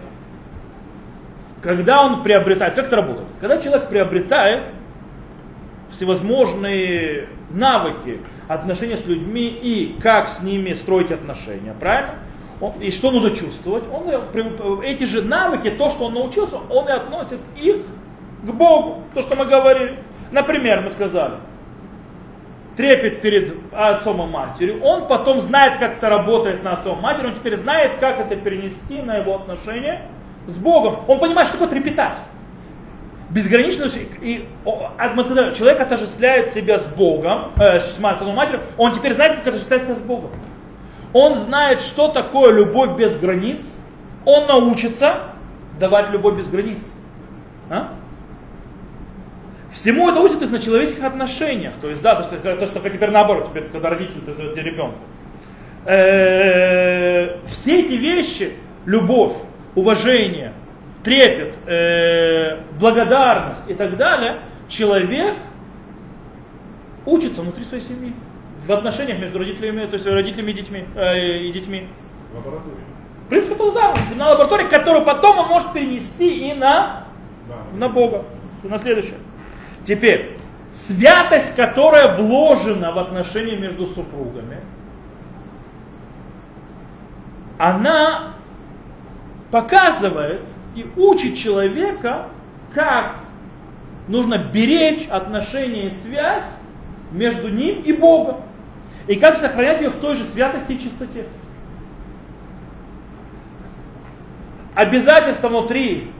когда 1.62 2.04
он 2.04 2.22
приобретает, 2.22 2.74
как 2.74 2.86
это 2.86 2.96
работает? 2.96 3.28
Когда 3.40 3.58
человек 3.58 3.88
приобретает 3.88 4.64
всевозможные 5.90 7.28
навыки 7.50 8.20
отношения 8.48 8.96
с 8.96 9.06
людьми 9.06 9.46
и 9.46 9.98
как 10.00 10.28
с 10.28 10.42
ними 10.42 10.72
строить 10.72 11.10
отношения, 11.10 11.74
правильно? 11.78 12.14
Он, 12.60 12.72
и 12.80 12.90
что 12.90 13.10
нужно 13.10 13.30
чувствовать? 13.30 13.84
Он, 13.92 14.08
э, 14.08 14.86
эти 14.86 15.04
же 15.04 15.22
навыки, 15.22 15.70
то, 15.70 15.90
что 15.90 16.06
он 16.06 16.14
научился, 16.14 16.56
он 16.70 16.88
и 16.88 16.92
относит 16.92 17.38
их 17.56 17.76
к 18.42 18.50
Богу, 18.50 19.02
то, 19.14 19.22
что 19.22 19.36
мы 19.36 19.46
говорили. 19.46 19.98
Например, 20.30 20.80
мы 20.80 20.90
сказали, 20.90 21.34
трепет 22.76 23.20
перед 23.20 23.54
отцом 23.72 24.22
и 24.22 24.26
матерью, 24.26 24.82
он 24.82 25.06
потом 25.06 25.40
знает, 25.40 25.78
как 25.78 25.98
это 25.98 26.08
работает 26.08 26.62
на 26.62 26.74
отцом 26.74 26.98
и 26.98 27.02
матери, 27.02 27.26
он 27.26 27.34
теперь 27.34 27.56
знает, 27.56 27.96
как 28.00 28.20
это 28.20 28.36
перенести 28.36 29.02
на 29.02 29.16
его 29.16 29.36
отношения 29.36 30.02
с 30.46 30.54
Богом. 30.54 31.00
Он 31.06 31.18
понимает, 31.18 31.48
что 31.48 31.58
такое 31.58 31.80
трепетать. 31.80 32.18
Безграничность, 33.30 33.96
и 34.20 34.46
а 34.98 35.08
мы 35.14 35.24
сказали, 35.24 35.54
человек 35.54 35.80
отождествляет 35.80 36.50
себя 36.50 36.78
с 36.78 36.86
Богом, 36.86 37.52
э, 37.56 37.80
с 37.80 37.98
отцом 38.02 38.28
и 38.28 38.32
матерью, 38.32 38.60
он 38.76 38.92
теперь 38.92 39.14
знает, 39.14 39.36
как 39.36 39.48
отождествлять 39.48 39.84
себя 39.84 39.94
с 39.94 40.00
Богом. 40.00 40.30
Он 41.14 41.36
знает, 41.36 41.80
что 41.80 42.08
такое 42.08 42.52
любовь 42.52 42.96
без 42.98 43.18
границ, 43.18 43.64
он 44.24 44.46
научится 44.46 45.14
давать 45.78 46.10
любовь 46.10 46.36
без 46.36 46.46
границ. 46.48 46.82
А? 47.70 47.94
Всему 49.72 50.10
это 50.10 50.20
учит 50.20 50.50
на 50.50 50.58
человеческих 50.58 51.02
отношениях. 51.02 51.72
То 51.80 51.88
есть, 51.88 52.02
да, 52.02 52.16
то, 52.16 52.30
есть, 52.30 52.42
то, 52.42 52.66
что 52.66 52.90
теперь 52.90 53.10
наоборот, 53.10 53.48
теперь, 53.48 53.64
когда 53.64 53.88
родители 53.88 54.20
дают 54.20 54.56
ребенку. 54.58 54.98
Э, 55.86 57.38
все 57.48 57.80
эти 57.80 57.94
вещи, 57.94 58.52
любовь, 58.84 59.32
уважение, 59.74 60.52
трепет, 61.02 61.54
э, 61.66 62.60
благодарность 62.78 63.62
и 63.68 63.74
так 63.74 63.96
далее, 63.96 64.40
человек 64.68 65.34
учится 67.06 67.40
внутри 67.40 67.64
своей 67.64 67.82
семьи. 67.82 68.12
В 68.66 68.72
отношениях 68.72 69.18
между 69.18 69.38
родителями, 69.38 69.86
то 69.86 69.94
есть 69.94 70.06
родителями 70.06 70.50
и 70.50 70.54
детьми. 70.54 70.84
Э, 70.94 71.18
и 71.18 71.50
детьми. 71.50 71.88
Лаборатория. 72.34 72.76
В 73.26 73.28
принципе, 73.30 73.54
да, 73.74 73.94
на 74.16 74.30
лаборатории, 74.32 74.68
которую 74.68 75.04
потом 75.04 75.38
он 75.38 75.48
может 75.48 75.72
перенести 75.72 76.50
и 76.50 76.54
на, 76.54 77.04
да. 77.48 77.56
на 77.74 77.88
Бога. 77.88 78.24
На 78.62 78.78
следующее. 78.78 79.16
Теперь, 79.84 80.36
святость, 80.86 81.56
которая 81.56 82.16
вложена 82.16 82.92
в 82.92 82.98
отношения 82.98 83.56
между 83.56 83.86
супругами, 83.86 84.58
она 87.58 88.34
показывает 89.50 90.42
и 90.74 90.86
учит 90.96 91.36
человека, 91.36 92.28
как 92.74 93.16
нужно 94.08 94.38
беречь 94.38 95.06
отношения 95.08 95.86
и 95.86 95.90
связь 95.90 96.58
между 97.12 97.48
ним 97.48 97.82
и 97.82 97.92
Богом. 97.92 98.40
И 99.06 99.16
как 99.16 99.36
сохранять 99.36 99.80
ее 99.80 99.90
в 99.90 99.96
той 99.96 100.14
же 100.14 100.24
святости 100.24 100.72
и 100.72 100.80
чистоте. 100.80 101.26
Обязательства 104.74 105.48
внутри 105.48 106.10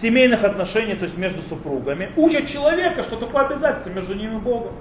семейных 0.00 0.44
отношений, 0.44 0.94
то 0.94 1.04
есть 1.04 1.16
между 1.16 1.42
супругами, 1.42 2.10
учат 2.16 2.46
человека, 2.48 3.02
что 3.02 3.16
такое 3.16 3.46
обязательство 3.46 3.90
между 3.90 4.14
ними 4.14 4.36
и 4.36 4.38
Богом. 4.38 4.72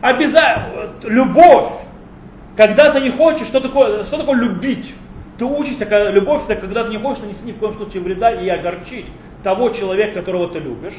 Обяза... 0.00 0.66
Любовь, 1.02 1.72
когда 2.56 2.90
ты 2.90 3.00
не 3.00 3.10
хочешь, 3.10 3.46
что 3.46 3.60
такое, 3.60 4.04
что 4.04 4.18
такое 4.18 4.36
любить? 4.36 4.94
Ты 5.38 5.44
учишься, 5.44 5.86
когда, 5.86 6.10
любовь 6.10 6.42
это 6.48 6.60
когда 6.60 6.84
ты 6.84 6.90
не 6.90 6.98
хочешь 6.98 7.22
нанести 7.22 7.46
ни 7.46 7.52
в 7.52 7.58
коем 7.58 7.74
случае 7.74 8.02
вреда 8.02 8.30
и 8.30 8.48
огорчить 8.48 9.06
того 9.42 9.70
человека, 9.70 10.20
которого 10.20 10.48
ты 10.48 10.58
любишь. 10.60 10.94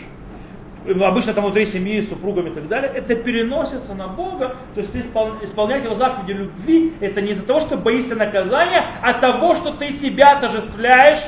Обычно 1.02 1.34
там 1.34 1.46
внутри 1.46 1.66
семьи, 1.66 2.02
супругами 2.02 2.50
и 2.50 2.54
так 2.54 2.68
далее, 2.68 2.92
это 2.94 3.16
переносится 3.16 3.96
на 3.96 4.08
Бога, 4.08 4.56
то 4.76 4.82
есть 4.82 4.92
ты 4.92 5.00
испол, 5.00 5.32
исполнять 5.42 5.84
его 5.84 5.96
заповеди 5.96 6.34
любви, 6.34 6.94
это 7.00 7.22
не 7.22 7.32
из-за 7.32 7.44
того, 7.44 7.62
что 7.62 7.76
боишься 7.76 8.16
наказания, 8.16 8.84
а 9.02 9.14
того, 9.14 9.56
что 9.56 9.72
ты 9.72 9.90
себя 9.92 10.38
отождествляешь 10.38 11.22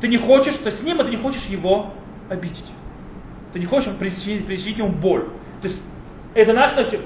ты 0.00 0.08
не 0.08 0.18
хочешь, 0.18 0.54
то 0.54 0.66
есть 0.66 0.80
с 0.80 0.82
ним, 0.82 1.00
а 1.00 1.04
ты 1.04 1.10
не 1.10 1.16
хочешь 1.16 1.44
его 1.44 1.92
обидеть. 2.28 2.66
Ты 3.52 3.58
не 3.58 3.66
хочешь 3.66 3.92
причинить, 3.94 4.46
причинить 4.46 4.78
ему 4.78 4.88
боль. 4.88 5.24
То 5.62 5.68
есть 5.68 5.80
это 6.34 6.52
наш 6.52 6.72
значит, 6.72 7.00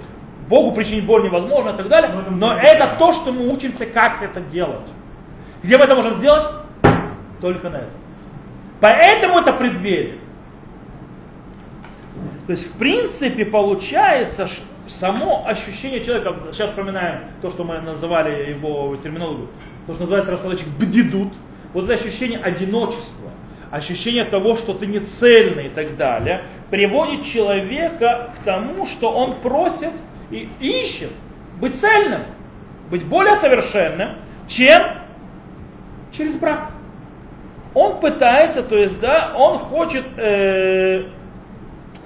Богу 0.48 0.72
причинить 0.72 1.04
боль 1.04 1.24
невозможно 1.24 1.70
и 1.70 1.76
так 1.76 1.88
далее, 1.88 2.10
но 2.30 2.56
это 2.56 2.96
то, 2.98 3.12
что 3.12 3.32
мы 3.32 3.52
учимся, 3.52 3.86
как 3.86 4.22
это 4.22 4.40
делать. 4.40 4.88
Где 5.62 5.76
мы 5.76 5.84
это 5.84 5.94
можем 5.94 6.14
сделать? 6.14 6.46
Только 7.40 7.68
на 7.68 7.76
этом. 7.76 7.90
Поэтому 8.80 9.38
это 9.40 9.52
преддверие. 9.52 10.18
То 12.46 12.52
есть, 12.52 12.66
в 12.66 12.78
принципе, 12.78 13.44
получается, 13.44 14.48
само 14.86 15.46
ощущение 15.46 16.02
человека, 16.02 16.34
сейчас 16.52 16.70
вспоминаем 16.70 17.24
то, 17.42 17.50
что 17.50 17.64
мы 17.64 17.80
называли 17.80 18.50
его 18.50 18.96
терминологию, 18.96 19.48
то, 19.86 19.92
что 19.92 20.02
называется 20.02 20.32
рассадочек 20.32 20.68
бдидут, 20.78 21.34
вот 21.72 21.84
это 21.84 21.94
ощущение 21.94 22.38
одиночества, 22.38 23.30
ощущение 23.70 24.24
того, 24.24 24.56
что 24.56 24.74
ты 24.74 24.86
не 24.86 25.00
цельный 25.00 25.66
и 25.66 25.70
так 25.70 25.96
далее, 25.96 26.42
приводит 26.70 27.24
человека 27.24 28.32
к 28.36 28.44
тому, 28.44 28.86
что 28.86 29.10
он 29.10 29.40
просит 29.40 29.92
и 30.30 30.48
ищет 30.60 31.12
быть 31.60 31.78
цельным, 31.78 32.22
быть 32.90 33.04
более 33.04 33.36
совершенным, 33.36 34.16
чем 34.46 34.82
через 36.12 36.36
брак. 36.36 36.70
Он 37.74 38.00
пытается, 38.00 38.62
то 38.62 38.76
есть, 38.76 38.98
да, 39.00 39.34
он 39.36 39.58
хочет 39.58 40.04
э, 40.16 41.04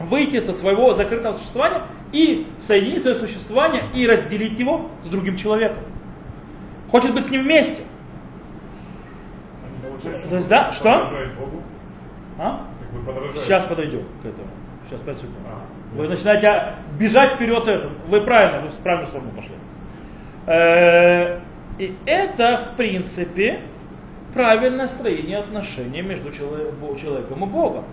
выйти 0.00 0.40
со 0.40 0.52
своего 0.52 0.92
закрытого 0.94 1.36
существования 1.38 1.82
и 2.12 2.46
соединить 2.58 3.02
свое 3.02 3.18
существование 3.18 3.84
и 3.94 4.06
разделить 4.06 4.58
его 4.58 4.90
с 5.04 5.08
другим 5.08 5.36
человеком. 5.36 5.78
Хочет 6.90 7.14
быть 7.14 7.26
с 7.26 7.30
ним 7.30 7.42
вместе. 7.42 7.82
То 10.02 10.36
есть, 10.36 10.48
да, 10.48 10.72
что? 10.72 11.08
А? 12.38 12.66
Сейчас 13.36 13.64
подойдем 13.64 14.04
к 14.22 14.26
этому. 14.26 14.48
Сейчас 14.88 15.00
5 15.00 15.16
секунд. 15.16 15.36
А, 15.46 15.96
вы 15.96 16.08
начинаете 16.08 16.74
бежать 16.98 17.34
вперед. 17.34 17.90
Вы 18.08 18.20
правильно, 18.20 18.62
вы 18.62 18.68
в 18.68 18.76
правильную 18.76 19.08
сторону 19.08 19.30
пошли. 19.30 19.52
Э, 20.46 21.38
и 21.78 21.94
это, 22.04 22.58
в 22.58 22.76
принципе, 22.76 23.60
правильное 24.34 24.88
строение 24.88 25.38
отношений 25.38 26.02
между 26.02 26.30
человеком 26.32 27.44
и 27.44 27.46
Богом. 27.46 27.84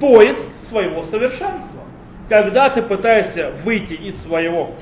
Поиск 0.00 0.46
своего 0.62 1.02
совершенства. 1.02 1.82
Когда 2.28 2.68
ты 2.70 2.82
пытаешься 2.82 3.52
выйти 3.64 3.94
из 3.94 4.20
своего 4.20 4.72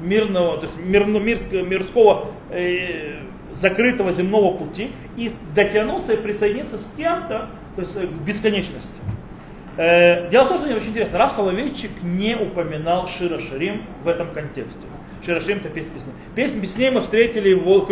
мирного, 0.00 0.58
то 0.58 0.64
есть 0.64 0.78
мирно, 0.78 1.18
мирского, 1.18 1.62
мирского 1.62 2.26
э, 2.50 3.16
закрытого 3.60 4.12
земного 4.12 4.56
пути 4.56 4.92
и 5.16 5.32
дотянуться 5.54 6.14
и 6.14 6.16
присоединиться 6.16 6.78
с 6.78 6.92
кем-то, 6.96 7.48
то 7.76 7.80
есть 7.80 7.96
э, 7.96 8.06
к 8.06 8.10
бесконечности. 8.10 9.00
Э, 9.76 10.28
дело 10.30 10.44
в 10.44 10.48
том, 10.48 10.58
что 10.58 10.66
мне 10.66 10.76
очень 10.76 10.90
интересно, 10.90 11.18
Раф 11.18 11.32
Соловейчик 11.32 11.90
не 12.02 12.36
упоминал 12.36 13.08
Шира 13.08 13.40
Шарим 13.40 13.82
в 14.02 14.08
этом 14.08 14.30
контексте. 14.32 14.86
Шира 15.24 15.40
Шарим 15.40 15.58
это 15.58 15.68
песня 15.68 15.90
песней. 15.90 16.12
Песнь 16.34 16.60
песней 16.60 16.90
мы 16.90 17.00
встретили 17.00 17.54
в 17.54 17.86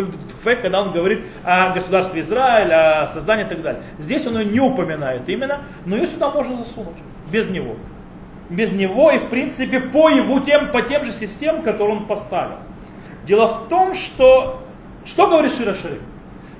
Фек, 0.44 0.62
когда 0.62 0.82
он 0.82 0.92
говорит 0.92 1.20
о 1.44 1.72
государстве 1.72 2.20
Израиль, 2.20 2.72
о 2.72 3.06
создании 3.08 3.44
и 3.44 3.48
так 3.48 3.62
далее. 3.62 3.82
Здесь 3.98 4.26
он 4.26 4.38
ее 4.38 4.44
не 4.44 4.60
упоминает 4.60 5.28
именно, 5.28 5.62
но 5.86 5.96
ее 5.96 6.06
сюда 6.06 6.30
можно 6.30 6.56
засунуть, 6.56 6.96
без 7.32 7.48
него. 7.50 7.76
Без 8.50 8.70
него 8.72 9.10
и 9.10 9.18
в 9.18 9.28
принципе 9.28 9.80
по 9.80 10.10
его 10.10 10.38
тем, 10.40 10.70
по 10.70 10.82
тем 10.82 11.04
же 11.04 11.12
системам, 11.12 11.62
которые 11.62 11.96
он 11.96 12.06
поставил. 12.06 12.56
Дело 13.26 13.46
в 13.46 13.68
том, 13.68 13.94
что, 13.94 14.62
что 15.04 15.26
говорит 15.26 15.52
Шира 15.54 15.74
Шарим? 15.74 16.02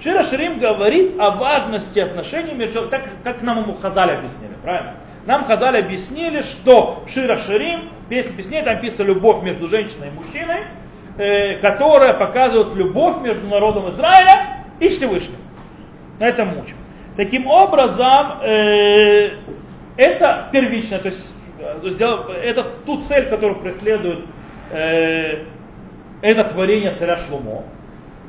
Шира 0.01 0.23
Шарим 0.23 0.59
говорит 0.59 1.19
о 1.19 1.31
важности 1.31 2.01
отношений 2.01 2.53
между 2.53 2.89
так 2.89 3.09
как 3.23 3.43
нам 3.43 3.63
ему 3.63 3.75
Хазаль 3.75 4.11
объяснили, 4.13 4.53
правильно? 4.63 4.95
Нам 5.27 5.45
Хазаль 5.45 5.79
объяснили, 5.79 6.43
что 6.43 7.05
Шира 7.09 7.39
Ширим, 7.39 7.91
песня 8.09 8.33
песней, 8.33 8.63
там 8.63 8.81
писана 8.81 9.07
любовь 9.07 9.43
между 9.43 9.69
женщиной 9.69 10.09
и 10.09 10.11
мужчиной, 10.11 10.65
э, 11.19 11.57
которая 11.59 12.15
показывает 12.15 12.75
любовь 12.75 13.21
между 13.23 13.47
народом 13.47 13.89
Израиля 13.91 14.65
и 14.81 14.89
Всевышним. 14.89 15.37
На 16.19 16.29
этом 16.29 16.59
учим. 16.59 16.77
Таким 17.17 17.47
образом, 17.47 18.41
э, 18.43 19.31
это 19.97 20.49
первичное, 20.51 20.99
то 20.99 21.09
есть, 21.09 21.33
э, 21.59 21.81
есть 21.83 22.01
это 22.01 22.65
ту 22.85 23.01
цель, 23.01 23.27
которую 23.27 23.61
преследует 23.61 24.21
э, 24.71 25.45
это 26.23 26.45
творение 26.45 26.95
царя 26.95 27.17
Шлумо, 27.17 27.65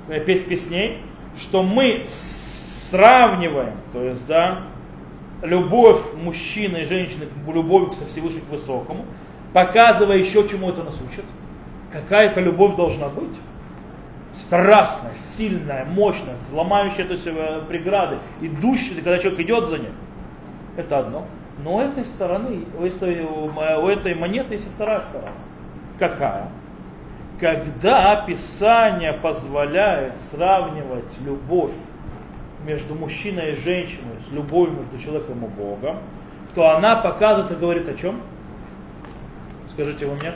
песнь 0.07 0.45
песней, 0.45 0.97
что 1.37 1.63
мы 1.63 2.05
сравниваем, 2.07 3.75
то 3.91 4.03
есть, 4.03 4.25
да, 4.27 4.63
любовь 5.41 6.13
мужчины 6.13 6.79
и 6.79 6.85
женщины 6.85 7.25
к 7.25 7.53
любовью 7.53 7.89
к 7.89 7.93
Всевышнему 7.93 8.45
к 8.45 8.49
Высокому, 8.51 9.05
показывая 9.51 10.17
еще 10.17 10.47
чему 10.47 10.69
это 10.69 10.83
нас 10.83 10.95
учит. 11.01 11.25
Какая-то 11.91 12.41
любовь 12.41 12.75
должна 12.75 13.07
быть. 13.09 13.35
Страстная, 14.33 15.13
сильная, 15.37 15.85
мощная, 15.85 16.37
сломающая 16.49 17.05
то 17.05 17.13
есть, 17.13 17.27
э, 17.27 17.61
преграды, 17.69 18.17
идущая, 18.41 18.95
когда 18.95 19.19
человек 19.19 19.41
идет 19.41 19.67
за 19.67 19.77
ним. 19.77 19.91
Это 20.75 20.99
одно. 20.99 21.25
Но 21.63 21.75
у 21.75 21.79
этой 21.79 22.03
стороны, 22.03 22.65
у 22.79 22.83
этой, 22.83 23.23
у 23.23 23.87
этой 23.87 24.15
монеты 24.15 24.55
есть 24.55 24.65
и 24.65 24.69
вторая 24.69 25.01
сторона. 25.01 25.33
Какая? 25.99 26.47
Когда 27.43 28.23
Писание 28.25 29.11
позволяет 29.11 30.13
сравнивать 30.31 31.19
любовь 31.25 31.73
между 32.65 32.95
мужчиной 32.95 33.51
и 33.51 33.55
женщиной, 33.57 34.15
с 34.25 34.31
любовью 34.31 34.77
между 34.77 34.97
человеком 34.97 35.43
и 35.43 35.49
Богом, 35.49 35.97
то 36.55 36.69
она 36.69 36.95
показывает 36.95 37.51
и 37.51 37.55
говорит 37.55 37.89
о 37.89 37.95
чем? 37.95 38.21
Скажите 39.73 40.05
вы 40.05 40.15
мне. 40.15 40.31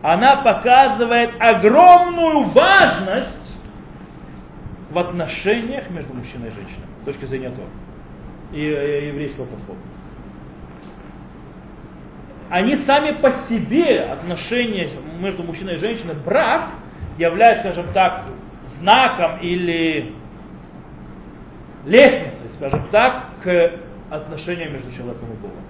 Она 0.00 0.36
показывает 0.36 1.32
огромную 1.38 2.44
важность 2.44 3.54
в 4.88 4.98
отношениях 4.98 5.90
между 5.90 6.14
мужчиной 6.14 6.48
и 6.48 6.52
женщиной, 6.52 6.86
с 7.02 7.04
точки 7.04 7.26
зрения 7.26 7.50
Тора 7.50 7.68
и, 8.54 8.62
и 8.62 9.08
еврейского 9.08 9.44
подхода. 9.44 9.78
Они 12.50 12.76
сами 12.76 13.12
по 13.12 13.30
себе, 13.30 14.00
отношения 14.00 14.88
между 15.20 15.42
мужчиной 15.42 15.74
и 15.74 15.78
женщиной, 15.78 16.14
брак 16.14 16.70
является, 17.18 17.64
скажем 17.64 17.92
так, 17.92 18.22
знаком 18.64 19.38
или 19.40 20.14
лестницей, 21.84 22.50
скажем 22.54 22.88
так, 22.90 23.26
к 23.42 23.72
отношениям 24.10 24.72
между 24.72 24.90
человеком 24.90 25.28
и 25.32 25.36
Богом. 25.36 25.62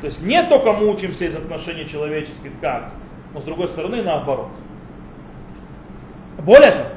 То 0.00 0.06
есть 0.06 0.22
не 0.22 0.42
только 0.42 0.72
мы 0.72 0.88
учимся 0.88 1.24
из 1.24 1.34
отношений 1.34 1.86
человеческих 1.86 2.52
как, 2.60 2.90
но 3.34 3.40
с 3.40 3.44
другой 3.44 3.68
стороны 3.68 4.02
наоборот. 4.02 4.50
Более 6.38 6.70
того, 6.70 6.88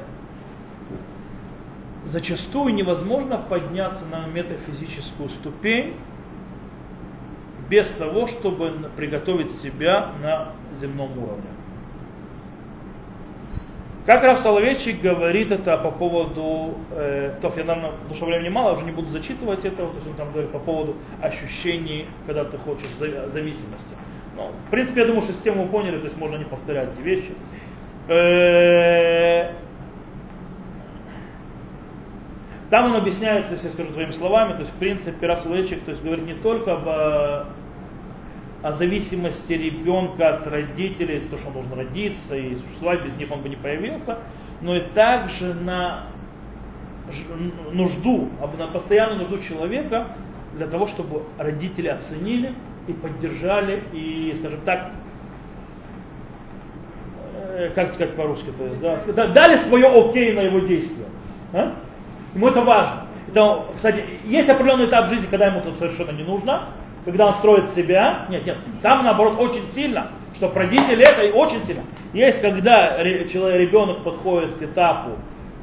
зачастую 2.04 2.74
невозможно 2.74 3.38
подняться 3.38 4.04
на 4.04 4.26
метафизическую 4.26 5.28
ступень 5.28 5.96
без 7.70 7.88
того, 7.88 8.26
чтобы 8.26 8.90
приготовить 8.96 9.52
себя 9.52 10.10
на 10.20 10.48
земном 10.80 11.16
уровне. 11.16 11.44
Как 14.06 14.24
Раф 14.24 14.40
Соловейчик 14.40 15.00
говорит 15.00 15.52
это 15.52 15.76
по 15.76 15.92
поводу, 15.92 16.74
э, 16.90 17.34
то 17.40 17.52
я, 17.56 17.64
наверное, 17.64 17.92
потому 17.92 18.14
что 18.14 18.24
времени 18.26 18.48
мало, 18.48 18.72
уже 18.72 18.84
не 18.84 18.90
буду 18.90 19.08
зачитывать 19.10 19.64
это, 19.64 19.76
то 19.76 19.92
есть 19.94 20.06
он 20.06 20.14
там 20.14 20.32
говорит 20.32 20.50
по 20.50 20.58
поводу 20.58 20.96
ощущений, 21.22 22.06
когда 22.26 22.44
ты 22.44 22.58
хочешь 22.58 22.88
зависимости. 22.98 23.94
Но, 24.36 24.50
в 24.66 24.70
принципе, 24.70 25.02
я 25.02 25.06
думаю, 25.06 25.22
что 25.22 25.32
систему 25.32 25.68
поняли, 25.68 25.98
то 25.98 26.06
есть 26.06 26.16
можно 26.16 26.36
не 26.36 26.44
повторять 26.44 26.88
эти 26.94 27.02
вещи. 27.02 27.34
Э, 28.08 29.52
там 32.70 32.86
он 32.86 32.96
объясняет, 32.96 33.50
если 33.52 33.66
я 33.66 33.72
скажу 33.72 33.92
твоими 33.92 34.12
словами, 34.12 34.54
то 34.54 34.60
есть 34.60 34.72
в 34.72 34.76
принципе 34.76 35.26
Раф 35.26 35.40
Соловейчик 35.40 35.84
то 35.84 35.90
есть, 35.92 36.02
говорит 36.02 36.24
не 36.24 36.34
только 36.34 36.72
об 36.72 36.88
о 38.62 38.72
зависимости 38.72 39.54
ребенка 39.54 40.36
от 40.36 40.46
родителей, 40.46 41.20
то, 41.20 41.38
что 41.38 41.48
он 41.48 41.54
должен 41.54 41.72
родиться 41.72 42.36
и 42.36 42.56
существовать, 42.56 43.02
без 43.02 43.14
них 43.14 43.30
он 43.30 43.40
бы 43.40 43.48
не 43.48 43.56
появился, 43.56 44.18
но 44.60 44.76
и 44.76 44.80
также 44.80 45.54
на 45.54 46.06
нужду, 47.72 48.28
на 48.58 48.66
постоянную 48.66 49.20
нужду 49.20 49.38
человека 49.38 50.08
для 50.54 50.66
того, 50.66 50.86
чтобы 50.86 51.22
родители 51.38 51.88
оценили 51.88 52.54
и 52.86 52.92
поддержали, 52.92 53.82
и, 53.92 54.34
скажем 54.38 54.60
так, 54.64 54.92
э, 57.34 57.70
как 57.74 57.92
сказать 57.94 58.14
по-русски, 58.14 58.52
то 58.56 58.64
есть, 58.66 59.14
да, 59.14 59.26
дали 59.28 59.56
свое 59.56 59.86
окей 59.86 60.32
на 60.34 60.40
его 60.40 60.60
действия. 60.60 61.06
А? 61.52 61.74
Ему 62.34 62.48
это 62.48 62.60
важно. 62.60 63.06
Это, 63.28 63.64
кстати, 63.74 64.04
есть 64.24 64.48
определенный 64.48 64.86
этап 64.86 65.08
жизни, 65.08 65.26
когда 65.30 65.46
ему 65.46 65.60
это 65.60 65.74
совершенно 65.74 66.10
не 66.10 66.24
нужно, 66.24 66.68
когда 67.04 67.26
он 67.26 67.34
строит 67.34 67.68
себя, 67.70 68.26
нет, 68.28 68.46
нет, 68.46 68.56
там 68.82 69.04
наоборот 69.04 69.36
очень 69.38 69.66
сильно, 69.68 70.08
что 70.34 70.52
родители 70.54 71.04
это 71.04 71.34
очень 71.36 71.64
сильно. 71.64 71.82
Есть, 72.12 72.40
когда 72.40 72.98
человек, 73.30 73.60
ребенок 73.60 74.02
подходит 74.02 74.56
к 74.56 74.62
этапу 74.62 75.10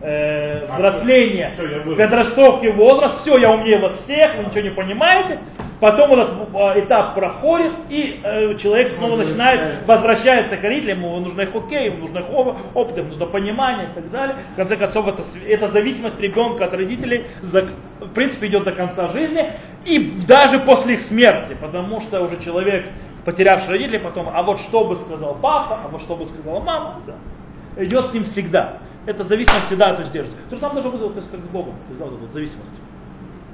э, 0.02 0.66
а, 0.68 0.76
взросления, 0.76 1.52
а, 1.58 1.96
подростковки 1.96 2.68
возраст, 2.68 3.22
все, 3.22 3.38
я 3.38 3.52
умнее 3.52 3.80
вас 3.80 3.98
всех, 3.98 4.36
вы 4.36 4.46
ничего 4.46 4.62
не 4.62 4.70
понимаете, 4.70 5.40
Потом 5.80 6.14
этот 6.14 6.32
э, 6.56 6.80
этап 6.80 7.14
проходит, 7.14 7.72
и 7.90 8.20
э, 8.24 8.56
человек 8.56 8.92
снова 8.92 9.16
начинает, 9.16 9.86
возвращается 9.86 10.58
к 10.58 10.64
родителям, 10.64 11.00
ему 11.00 11.20
нужно 11.20 11.42
их 11.42 11.56
окей, 11.56 11.86
ему 11.86 12.00
нужно 12.00 12.20
их 12.20 12.26
опыт, 12.74 12.98
ему 12.98 13.10
нужно 13.10 13.28
понимание 13.28 13.90
и 13.90 13.94
так 13.94 14.10
далее. 14.10 14.38
В 14.54 14.56
конце 14.56 14.76
концов, 14.76 15.08
это, 15.08 15.22
это 15.48 15.68
зависимость 15.68 16.20
ребенка 16.20 16.66
от 16.66 16.74
родителей, 16.74 17.28
за, 17.42 17.68
в 18.00 18.10
принципе, 18.10 18.48
идет 18.48 18.64
до 18.64 18.72
конца 18.72 19.08
жизни, 19.10 19.46
и 19.86 20.00
даже 20.28 20.58
после 20.58 20.96
их 20.96 21.02
смерти, 21.02 21.56
потому 21.62 22.02
что 22.02 22.22
уже 22.22 22.42
человек, 22.42 22.88
потерявший 23.24 23.70
родителей, 23.70 24.00
потом, 24.00 24.30
а 24.34 24.42
вот 24.42 24.60
что 24.60 24.84
бы 24.84 24.96
сказал 24.96 25.38
папа, 25.40 25.82
а 25.86 25.88
вот 25.90 26.02
что 26.02 26.16
бы 26.16 26.26
сказала 26.26 26.60
мама, 26.60 27.02
да, 27.06 27.84
идет 27.84 28.08
с 28.08 28.14
ним 28.14 28.24
всегда. 28.24 28.80
Это 29.06 29.24
зависимость 29.24 29.68
всегда 29.68 29.94
то 29.94 30.02
есть, 30.02 30.12
держится. 30.12 30.36
То 30.50 30.56
же 30.56 30.62
самое 30.62 30.82
должно 30.82 31.08
быть 31.08 31.14
то 31.14 31.20
есть, 31.20 31.32
как 31.32 31.40
с 31.42 31.48
Богом, 31.48 31.74
то 31.74 31.90
есть, 31.90 32.00
да, 32.00 32.06
вот, 32.06 32.20
вот, 32.20 32.34
зависимость. 32.34 32.72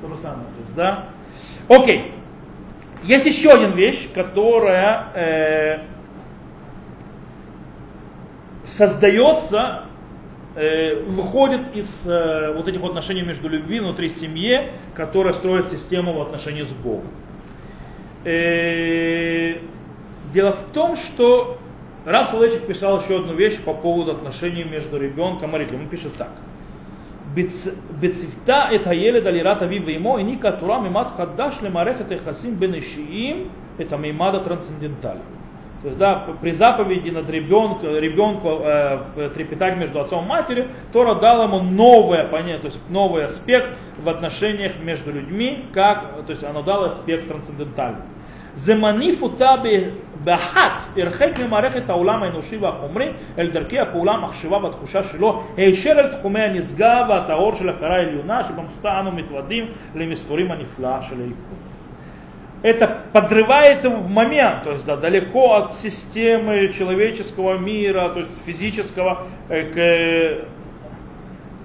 То 0.01 0.07
же 0.07 0.17
самое, 0.17 0.45
то 0.45 0.59
есть, 0.61 0.75
да. 0.75 1.05
Окей. 1.67 2.11
Есть 3.03 3.25
еще 3.25 3.51
один 3.51 3.71
вещь, 3.71 4.07
которая 4.13 5.07
э, 5.13 5.79
создается, 8.63 9.83
э, 10.55 10.95
выходит 11.03 11.75
из 11.75 12.07
э, 12.07 12.53
вот 12.55 12.67
этих 12.67 12.81
отношений 12.81 13.21
между 13.21 13.49
любви 13.49 13.79
внутри 13.79 14.09
семьи, 14.09 14.71
которая 14.95 15.33
строит 15.33 15.67
систему 15.67 16.13
в 16.13 16.21
отношении 16.21 16.63
с 16.63 16.69
Богом. 16.69 17.07
Э, 18.23 19.57
дело 20.33 20.53
в 20.53 20.71
том, 20.73 20.95
что 20.95 21.57
Рав 22.05 22.29
Солечек 22.29 22.65
писал 22.65 23.01
еще 23.01 23.17
одну 23.17 23.33
вещь 23.33 23.59
по 23.59 23.73
поводу 23.73 24.11
отношений 24.11 24.63
между 24.63 24.97
ребенком 24.97 25.55
и 25.55 25.59
родителем. 25.59 25.81
Он 25.81 25.89
пишет 25.89 26.13
так. 26.13 26.31
בצוותה 27.99 28.75
את 28.75 28.87
הילד 28.87 29.27
על 29.27 29.35
יראת 29.35 29.61
אביו 29.61 29.81
ואמו 29.85 30.17
העניקה 30.17 30.49
התורה 30.49 30.81
מימד 30.81 31.05
חדש 31.17 31.59
למערכת 31.63 32.11
היחסים 32.11 32.59
בין 32.59 32.73
אישיים 32.73 33.47
את 33.81 33.93
המימד 33.93 34.35
הטרансцендентальный. 34.35 35.33
То 35.83 35.89
есть, 35.89 35.99
да, 35.99 36.27
при 36.41 36.51
заповеди 36.51 37.09
над 37.09 37.29
ребенком 37.29 37.97
ребенку 37.97 38.61
э, 38.63 39.29
трепетать 39.35 39.75
между 39.75 39.99
отцом 39.99 40.23
и 40.23 40.27
матерью, 40.29 40.67
Тора 40.93 41.15
дала 41.15 41.43
ему 41.43 41.59
новое 41.59 42.23
понятие, 42.25 42.59
то 42.59 42.67
есть 42.67 42.79
новый 42.89 43.25
аспект 43.25 43.69
в 44.01 44.07
отношениях 44.07 44.79
между 44.81 45.11
людьми, 45.11 45.65
как, 45.73 46.23
то 46.25 46.31
есть 46.31 46.41
оно 46.45 46.61
дало 46.61 46.85
аспект 46.85 47.27
трансцендентальный. 47.27 47.99
זמני 48.54 49.16
פותה 49.16 49.54
באחת, 50.24 50.86
הרחק 50.96 51.30
ממערכת 51.46 51.90
העולם 51.90 52.22
האנושי 52.22 52.56
והחומרי 52.56 53.08
אל 53.38 53.50
דרכי 53.50 53.78
הפעולה, 53.78 54.12
המחשבה 54.12 54.56
והתחושה 54.56 55.00
שלו, 55.12 55.42
הישר 55.56 55.92
אל 55.98 56.16
תחומי 56.18 56.40
הנשגב 56.40 57.06
והטהור 57.08 57.54
של 57.54 57.68
הכרה 57.68 57.96
העליונה, 57.96 58.48
שבמסותה 58.48 59.00
אנו 59.00 59.12
מתוודעים 59.12 59.64
למסתורים 59.94 60.50
הנפלאה 60.50 61.02
של 61.02 61.20
היקום. 61.20 61.68
это 62.62 63.04
подрывает 63.12 63.84
его 63.84 63.98
в 63.98 64.08
момент, 64.10 64.64
то 64.64 64.72
есть 64.72 64.84
да, 64.84 64.96
далеко 64.96 65.54
от 65.54 65.74
системы 65.74 66.72
человеческого 66.76 67.56
мира, 67.56 68.08
то 68.08 68.20
есть 68.20 68.32
физического, 68.44 69.26
э, 69.48 69.62
к, 69.70 70.44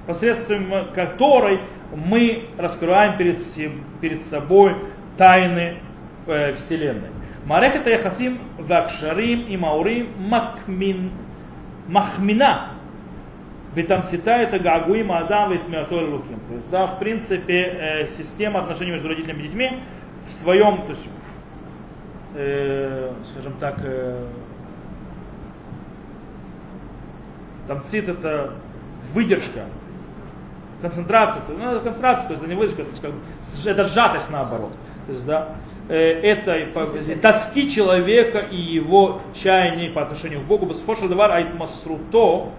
посредством 0.08 0.72
которой 0.94 1.60
мы 1.96 2.46
раскрываем 2.58 3.18
перед, 3.18 3.40
перед 4.00 4.26
собой 4.26 4.76
тайны 5.18 5.78
э, 6.28 6.54
Вселенной. 6.54 7.10
Марехет 7.46 7.88
Яхасим 7.88 8.40
Вакшарим 8.58 9.48
и 9.48 9.58
Маурим 9.58 10.10
Макмин, 10.20 11.12
Махмина 11.88 12.72
Бетамцита 13.76 14.32
это 14.32 14.60
Гагуим 14.60 15.12
Адам 15.12 15.54
и 15.54 15.58
Тмиатор 15.58 16.04
Луким. 16.04 16.40
То 16.48 16.56
есть, 16.56 16.70
да, 16.70 16.88
в 16.88 17.00
принципе, 17.00 17.62
э, 17.62 18.08
система 18.08 18.60
отношений 18.62 18.92
между 18.92 19.08
родителями 19.08 19.40
и 19.40 19.44
детьми 19.44 19.72
в 20.28 20.32
своем, 20.32 20.84
то 20.84 20.92
есть, 20.92 21.04
э, 22.36 23.12
скажем 23.32 23.54
так, 23.60 23.76
э, 23.84 24.26
тамцит 27.68 28.10
это 28.10 28.54
выдержка, 29.14 29.66
концентрация, 30.82 31.44
ну, 31.50 31.80
концентрация, 31.80 32.28
то 32.28 32.34
есть 32.34 32.44
это 32.44 32.54
не 32.54 32.60
выдержка, 32.60 32.84
то 32.84 32.90
есть, 32.90 33.02
как 33.02 33.12
это 33.66 33.84
сжатость 33.86 34.30
наоборот. 34.32 34.72
То 35.08 35.14
есть, 35.14 35.26
да, 35.26 35.56
Э, 35.90 36.22
этой 36.22 36.68
тоски 37.18 37.70
человека 37.70 38.40
и 38.40 38.56
его 38.56 39.20
чаяний 39.34 39.90
по 39.90 40.04
отношению 40.04 40.40
к 40.40 40.44
Богу. 40.44 40.66
Басфошел 40.66 41.10
давар 41.10 41.32
айтмасруто, 41.32 42.52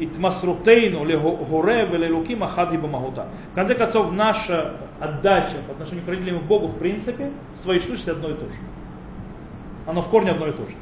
итмасрутейну 0.00 1.04
легоре 1.04 1.86
велелуки 1.86 2.34
махад 2.34 2.76
бамагута. 2.80 3.26
В 3.52 3.54
конце 3.54 3.76
концов, 3.76 4.10
наша 4.10 4.72
отдача 5.00 5.56
по 5.66 5.72
отношению 5.72 6.04
к 6.04 6.08
родителям 6.08 6.38
и 6.38 6.42
Богу, 6.42 6.66
в 6.66 6.78
принципе, 6.78 7.30
в 7.54 7.58
своей 7.58 7.80
сущности 7.80 8.10
одно 8.10 8.30
и 8.30 8.34
то 8.34 8.46
же. 8.46 8.58
Оно 9.86 10.02
в 10.02 10.08
корне 10.08 10.32
одно 10.32 10.48
и 10.48 10.52
то 10.52 10.66
же. 10.66 10.74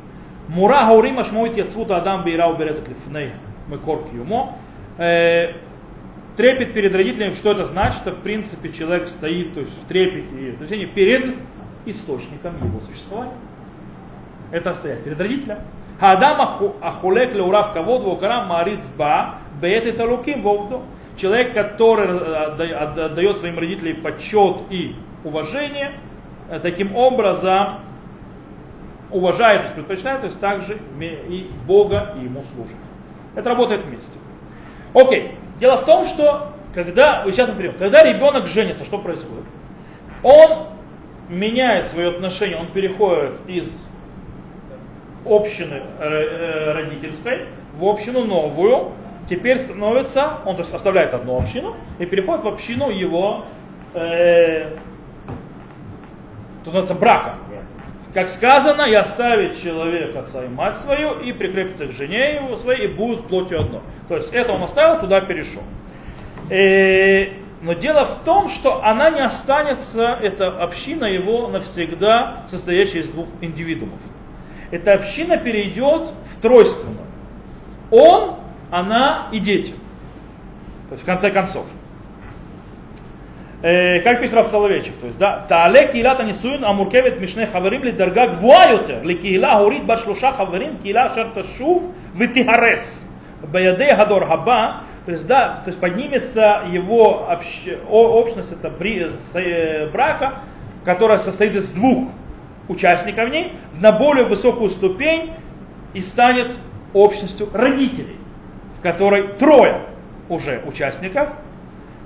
Мура 0.49 0.87
гаури 0.87 1.13
машмоит 1.13 1.57
яцвута 1.57 1.97
адам 1.97 2.25
бейрау 2.25 2.57
берет 2.57 2.87
лифней 2.89 3.33
мы 3.69 3.79
корки 3.79 4.15
юмо. 4.15 4.57
Э, 4.99 5.53
Трепет 6.37 6.75
перед 6.75 6.95
родителями, 6.95 7.33
что 7.33 7.53
это 7.53 7.65
значит? 7.65 8.03
Это 8.03 8.15
в 8.15 8.19
принципе 8.19 8.71
человек 8.71 9.09
стоит 9.09 9.55
то 9.55 9.61
есть, 9.61 9.73
в 9.73 9.87
трепете 9.87 10.39
и 10.39 10.51
отношении 10.51 10.85
перед 10.85 11.35
источником 11.87 12.57
его 12.59 12.79
существования. 12.81 13.33
Это 14.53 14.75
стоять 14.75 15.03
перед 15.03 15.19
родителем. 15.19 15.59
Адам 15.99 16.47
ахулек 16.83 17.35
леурав 17.35 17.73
кавод 17.73 18.03
вокарам 18.03 18.49
мариц 18.49 18.85
ба 18.99 19.37
беет 19.63 19.87
это 19.87 20.05
луким 20.05 20.43
вовду. 20.43 20.83
Человек, 21.17 21.55
который 21.55 22.09
отдает 22.75 23.39
своим 23.39 23.59
родителям 23.59 24.03
почет 24.03 24.63
и 24.71 24.95
уважение, 25.25 25.93
э, 26.51 26.61
таким 26.61 26.95
образом 26.95 27.81
уважает, 29.11 29.61
то 29.61 29.65
есть 29.65 29.75
предпочитает, 29.77 30.21
то 30.21 30.27
есть 30.27 30.41
также 30.41 30.79
и 31.01 31.51
Бога 31.67 32.15
и 32.21 32.25
ему 32.25 32.43
служит. 32.43 32.77
Это 33.35 33.49
работает 33.49 33.83
вместе. 33.83 34.19
Окей. 34.95 35.33
Дело 35.59 35.77
в 35.77 35.85
том, 35.85 36.07
что 36.07 36.53
когда, 36.75 37.25
сейчас 37.27 37.49
мы 37.49 37.55
примем, 37.55 37.75
когда 37.79 38.03
ребенок 38.03 38.47
женится, 38.47 38.85
что 38.85 38.99
происходит? 38.99 39.45
Он 40.23 40.67
меняет 41.29 41.87
свое 41.87 42.09
отношение, 42.09 42.59
он 42.59 42.67
переходит 42.67 43.41
из 43.47 43.67
общины 45.25 45.83
э, 45.99 46.09
э, 46.09 46.73
родительской 46.73 47.47
в 47.79 47.85
общину 47.85 48.25
новую, 48.25 48.93
теперь 49.29 49.59
становится, 49.59 50.39
он 50.45 50.57
то 50.57 50.63
есть 50.63 50.75
оставляет 50.75 51.15
одну 51.15 51.37
общину 51.37 51.77
и 51.99 52.07
переходит 52.07 52.45
в 52.45 52.49
общину 52.49 52.91
его, 52.91 53.45
э, 53.95 54.71
то 56.65 56.67
называется 56.67 56.95
брака. 56.95 57.35
Как 58.15 58.29
сказано, 58.31 58.83
и 58.83 58.95
оставит 58.95 59.61
человек 59.63 60.17
отца 60.17 60.45
и 60.45 60.49
мать 60.49 60.79
свою, 60.79 61.21
и 61.21 61.33
прикрепится 61.33 61.87
к 61.87 61.93
жене 61.93 62.37
его 62.37 62.57
своей, 62.57 62.85
и 62.85 62.87
будут 62.87 63.29
плотью 63.29 63.61
одно. 63.61 63.83
То 64.09 64.17
есть 64.17 64.33
это 64.33 64.53
он 64.53 64.63
оставил, 64.63 65.01
туда 65.01 65.21
перешел. 65.21 65.63
И, 66.49 66.55
э, 66.55 67.29
но 67.63 67.73
дело 67.73 68.05
в 68.05 68.25
том, 68.25 68.49
что 68.49 68.85
она 68.85 69.11
не 69.11 69.21
останется, 69.21 70.19
эта 70.23 70.49
община 70.49 71.05
его 71.05 71.49
навсегда 71.49 72.45
состоящая 72.49 73.01
из 73.01 73.09
двух 73.09 73.29
индивидуумов. 73.41 73.99
Эта 74.71 74.95
община 74.95 75.37
перейдет 75.37 76.11
в 76.31 76.41
тройственную. 76.41 77.07
Он, 77.91 78.37
она 78.79 79.29
и 79.33 79.39
дети. 79.39 79.75
То 80.89 80.93
есть 80.93 81.03
в 81.03 81.07
конце 81.07 81.31
концов 81.31 81.67
э, 83.63 84.01
как 84.01 84.21
пишет 84.21 84.35
Рав 84.35 84.47
Соловейчик, 84.47 84.95
то 85.01 85.07
есть, 85.07 85.19
да, 85.19 85.45
Таале 85.49 85.89
килата 85.89 86.23
нисуин 86.23 86.65
амуркевет 86.65 87.21
мишне 87.21 87.47
хаверим 87.47 87.83
ли 87.85 87.93
дарга 87.93 88.29
гвуа 88.29 88.71
ютер, 88.73 89.03
ли 89.03 89.17
киила 89.17 89.59
горит 89.59 89.85
бат 89.85 90.01
шлуша 90.01 90.33
хаверим, 90.33 90.79
киила 90.79 91.11
шер 91.15 91.29
ташув 91.35 91.85
витигарес. 92.15 93.05
Баяде 93.43 93.95
гадор 93.95 94.27
хаба, 94.27 94.83
то 95.05 95.13
есть, 95.13 95.27
да, 95.27 95.61
то 95.65 95.69
есть 95.69 95.79
поднимется 95.79 96.63
его 96.71 97.31
общ, 97.31 97.69
общность, 97.89 98.53
это 98.53 98.71
бри, 98.71 99.07
э, 99.35 99.89
брака, 99.91 100.41
которая 100.85 101.19
состоит 101.19 101.55
из 101.55 101.69
двух 101.71 102.09
участников 102.69 103.29
в 103.29 103.33
ней, 103.33 103.53
на 103.79 103.93
более 103.93 104.25
высокую 104.25 104.71
ступень 104.71 105.33
и 105.95 106.01
станет 106.01 106.57
общностью 106.93 107.49
родителей, 107.53 108.17
которой 108.87 109.27
трое 109.27 109.81
уже 110.29 110.63
участников, 110.65 111.31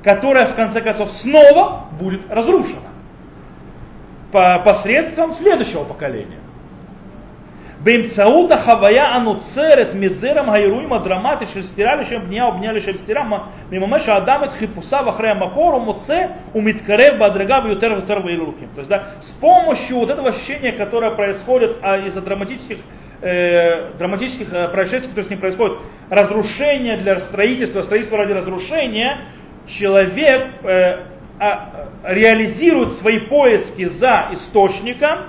которая 0.03 0.47
в 0.47 0.55
конце 0.55 0.81
концов 0.81 1.11
снова 1.11 1.85
будет 2.01 2.23
разрушена 2.31 2.89
по 4.33 4.59
посредством 4.61 5.35
следующего 5.35 5.85
поколения. 5.85 6.39
Бемцаута 7.81 8.57
хавая 8.57 9.15
ануцерет 9.15 9.93
мизером 9.93 10.51
гайруима 10.51 11.01
драматы 11.01 11.47
шерстиралищем 11.53 12.29
дня 12.29 12.49
обнялищем 12.49 12.97
стирама 12.97 13.49
мимамеша 13.71 14.17
адамет 14.17 14.53
хитпуса 14.59 15.03
вахрея 15.03 15.35
макору 15.35 15.81
муце 15.81 16.31
умиткаре 16.55 17.13
бадрага 17.13 17.61
вьютер 17.61 17.93
вьютер 17.95 18.23
То 18.23 18.79
есть 18.79 18.89
да, 18.89 19.09
с 19.21 19.33
помощью 19.33 19.99
вот 19.99 20.09
этого 20.09 20.31
ощущения, 20.31 20.73
которое 20.73 21.11
происходит 21.11 21.77
из-за 22.07 22.23
драматических 22.23 22.79
э, 23.23 23.93
драматических 23.99 24.53
э, 24.53 24.69
происшествий, 24.69 25.11
которые 25.11 25.25
с 25.27 25.31
ним 25.31 25.39
происходят, 25.41 25.79
разрушение 26.09 26.97
для 26.97 27.19
строительства, 27.21 27.83
строительство 27.83 28.19
ради 28.19 28.33
разрушения, 28.33 29.19
человек 29.67 30.49
э, 30.63 31.05
а, 31.39 31.89
реализирует 32.05 32.93
свои 32.93 33.19
поиски 33.19 33.89
за 33.89 34.29
источником, 34.33 35.21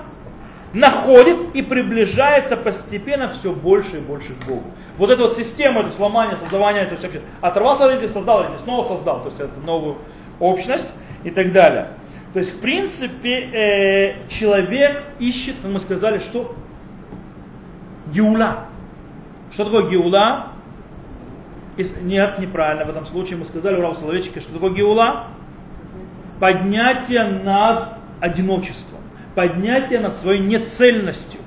находит 0.74 1.54
и 1.54 1.62
приближается 1.62 2.56
постепенно 2.56 3.28
все 3.28 3.52
больше 3.52 3.98
и 3.98 4.00
больше 4.00 4.34
к 4.34 4.46
Богу. 4.46 4.64
Вот 4.98 5.10
эта 5.10 5.22
вот 5.22 5.36
система, 5.36 5.80
это 5.80 5.92
сломание, 5.92 6.36
создавание, 6.36 6.84
то 6.84 6.94
есть 6.94 7.18
оторвался 7.40 7.86
родитель, 7.86 8.08
создал 8.08 8.42
родитель, 8.42 8.62
снова 8.64 8.88
создал, 8.88 9.20
то 9.22 9.28
есть 9.28 9.40
это 9.40 9.58
новую 9.64 9.96
общность 10.38 10.88
и 11.24 11.30
так 11.30 11.52
далее. 11.52 11.88
То 12.32 12.38
есть, 12.38 12.54
в 12.54 12.60
принципе, 12.60 13.50
э, 13.52 14.28
человек 14.28 15.02
ищет, 15.18 15.56
как 15.62 15.70
мы 15.70 15.80
сказали, 15.80 16.18
что 16.18 16.54
геула. 18.12 18.66
Что 19.52 19.64
такое 19.64 19.90
геула? 19.90 20.48
Нет, 22.02 22.38
неправильно. 22.38 22.84
В 22.84 22.90
этом 22.90 23.06
случае 23.06 23.38
мы 23.38 23.44
сказали 23.44 23.76
Урал 23.76 23.94
Соловейчике, 23.94 24.40
что 24.40 24.52
такое 24.52 24.70
геула? 24.70 25.24
Поднятие 26.38 27.24
над 27.24 27.94
одиночеством. 28.20 29.00
Поднятие 29.34 30.00
над 30.00 30.16
своей 30.16 30.40
нецельностью. 30.40 31.40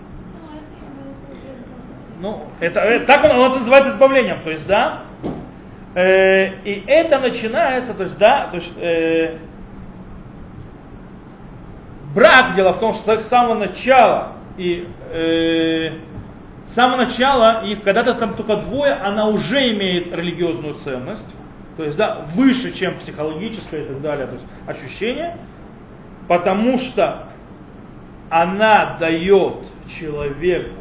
Ну, 2.20 2.46
это, 2.60 2.80
это 2.80 3.06
так 3.06 3.26
оно, 3.26 3.46
оно 3.46 3.58
называется 3.58 3.92
избавлением. 3.92 4.42
То 4.42 4.50
есть, 4.50 4.66
да, 4.66 5.02
э, 5.94 6.54
и 6.64 6.84
это 6.88 7.20
начинается, 7.20 7.94
то 7.94 8.04
есть, 8.04 8.18
да, 8.18 8.48
то 8.48 8.58
есть, 8.58 8.74
э, 8.80 9.38
брак, 12.16 12.56
дело 12.56 12.72
в 12.72 12.80
том, 12.80 12.94
что 12.94 13.22
с 13.22 13.28
самого 13.28 13.56
начала 13.56 14.32
и 14.58 14.88
э, 15.12 15.92
с 16.70 16.74
самого 16.74 16.98
начала, 16.98 17.64
и 17.66 17.76
когда-то 17.76 18.14
там 18.16 18.34
только 18.34 18.58
двое, 18.58 18.94
она 18.94 19.28
уже 19.28 19.72
имеет 19.72 20.16
религиозную 20.16 20.76
ценность, 20.76 21.28
то 21.78 21.84
есть 21.84 21.98
да, 21.98 22.26
выше, 22.34 22.74
чем 22.74 22.96
психологическое 22.96 23.84
и 23.84 23.86
так 23.86 24.02
далее, 24.02 24.28
то 24.28 24.34
есть 24.34 24.46
ощущение, 24.68 25.38
потому 26.28 26.78
что 26.78 27.28
она 28.30 28.98
дает 29.00 29.68
человеку 30.00 30.76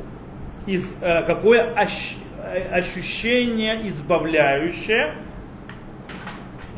из, 0.66 0.94
э, 1.00 1.22
какое 1.22 1.72
ощ, 1.74 2.14
э, 2.38 2.68
ощущение 2.70 3.88
избавляющее 3.88 5.14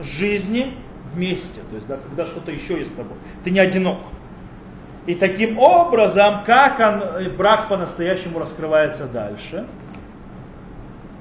жизни 0.03 0.75
вместе, 1.15 1.61
то 1.71 1.77
есть 1.77 1.87
да, 1.87 1.97
когда 1.97 2.27
что-то 2.27 2.51
еще 2.51 2.79
есть 2.79 2.91
с 2.93 2.95
тобой. 2.95 3.17
Ты 3.45 3.51
не 3.51 3.61
одинок. 3.61 3.99
И 5.07 5.15
таким 5.15 5.59
образом, 5.59 6.43
как 6.45 6.81
он, 6.81 7.03
э, 7.03 7.31
брак 7.31 7.69
по-настоящему 7.69 8.41
раскрывается 8.41 9.07
дальше, 9.07 9.67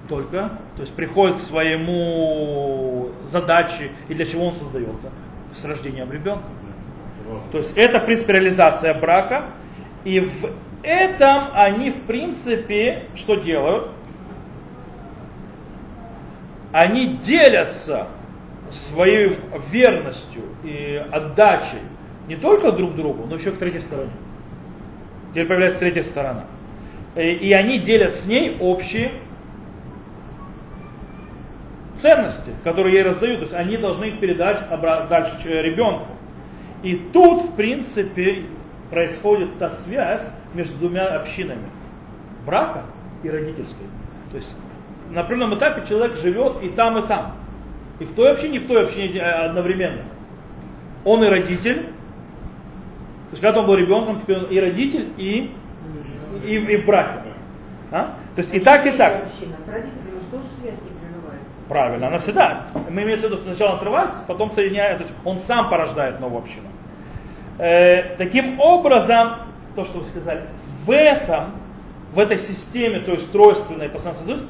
только, 0.10 0.52
то 0.76 0.82
есть 0.82 0.94
приходит 0.94 1.38
к 1.38 1.40
своему 1.40 3.10
задаче 3.30 3.92
и 4.08 4.14
для 4.14 4.26
чего 4.26 4.48
он 4.48 4.56
создается, 4.56 5.12
с 5.54 5.64
рождением 5.66 6.12
ребенка. 6.12 6.46
То 7.52 7.58
есть 7.60 7.76
это, 7.76 8.00
в 8.00 8.06
принципе, 8.06 8.34
реализация 8.34 8.94
брака. 8.94 9.46
И 10.04 10.20
в 10.20 10.52
этом 10.84 11.46
они, 11.56 11.90
в 11.90 12.02
принципе, 12.02 13.04
что 13.16 13.36
делают? 13.36 13.90
Они 16.72 17.08
делятся 17.08 18.08
своей 18.70 19.40
верностью 19.72 20.44
и 20.64 21.04
отдачей 21.12 21.80
не 22.28 22.36
только 22.36 22.72
друг 22.72 22.96
другу, 22.96 23.26
но 23.28 23.36
еще 23.36 23.52
к 23.52 23.58
третьей 23.58 23.82
стороне. 23.82 24.12
Теперь 25.32 25.48
появляется 25.48 25.80
третья 25.80 26.04
сторона. 26.04 26.46
И 27.16 27.54
они 27.54 27.80
делят 27.80 28.16
с 28.16 28.26
ней 28.26 28.58
общие 28.60 29.12
ценности, 31.98 32.52
которые 32.64 32.94
ей 32.94 33.04
раздают. 33.04 33.40
То 33.40 33.44
есть 33.44 33.54
они 33.54 33.78
должны 33.78 34.06
их 34.06 34.20
передать 34.20 34.68
дальше 35.10 35.62
ребенку. 35.62 36.08
И 36.84 36.96
тут, 37.14 37.42
в 37.44 37.56
принципе, 37.56 38.44
происходит 38.92 39.58
та 39.58 39.70
связь 39.70 40.22
между 40.54 40.78
двумя 40.78 41.08
общинами. 41.08 41.68
Брака 42.46 42.84
и 43.24 43.30
родительской. 43.30 43.88
То 44.32 44.38
есть 44.38 44.54
на 45.12 45.22
определенном 45.22 45.58
этапе 45.58 45.88
человек 45.88 46.18
живет 46.18 46.62
и 46.62 46.70
там, 46.70 46.98
и 47.04 47.08
там. 47.08 47.36
И 48.00 48.06
в 48.06 48.14
той 48.14 48.34
общине, 48.34 48.58
и 48.58 48.60
в 48.60 48.68
той 48.68 48.84
общине 48.84 49.20
э, 49.20 49.22
одновременно. 49.22 50.04
Он 51.04 51.24
и 51.24 51.28
родитель. 51.28 51.88
То 53.36 53.38
есть 53.38 53.42
когда 53.42 53.60
он 53.60 53.68
был 53.68 53.76
ребенком, 53.76 54.22
теперь 54.22 54.38
он 54.38 54.46
и 54.46 54.58
родитель, 54.62 55.10
и, 55.18 55.54
и, 56.46 56.56
и 56.56 56.78
в 56.78 56.86
браке. 56.86 57.20
А? 57.92 58.14
То 58.34 58.42
есть 58.42 58.54
и 58.54 58.62
так, 58.62 58.86
и 58.86 58.92
так. 58.92 59.26
Правильно, 61.68 62.08
она 62.08 62.20
всегда. 62.20 62.68
Мы 62.90 63.04
имеем 63.04 63.20
в 63.20 63.24
виду, 63.24 63.36
что 63.36 63.44
сначала 63.44 63.76
отрывается, 63.76 64.24
потом 64.26 64.52
соединяет, 64.52 65.00
то 65.00 65.04
есть 65.04 65.14
он 65.26 65.40
сам 65.46 65.70
порождает 65.70 66.22
новую 66.22 66.44
общину. 66.44 66.70
Э, 67.58 68.16
таким 68.18 68.58
образом, 68.62 69.34
то, 69.76 69.84
что 69.84 69.98
вы 69.98 70.06
сказали, 70.06 70.44
в 70.86 70.92
этом, 70.92 71.52
в 72.14 72.20
этой 72.20 72.38
системе, 72.38 73.00
то 73.00 73.12
есть 73.12 73.30
тройственной 73.34 73.90
постоянной 73.90 74.46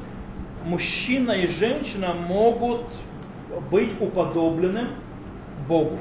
мужчина 0.64 1.32
и 1.32 1.48
женщина 1.48 2.14
могут 2.14 2.86
быть 3.72 4.00
уподобленным 4.00 4.90
Богу. 5.68 5.98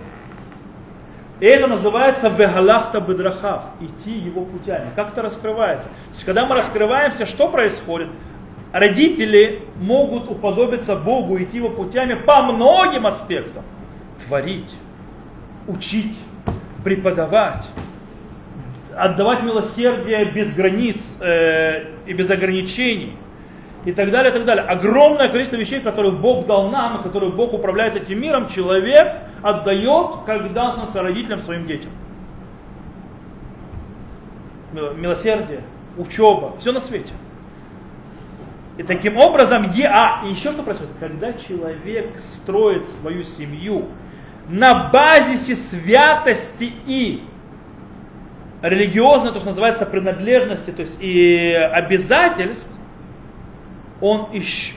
И 1.41 1.47
это 1.47 1.67
называется 1.67 2.29
вегалахта 2.29 3.01
бедрахав, 3.01 3.65
идти 3.81 4.13
его 4.13 4.45
путями. 4.45 4.91
Как 4.95 5.13
это 5.13 5.23
раскрывается? 5.23 5.89
То 5.89 6.15
есть, 6.15 6.25
когда 6.25 6.47
мы 6.47 6.55
раскрываемся, 6.55 7.27
что 7.27 7.49
происходит? 7.49 8.09
Родители 8.73 9.63
могут 9.81 10.31
уподобиться 10.31 10.97
Богу, 10.97 11.41
идти 11.41 11.59
его 11.59 11.71
путями 11.71 12.15
по 12.15 12.43
многим 12.43 13.07
аспектам. 13.07 13.65
Творить, 14.27 14.71
учить, 15.67 16.17
преподавать, 16.85 17.65
отдавать 18.97 19.43
милосердие 19.43 20.25
без 20.27 20.53
границ 20.55 21.19
э, 21.21 21.85
и 22.07 22.13
без 22.13 22.31
ограничений 22.31 23.17
и 23.85 23.93
так 23.93 24.11
далее, 24.11 24.31
и 24.31 24.35
так 24.35 24.45
далее. 24.45 24.65
Огромное 24.65 25.29
количество 25.29 25.57
вещей, 25.57 25.81
которые 25.81 26.13
Бог 26.13 26.47
дал 26.47 26.71
нам, 26.71 27.01
и 27.01 27.03
которые 27.03 27.31
Бог 27.31 27.53
управляет 27.53 27.97
этим 27.97 28.21
миром, 28.21 28.49
человек 28.49 29.15
отдает, 29.43 30.25
когда 30.25 30.71
становится 30.73 31.03
родителям 31.03 31.41
своим 31.41 31.67
детям. 31.67 31.91
Милосердие, 34.73 35.61
учеба, 35.99 36.55
все 36.59 36.73
на 36.73 36.81
свете. 36.81 37.13
И 38.77 38.83
таким 38.83 39.17
образом, 39.19 39.67
а, 39.89 40.23
и 40.27 40.31
еще 40.31 40.51
что 40.51 40.63
происходит, 40.63 40.95
когда 40.99 41.33
человек 41.35 42.19
строит 42.19 42.85
свою 42.87 43.23
семью 43.23 43.87
на 44.49 44.91
базисе 44.91 45.55
святости 45.55 46.73
и 46.87 47.23
религиозной, 48.63 49.31
то, 49.31 49.39
что 49.39 49.49
называется, 49.49 49.87
принадлежности, 49.87 50.71
то 50.71 50.81
есть 50.81 50.97
и 50.99 51.53
обязательств, 51.53 52.74
он, 54.01 54.29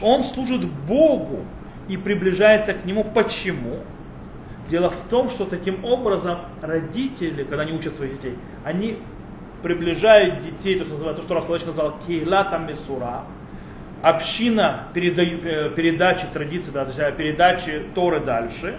он 0.01 0.23
служит 0.25 0.65
Богу 0.65 1.45
и 1.87 1.97
приближается 1.97 2.73
к 2.73 2.85
Нему. 2.85 3.03
Почему? 3.03 3.79
Дело 4.69 4.89
в 4.89 5.09
том, 5.09 5.29
что 5.29 5.45
таким 5.45 5.85
образом 5.85 6.39
родители, 6.61 7.43
когда 7.43 7.63
они 7.63 7.71
учат 7.71 7.95
своих 7.95 8.17
детей, 8.17 8.35
они 8.65 8.97
приближают 9.63 10.41
детей, 10.41 10.77
то, 10.77 10.83
что 10.83 10.93
называется, 10.93 11.21
то, 11.21 11.27
что 11.27 11.35
Рафсалыч 11.35 11.61
сказал, 11.61 11.95
кейлата 12.05 12.57
месура, 12.57 13.23
община 14.01 14.87
передаю, 14.93 15.39
э, 15.39 15.69
передачи 15.75 16.25
традиции, 16.31 16.71
да, 16.71 16.83
то 16.83 16.89
есть 16.89 16.99
э, 16.99 17.11
передачи 17.17 17.83
Торы 17.95 18.19
дальше, 18.19 18.77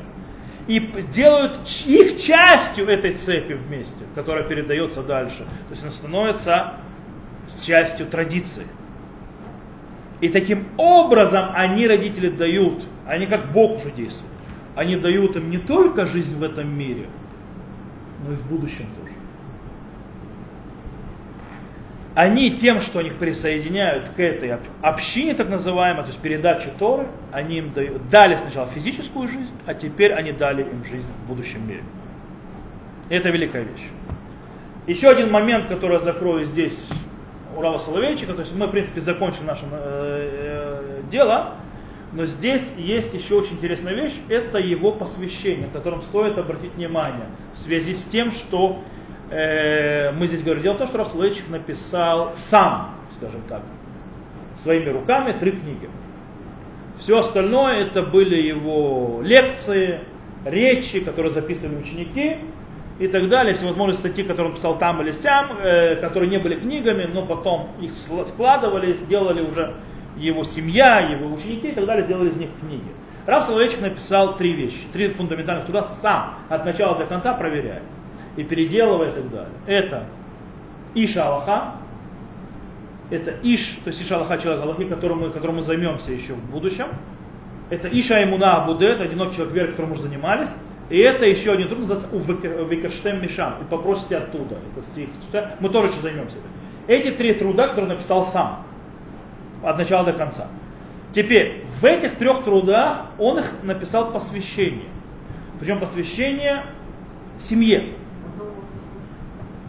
и 0.67 0.81
делают 1.13 1.53
их 1.87 2.21
частью 2.21 2.89
этой 2.89 3.15
цепи 3.15 3.55
вместе, 3.55 4.05
которая 4.15 4.45
передается 4.45 5.03
дальше. 5.03 5.39
То 5.39 5.71
есть 5.71 5.83
она 5.83 5.93
становится 5.93 6.75
частью 7.63 8.07
традиции. 8.07 8.67
И 10.21 10.29
таким 10.29 10.67
образом 10.77 11.51
они, 11.55 11.87
родители, 11.87 12.29
дают, 12.29 12.85
они 13.07 13.27
как 13.27 13.53
Бог 13.53 13.79
уже 13.79 13.91
действует, 13.91 14.33
они 14.75 14.97
дают 14.97 15.37
им 15.37 15.51
не 15.51 15.59
только 15.59 16.07
жизнь 16.07 16.37
в 16.37 16.43
этом 16.43 16.69
мире, 16.77 17.07
но 18.27 18.33
и 18.33 18.37
в 18.37 18.47
будущем 18.49 18.87
тоже. 18.97 19.09
Они 22.15 22.51
тем, 22.51 22.81
что 22.81 22.99
они 22.99 23.11
их 23.11 23.15
присоединяют 23.15 24.09
к 24.09 24.19
этой 24.19 24.59
общине, 24.83 25.35
так 25.35 25.49
называемой, 25.49 26.03
то 26.03 26.09
есть 26.09 26.19
передаче 26.19 26.71
Торы, 26.77 27.07
они 27.31 27.59
им 27.59 27.73
дают, 27.73 28.11
дали 28.11 28.35
сначала 28.35 28.67
физическую 28.67 29.29
жизнь, 29.29 29.53
а 29.67 29.75
теперь 29.75 30.13
они 30.13 30.33
дали 30.33 30.63
им 30.63 30.85
жизнь 30.85 31.07
в 31.25 31.29
будущем 31.29 31.65
мире. 31.69 31.85
Это 33.09 33.31
великая 33.31 33.63
вещь. 33.63 33.87
Еще 34.89 35.09
один 35.09 35.31
момент, 35.31 35.67
который 35.67 35.99
я 35.99 36.01
закрою 36.01 36.45
здесь 36.45 36.77
Урала 37.59 37.79
Соловейчика, 37.79 38.35
то 38.35 38.41
есть 38.41 38.55
мы, 38.55 38.69
в 38.69 38.71
принципе, 38.71 39.01
закончили 39.01 39.45
наше 39.45 39.65
э, 39.71 39.71
э, 39.73 41.01
дело, 41.11 41.55
но 42.13 42.25
здесь 42.25 42.63
есть 42.77 43.13
еще 43.13 43.35
очень 43.35 43.55
интересная 43.55 43.95
вещь, 43.95 44.15
это 44.29 44.59
его 44.59 44.93
посвящение, 44.93 45.67
о 45.67 45.71
котором 45.71 46.01
стоит 46.01 46.39
обратить 46.39 46.75
внимание. 46.75 47.27
В 47.57 47.59
связи 47.59 47.95
с 47.95 48.05
тем, 48.05 48.31
что 48.31 48.81
э, 49.31 50.13
мы 50.13 50.29
здесь 50.29 50.43
говорим. 50.43 50.63
Дело 50.63 50.75
в 50.75 50.79
том, 50.79 50.87
что 50.87 50.99
Рафслейчик 50.99 51.49
написал 51.49 52.33
сам, 52.37 52.95
скажем 53.17 53.43
так, 53.49 53.63
своими 54.63 54.91
руками 54.91 55.33
три 55.33 55.51
книги. 55.51 55.91
Все 57.01 57.19
остальное 57.19 57.87
это 57.87 58.03
были 58.03 58.41
его 58.41 59.21
лекции, 59.23 60.01
речи, 60.45 61.01
которые 61.01 61.33
записывали 61.33 61.77
ученики, 61.77 62.37
и 62.99 63.07
так 63.07 63.29
далее, 63.29 63.55
всевозможные 63.55 63.99
статьи, 63.99 64.25
которые 64.25 64.51
он 64.51 64.57
писал 64.57 64.79
там 64.79 65.01
или 65.03 65.13
сям, 65.13 65.59
э, 65.61 65.97
которые 65.97 66.29
не 66.29 66.39
были 66.39 66.57
книгами, 66.57 67.05
но 67.05 67.25
потом 67.25 67.69
их 67.81 67.93
складывали, 67.93 68.95
сделали 68.95 69.41
уже 69.41 69.75
его 70.17 70.43
семья, 70.45 70.99
его 71.01 71.33
ученики 71.33 71.69
и 71.69 71.73
так 71.73 71.87
далее, 71.87 72.05
сделали 72.05 72.31
из 72.31 72.37
них 72.37 72.51
книги. 72.61 72.89
Рав 73.27 73.47
Соловейчик 73.47 73.81
написал 73.81 74.37
три 74.37 74.53
вещи, 74.53 74.81
три 74.93 75.09
фундаментальных 75.09 75.67
туда 75.67 75.87
сам, 76.03 76.35
от 76.49 76.65
начала 76.65 76.97
до 76.97 77.05
конца 77.05 77.35
проверяя 77.35 77.83
и 78.37 78.43
переделывая 78.43 79.11
и 79.11 79.13
так 79.13 79.31
далее. 79.31 79.53
Это 79.67 80.05
Иша 80.95 81.27
Аллаха, 81.27 81.75
это 83.11 83.35
Иш, 83.43 83.79
то 83.85 83.89
есть 83.89 84.03
Иша 84.03 84.17
Аллаха, 84.17 84.39
человек 84.39 84.63
Аллахи, 84.63 84.85
которым 84.85 85.21
мы, 85.21 85.31
которым 85.31 85.57
мы 85.57 85.63
займемся 85.63 86.11
еще 86.11 86.33
в 86.33 86.51
будущем. 86.51 86.87
Это 87.71 87.89
Иша 87.89 88.25
Имуна 88.25 88.63
Абуде, 88.63 88.87
это 88.87 89.05
одинокий 89.05 89.37
человек 89.37 89.55
веры, 89.55 89.69
которым 89.69 89.91
мы 89.91 89.97
уже 89.97 90.05
занимались. 90.05 90.49
И 90.89 90.99
это 90.99 91.27
еще 91.27 91.53
один 91.53 91.69
труд 91.69 91.81
называется 91.81 92.09
Увекаштем 92.15 93.23
Мишам. 93.23 93.55
И 93.61 93.65
попросите 93.65 94.17
оттуда. 94.17 94.57
Это 94.77 94.87
стих. 94.87 95.09
Мы 95.61 95.69
тоже 95.69 95.89
еще 95.89 96.01
займемся 96.01 96.37
этим. 96.37 96.49
Эти 96.87 97.15
три 97.15 97.35
труда, 97.35 97.69
которые 97.69 97.93
написал 97.95 98.25
сам. 98.25 98.65
От 99.63 99.77
начала 99.77 100.05
до 100.05 100.13
конца. 100.15 100.47
Теперь, 101.13 101.65
в 101.81 101.85
этих 101.85 102.17
трех 102.17 102.45
трудах 102.45 103.07
он 103.19 103.39
их 103.39 103.53
написал 103.63 104.13
посвящение. 104.13 104.87
Причем 105.61 105.79
посвящение 105.79 106.65
семье. 107.41 107.85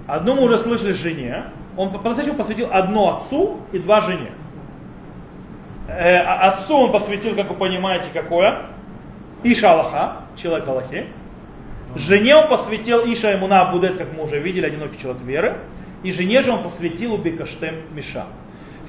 Одно 0.07 0.35
мы 0.35 0.43
уже 0.43 0.57
слышали 0.59 0.93
жене. 0.93 1.45
Он 1.75 1.91
по-настоящему 1.91 2.37
посвятил 2.37 2.69
одно 2.71 3.15
отцу 3.15 3.57
и 3.71 3.79
два 3.79 4.01
жене. 4.01 4.31
Э, 5.87 6.17
а 6.17 6.49
отцу 6.49 6.77
он 6.77 6.91
посвятил, 6.91 7.35
как 7.35 7.49
вы 7.49 7.55
понимаете, 7.55 8.09
какое? 8.13 8.65
Иша 9.43 9.71
Аллаха, 9.71 10.17
человек 10.41 10.67
Аллахи. 10.67 11.07
Жене 11.95 12.35
он 12.35 12.47
посвятил 12.47 13.03
Иша 13.05 13.35
Имуна 13.35 13.65
Будет, 13.65 13.97
как 13.97 14.13
мы 14.15 14.23
уже 14.23 14.39
видели, 14.39 14.65
одинокий 14.65 14.99
человек 14.99 15.21
веры. 15.23 15.57
И 16.03 16.11
жене 16.11 16.41
же 16.41 16.51
он 16.51 16.63
посвятил 16.63 17.13
Убекаштем 17.13 17.75
Миша. 17.93 18.25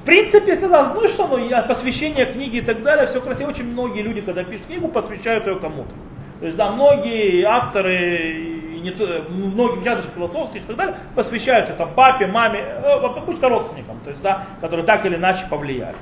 В 0.01 0.03
принципе, 0.03 0.55
казалось, 0.55 0.89
ну 0.95 1.03
и 1.03 1.07
что, 1.07 1.27
ну, 1.27 1.67
посвящение 1.67 2.25
книги 2.25 2.57
и 2.57 2.61
так 2.61 2.81
далее, 2.81 3.07
все 3.07 3.21
красиво. 3.21 3.49
Очень 3.49 3.71
многие 3.71 4.01
люди, 4.01 4.21
когда 4.21 4.43
пишут 4.43 4.65
книгу, 4.65 4.87
посвящают 4.87 5.45
ее 5.45 5.57
кому-то. 5.57 5.91
То 6.39 6.45
есть, 6.47 6.57
да, 6.57 6.71
многие 6.71 7.43
авторы, 7.43 8.31
и 8.75 8.79
не, 8.79 8.95
многие 9.29 9.83
даже 9.83 10.07
философских 10.15 10.63
и 10.63 10.65
так 10.65 10.75
далее, 10.75 10.95
посвящают 11.15 11.69
это 11.69 11.85
папе, 11.85 12.25
маме, 12.25 12.59
э, 12.59 13.21
пусть 13.27 13.43
родственникам, 13.43 13.99
то 14.03 14.09
есть, 14.09 14.23
да, 14.23 14.47
которые 14.59 14.85
так 14.85 15.05
или 15.05 15.17
иначе 15.17 15.43
повлияли. 15.49 15.95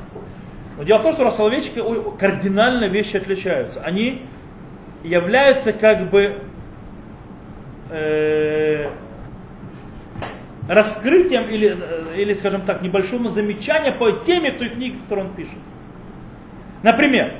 Но 0.77 0.83
дело 0.83 0.99
в 0.99 1.03
том, 1.03 1.11
что 1.11 1.25
рассоловечки 1.25 1.83
кардинально 2.17 2.85
вещи 2.85 3.17
отличаются. 3.17 3.81
Они 3.81 4.21
являются 5.03 5.73
как 5.73 6.09
бы 6.09 6.35
э, 7.89 8.89
раскрытием 10.67 11.49
или, 11.49 11.77
э, 11.79 12.21
или, 12.21 12.33
скажем 12.33 12.61
так, 12.61 12.81
небольшому 12.81 13.29
замечанием 13.29 13.97
по 13.97 14.11
теме 14.11 14.51
в 14.51 14.57
той 14.57 14.69
книге, 14.69 14.97
которую 15.03 15.29
он 15.29 15.33
пишет. 15.33 15.57
Например, 16.83 17.33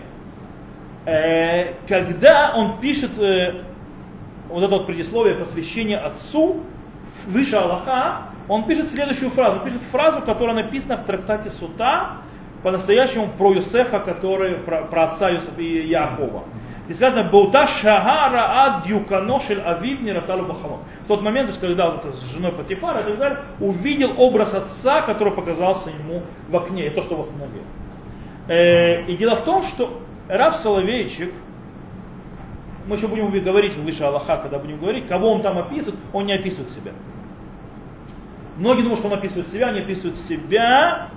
э, 1.05 1.74
когда 1.88 2.53
он 2.55 2.80
пишет 2.80 3.12
э, 3.20 3.62
вот 4.49 4.64
это 4.64 4.78
вот 4.78 4.88
предисловие 4.88 5.36
посвящение 5.36 5.97
отцу, 5.97 6.64
выше 7.28 7.55
Аллаха, 7.55 8.24
он 8.47 8.64
пишет 8.64 8.89
следующую 8.89 9.30
фразу. 9.30 9.60
Он 9.60 9.66
пишет 9.66 9.82
фразу, 9.91 10.22
которая 10.22 10.55
написана 10.55 10.97
в 10.97 11.05
трактате 11.05 11.51
Сута, 11.51 12.18
по-настоящему 12.64 13.28
про 13.38 13.53
Юсефа, 13.53 13.99
который, 13.99 14.55
про, 14.55 14.82
про 14.82 15.03
отца 15.05 15.30
Юсефа 15.30 15.62
и 15.62 15.88
Якова. 15.88 16.43
И 16.90 16.94
сказано, 16.96 17.24
Баута 17.24 17.68
Шагара 17.68 18.66
ад 18.66 18.88
юканошель 18.88 19.62
авив 19.62 20.02
нераталу 20.02 20.46
бахалом. 20.46 20.80
В 21.04 21.08
тот 21.08 21.22
момент, 21.22 21.48
то 21.48 21.52
есть, 21.52 21.62
когда 21.62 21.92
вот 21.92 22.16
с 22.16 22.34
женой 22.34 22.52
Патифара 22.52 23.02
и 23.02 23.04
так 23.04 23.20
далее, 23.20 23.40
увидел 23.60 24.12
образ 24.18 24.56
отца, 24.56 25.04
который 25.04 25.32
показался 25.32 25.92
ему 25.92 26.24
в 26.50 26.58
окне, 26.58 26.88
и 26.88 26.90
то, 26.90 27.04
что 27.04 27.16
восстановил. 27.16 27.62
Э, 28.48 29.06
и 29.06 29.16
дело 29.18 29.36
в 29.36 29.44
том, 29.44 29.62
что 29.62 30.00
Раф 30.28 30.56
Соловейчик, 30.56 31.32
мы 32.88 32.96
еще 32.96 33.08
будем 33.08 33.30
говорить 33.44 33.76
выше 33.76 34.04
Аллаха, 34.04 34.38
когда 34.38 34.58
будем 34.58 34.80
говорить, 34.80 35.08
кого 35.08 35.32
он 35.32 35.44
там 35.44 35.60
описывает, 35.60 36.00
он 36.12 36.26
не 36.26 36.34
описывает 36.34 36.72
себя. 36.72 36.94
Многие 38.58 38.82
думают, 38.82 39.00
что 39.00 39.10
он 39.10 39.14
описывает 39.14 39.50
себя, 39.50 39.72
не 39.72 39.82
описывает 39.82 40.18
себя. 40.18 41.10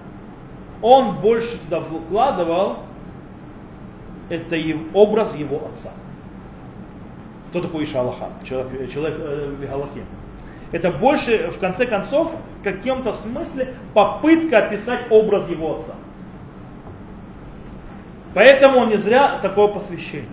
Он 0.83 1.17
больше 1.17 1.57
туда 1.61 1.81
вкладывал 1.81 2.81
это 4.33 4.57
образ 4.95 5.35
его 5.35 5.69
отца. 5.73 5.93
Кто 7.51 7.61
такой 7.61 7.85
Иша 7.85 8.01
Аллаха? 8.01 8.31
Человек, 8.43 8.91
человек 8.91 9.19
э, 9.21 9.55
Галахе. 9.61 10.05
Это 10.73 10.91
больше, 10.91 11.51
в 11.51 11.59
конце 11.59 11.85
концов, 11.85 12.33
в 12.61 12.65
каком-то 12.65 13.13
смысле 13.13 13.75
попытка 13.93 14.59
описать 14.59 15.01
образ 15.11 15.49
его 15.51 15.77
отца. 15.77 15.93
Поэтому 18.33 18.79
он 18.79 18.89
не 18.89 18.97
зря 18.97 19.39
такое 19.43 19.69
посвящение. 19.69 20.29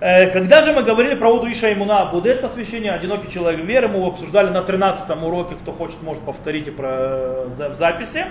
Э, 0.00 0.30
когда 0.30 0.62
же 0.62 0.72
мы 0.72 0.82
говорили 0.82 1.14
про 1.14 1.30
Уду 1.30 1.46
Иша 1.46 1.72
Имуна 1.72 2.06
Будет 2.06 2.40
посвящение, 2.40 2.90
одинокий 2.90 3.30
человек 3.30 3.64
веры, 3.64 3.86
мы 3.86 3.98
его 3.98 4.08
обсуждали 4.08 4.50
на 4.50 4.62
13 4.62 5.08
уроке, 5.22 5.54
кто 5.54 5.70
хочет, 5.70 6.02
может 6.02 6.24
повторить 6.24 6.74
про, 6.74 6.88
э, 6.88 7.68
в 7.70 7.74
записи. 7.76 8.26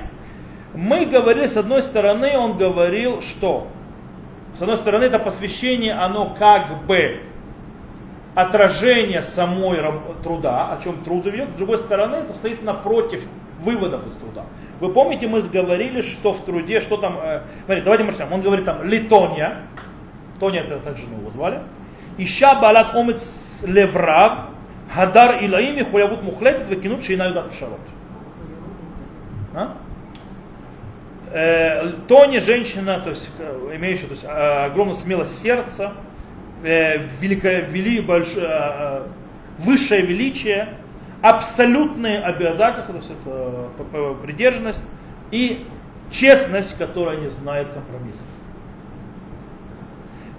Мы 0.73 1.05
говорили, 1.05 1.47
с 1.47 1.55
одной 1.55 1.81
стороны, 1.83 2.37
он 2.37 2.57
говорил, 2.57 3.21
что 3.21 3.67
с 4.55 4.61
одной 4.61 4.77
стороны, 4.77 5.05
это 5.05 5.19
посвящение, 5.19 5.93
оно 5.93 6.35
как 6.37 6.85
бы 6.85 7.21
отражение 8.35 9.21
самой 9.21 9.79
труда, 10.23 10.73
о 10.73 10.81
чем 10.83 11.03
труд 11.03 11.25
идет. 11.27 11.49
С 11.49 11.55
другой 11.55 11.77
стороны, 11.77 12.17
это 12.17 12.33
стоит 12.33 12.63
напротив 12.63 13.23
выводов 13.61 14.05
из 14.07 14.13
труда. 14.13 14.43
Вы 14.79 14.89
помните, 14.89 15.27
мы 15.27 15.41
говорили, 15.41 16.01
что 16.01 16.33
в 16.33 16.43
труде, 16.43 16.81
что 16.81 16.97
там, 16.97 17.17
э, 17.21 17.41
смотрите, 17.65 17.85
давайте 17.85 18.03
мы 18.03 18.33
Он 18.33 18.41
говорит 18.41 18.65
там 18.65 18.83
литония, 18.83 19.59
Тоня 20.39 20.61
это 20.61 20.79
также 20.79 21.05
мы 21.07 21.19
его 21.19 21.29
звали. 21.29 21.61
Ища 22.17 22.55
балат 22.55 22.95
омец 22.95 23.63
леврав, 23.65 24.49
хадар 24.93 25.43
илаими 25.43 25.83
хуявут 25.83 26.21
мухлетит, 26.21 26.67
выкинут 26.67 27.05
шейна 27.05 27.29
юдат 27.29 27.51
пшарот. 27.51 27.79
А? 31.33 31.85
э, 31.85 31.91
Тони 32.07 32.39
женщина, 32.39 32.99
то 32.99 33.09
есть 33.09 33.29
имеющая 33.73 34.05
то 34.05 34.13
есть, 34.13 34.23
э, 34.23 34.65
огромную 34.65 34.95
смелость 34.95 35.41
сердца, 35.41 35.93
э, 36.63 36.99
великое, 37.19 37.61
вели, 37.61 38.01
большое, 38.01 38.47
э, 38.49 39.01
высшее 39.59 40.01
величие, 40.01 40.69
абсолютные 41.21 42.19
обязательства, 42.19 42.93
то 42.95 42.99
есть 42.99 43.11
это 43.11 44.13
придержанность 44.21 44.81
и 45.31 45.65
честность, 46.11 46.77
которая 46.77 47.17
не 47.17 47.29
знает 47.29 47.69
компромиссов. 47.69 48.25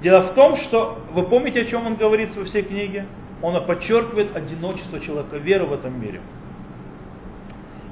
Дело 0.03 0.21
в 0.21 0.35
том, 0.35 0.57
что 0.57 0.99
вы 1.13 1.23
помните, 1.23 1.63
о 1.63 1.65
чем 1.65 1.87
он 1.87 1.97
говорит 1.97 2.37
во 2.37 2.45
всей 2.45 2.63
книге? 2.63 3.07
Он 3.41 3.65
подчеркивает 3.65 4.37
одиночество 4.37 5.01
человека, 5.01 5.39
веру 5.39 5.67
в 5.67 5.73
этом 5.73 5.99
мире. 6.01 6.21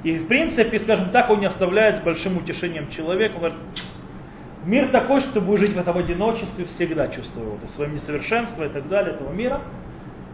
И 0.03 0.17
в 0.17 0.27
принципе, 0.27 0.79
скажем 0.79 1.09
так, 1.11 1.29
он 1.29 1.39
не 1.39 1.45
оставляет 1.45 1.97
с 1.97 1.99
большим 1.99 2.37
утешением 2.37 2.89
человека. 2.89 3.35
Он 3.35 3.39
говорит, 3.39 3.57
мир 4.65 4.87
такой, 4.89 5.21
чтобы 5.21 5.57
жить 5.57 5.73
в 5.73 5.79
этом 5.79 5.97
одиночестве 5.97 6.65
всегда, 6.65 7.07
чувствуя 7.07 7.45
вот, 7.45 7.69
свое 7.71 7.89
несовершенство 7.91 8.65
и 8.65 8.69
так 8.69 8.89
далее, 8.89 9.13
этого 9.15 9.31
мира. 9.31 9.61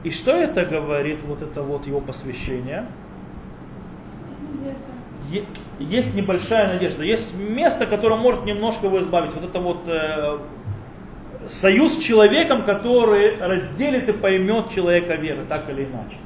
И 0.04 0.12
что 0.12 0.32
это 0.32 0.66
говорит, 0.66 1.20
вот 1.24 1.42
это 1.42 1.62
вот 1.62 1.86
его 1.86 2.02
посвящение? 2.02 2.88
Есть 5.78 6.16
небольшая 6.16 6.74
надежда, 6.74 7.04
есть 7.04 7.36
место, 7.36 7.86
которое 7.86 8.16
может 8.16 8.46
немножко 8.46 8.88
его 8.88 9.00
избавить. 9.00 9.34
Вот 9.36 9.44
это 9.44 9.60
вот 9.60 9.88
э, 9.88 10.40
союз 11.48 11.98
с 11.98 12.02
человеком, 12.02 12.64
который 12.64 13.38
разделит 13.38 14.10
и 14.10 14.14
поймет 14.14 14.72
человека 14.72 15.14
веры, 15.16 15.46
так 15.48 15.70
или 15.70 15.84
иначе. 15.84 16.18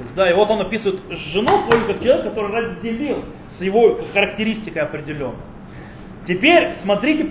Есть, 0.00 0.14
да, 0.14 0.30
и 0.30 0.34
вот 0.34 0.50
он 0.50 0.60
описывает 0.60 1.00
жену 1.10 1.50
свою 1.66 1.86
как 1.86 2.00
человек, 2.00 2.24
который 2.24 2.52
разделил 2.52 3.24
с 3.48 3.60
его 3.62 3.98
характеристикой 4.12 4.82
определенной. 4.82 5.36
Теперь 6.26 6.74
смотрите, 6.74 7.28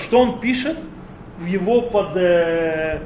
что 0.00 0.18
он 0.20 0.40
пишет 0.40 0.76
в 1.38 1.46
его, 1.46 1.82
под, 1.82 2.16
э, 2.16 2.98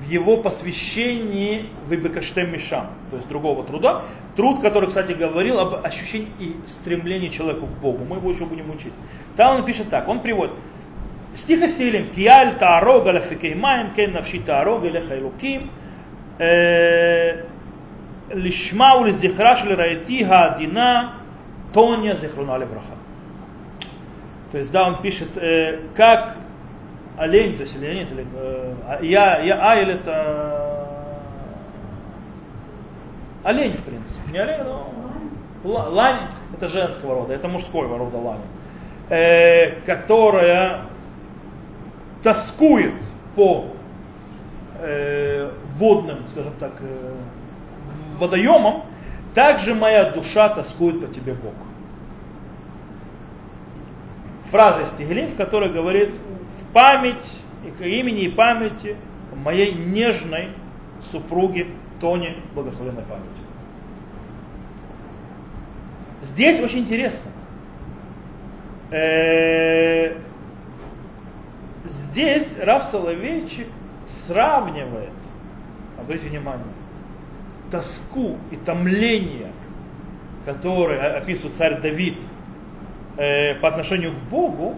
в 0.00 0.10
его 0.10 0.36
посвящении 0.36 1.66
Вибекаштем 1.88 2.52
Мишам, 2.52 2.88
то 3.08 3.16
есть 3.16 3.28
другого 3.28 3.64
труда. 3.64 4.02
Труд, 4.36 4.60
который, 4.60 4.88
кстати, 4.88 5.12
говорил 5.12 5.58
об 5.58 5.86
ощущении 5.86 6.28
и 6.38 6.56
стремлении 6.66 7.28
человека 7.28 7.66
к 7.66 7.80
Богу. 7.80 8.04
Мы 8.04 8.16
его 8.16 8.30
еще 8.30 8.44
будем 8.44 8.70
учить. 8.70 8.92
Там 9.36 9.56
он 9.56 9.64
пишет 9.64 9.88
так, 9.88 10.08
он 10.08 10.20
приводит. 10.20 10.54
Стих 11.34 11.68
стилем 11.70 12.10
Киаль 12.10 12.54
Таарога 12.54 13.10
Лафикеймаем, 13.10 13.92
Кен 13.94 14.12
Навши 14.12 14.40
Таарога 14.40 14.88
Леха 14.88 15.16
Илуким. 15.16 15.70
Э, 16.38 17.44
лишма 18.30 18.96
улиздихра 18.96 19.56
шли 19.56 19.74
райти 19.74 20.22
адина 20.24 21.14
тоня 21.72 22.14
зихруна 22.14 22.58
левраха. 22.58 22.96
То 24.52 24.58
есть, 24.58 24.72
да, 24.72 24.88
он 24.88 25.02
пишет, 25.02 25.36
э, 25.36 25.80
как 25.94 26.36
олень, 27.18 27.56
то 27.56 27.62
есть, 27.62 27.76
или 27.76 27.94
нет, 27.94 28.10
или, 28.12 28.26
э, 28.34 28.98
я, 29.02 29.38
я, 29.40 29.62
айль 29.70 29.90
это 29.90 30.88
олень, 33.44 33.72
в 33.72 33.84
принципе. 33.84 34.32
Не 34.32 34.38
олень, 34.38 34.62
но 34.64 34.90
лань, 35.64 36.28
это 36.54 36.68
женского 36.68 37.14
рода, 37.14 37.34
это 37.34 37.48
мужского 37.48 37.98
рода 37.98 38.16
лань, 38.16 38.40
э, 39.10 39.80
которая 39.82 40.82
тоскует 42.22 42.94
по 43.36 43.66
э, 44.80 45.50
водным, 45.76 46.26
скажем 46.28 46.52
так, 46.58 46.72
э, 46.80 47.14
водоемом, 48.18 48.84
также 49.34 49.74
моя 49.74 50.10
душа 50.10 50.48
тоскует 50.48 51.00
по 51.04 51.12
тебе, 51.12 51.34
Бог. 51.34 51.54
Фраза 54.50 54.82
из 54.82 54.90
Тигелим, 54.90 55.28
в 55.28 55.36
которой 55.36 55.70
говорит 55.70 56.16
в 56.16 56.72
память 56.72 57.36
и 57.66 57.70
к 57.70 57.82
имени 57.82 58.22
и 58.22 58.28
памяти 58.28 58.96
моей 59.34 59.72
нежной 59.72 60.50
супруги 61.00 61.68
Тони 62.00 62.36
благословенной 62.54 63.02
памяти. 63.02 63.40
Здесь 66.22 66.60
очень 66.60 66.80
интересно. 66.80 67.30
Э, 68.90 70.16
здесь 71.84 72.56
Раф 72.62 72.84
Соловейчик 72.84 73.66
сравнивает, 74.26 75.12
обратите 75.98 76.28
внимание, 76.28 76.64
тоску 77.70 78.36
и 78.50 78.56
томление, 78.56 79.50
которое 80.44 81.16
описывает 81.16 81.56
царь 81.56 81.80
Давид 81.80 82.18
э, 83.16 83.54
по 83.56 83.68
отношению 83.68 84.12
к 84.12 84.30
Богу, 84.30 84.76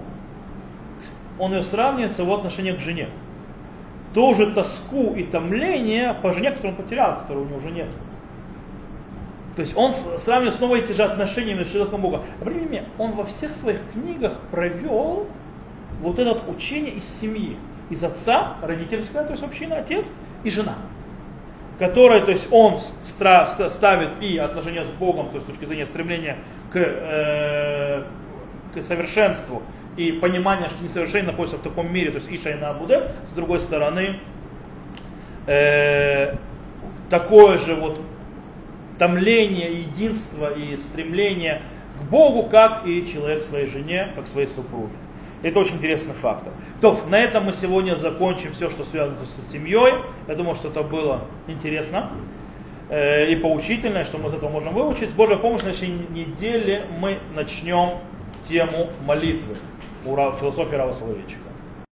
он 1.39 1.53
ее 1.53 1.63
сравнивает 1.63 2.15
с 2.15 2.19
его 2.19 2.35
отношением 2.35 2.77
к 2.77 2.81
жене. 2.81 3.09
тоже 4.13 4.53
тоску 4.53 5.15
и 5.15 5.23
томление 5.23 6.15
по 6.15 6.33
жене, 6.33 6.51
которую 6.51 6.77
он 6.77 6.83
потерял, 6.83 7.19
которой 7.21 7.45
у 7.45 7.47
него 7.47 7.59
уже 7.59 7.71
нет. 7.71 7.89
То 9.57 9.63
есть 9.63 9.77
он 9.77 9.95
сравнивает 10.25 10.57
снова 10.57 10.77
эти 10.77 10.93
же 10.93 11.03
отношения 11.03 11.55
между 11.55 11.73
человеком 11.73 12.01
и 12.01 12.03
Богом. 12.03 12.23
Обратите 12.41 12.67
внимание, 12.67 12.89
он 12.99 13.13
во 13.13 13.25
всех 13.25 13.53
своих 13.57 13.79
книгах 13.93 14.39
провел 14.51 15.27
вот 16.01 16.19
это 16.19 16.39
учение 16.49 16.93
из 16.93 17.05
семьи. 17.21 17.57
Из 17.91 18.03
отца, 18.05 18.55
родительская, 18.63 19.25
то 19.25 19.33
есть 19.33 19.43
община, 19.43 19.79
отец 19.79 20.13
и 20.45 20.51
жена. 20.51 20.77
Которая, 21.81 22.21
то 22.21 22.31
есть 22.31 22.49
он 22.51 22.79
ставит 22.79 24.11
и 24.21 24.37
отношения 24.37 24.85
с 24.85 24.91
Богом, 24.91 25.31
то 25.31 25.37
есть 25.37 25.47
с 25.47 25.51
точки 25.51 25.65
зрения 25.65 25.87
стремления 25.87 26.37
к, 26.71 26.77
э, 26.77 28.05
к 28.75 28.83
совершенству, 28.83 29.63
и 29.97 30.13
понимание, 30.13 30.69
что 30.69 30.85
несовершенный 30.85 31.29
находится 31.29 31.57
в 31.57 31.63
таком 31.63 31.91
мире, 31.91 32.11
то 32.11 32.19
есть 32.19 32.31
Иша 32.31 32.51
и 32.51 32.55
Набуде, 32.55 33.13
с 33.31 33.35
другой 33.35 33.61
стороны, 33.61 34.19
э, 35.47 36.35
такое 37.09 37.57
же 37.57 37.75
вот 37.75 37.99
томление, 38.99 39.73
единство 39.73 40.53
и 40.53 40.77
стремление 40.77 41.63
к 41.99 42.03
Богу, 42.11 42.43
как 42.43 42.87
и 42.87 43.11
человек 43.11 43.43
своей 43.43 43.67
жене, 43.67 44.13
как 44.15 44.27
своей 44.27 44.49
супруге. 44.49 44.93
Это 45.43 45.59
очень 45.61 45.77
интересный 45.77 46.15
фактор. 46.15 46.53
То, 46.81 46.99
на 47.09 47.19
этом 47.19 47.45
мы 47.45 47.53
сегодня 47.53 47.95
закончим 47.95 48.53
все, 48.53 48.69
что 48.69 48.85
связано 48.85 49.25
с 49.25 49.53
семьей. 49.53 49.95
Я 50.29 50.35
думаю, 50.35 50.55
что 50.55 50.69
это 50.69 50.83
было 50.83 51.23
интересно 51.47 52.11
э, 52.91 53.31
и 53.31 53.37
поучительно, 53.37 54.05
что 54.05 54.19
мы 54.19 54.29
из 54.29 54.35
этого 54.35 54.51
можем 54.51 54.75
выучить. 54.75 55.11
С 55.11 55.15
Божьей 55.15 55.37
помощью 55.37 55.69
на 55.69 55.75
следующей 55.75 56.07
неделе 56.11 56.85
мы 56.99 57.19
начнем 57.35 57.99
тему 58.49 58.91
молитвы 59.07 59.57
у 60.05 60.15
философии 60.15 60.75
Рава 60.75 60.93
Соловейчика. 60.93 61.50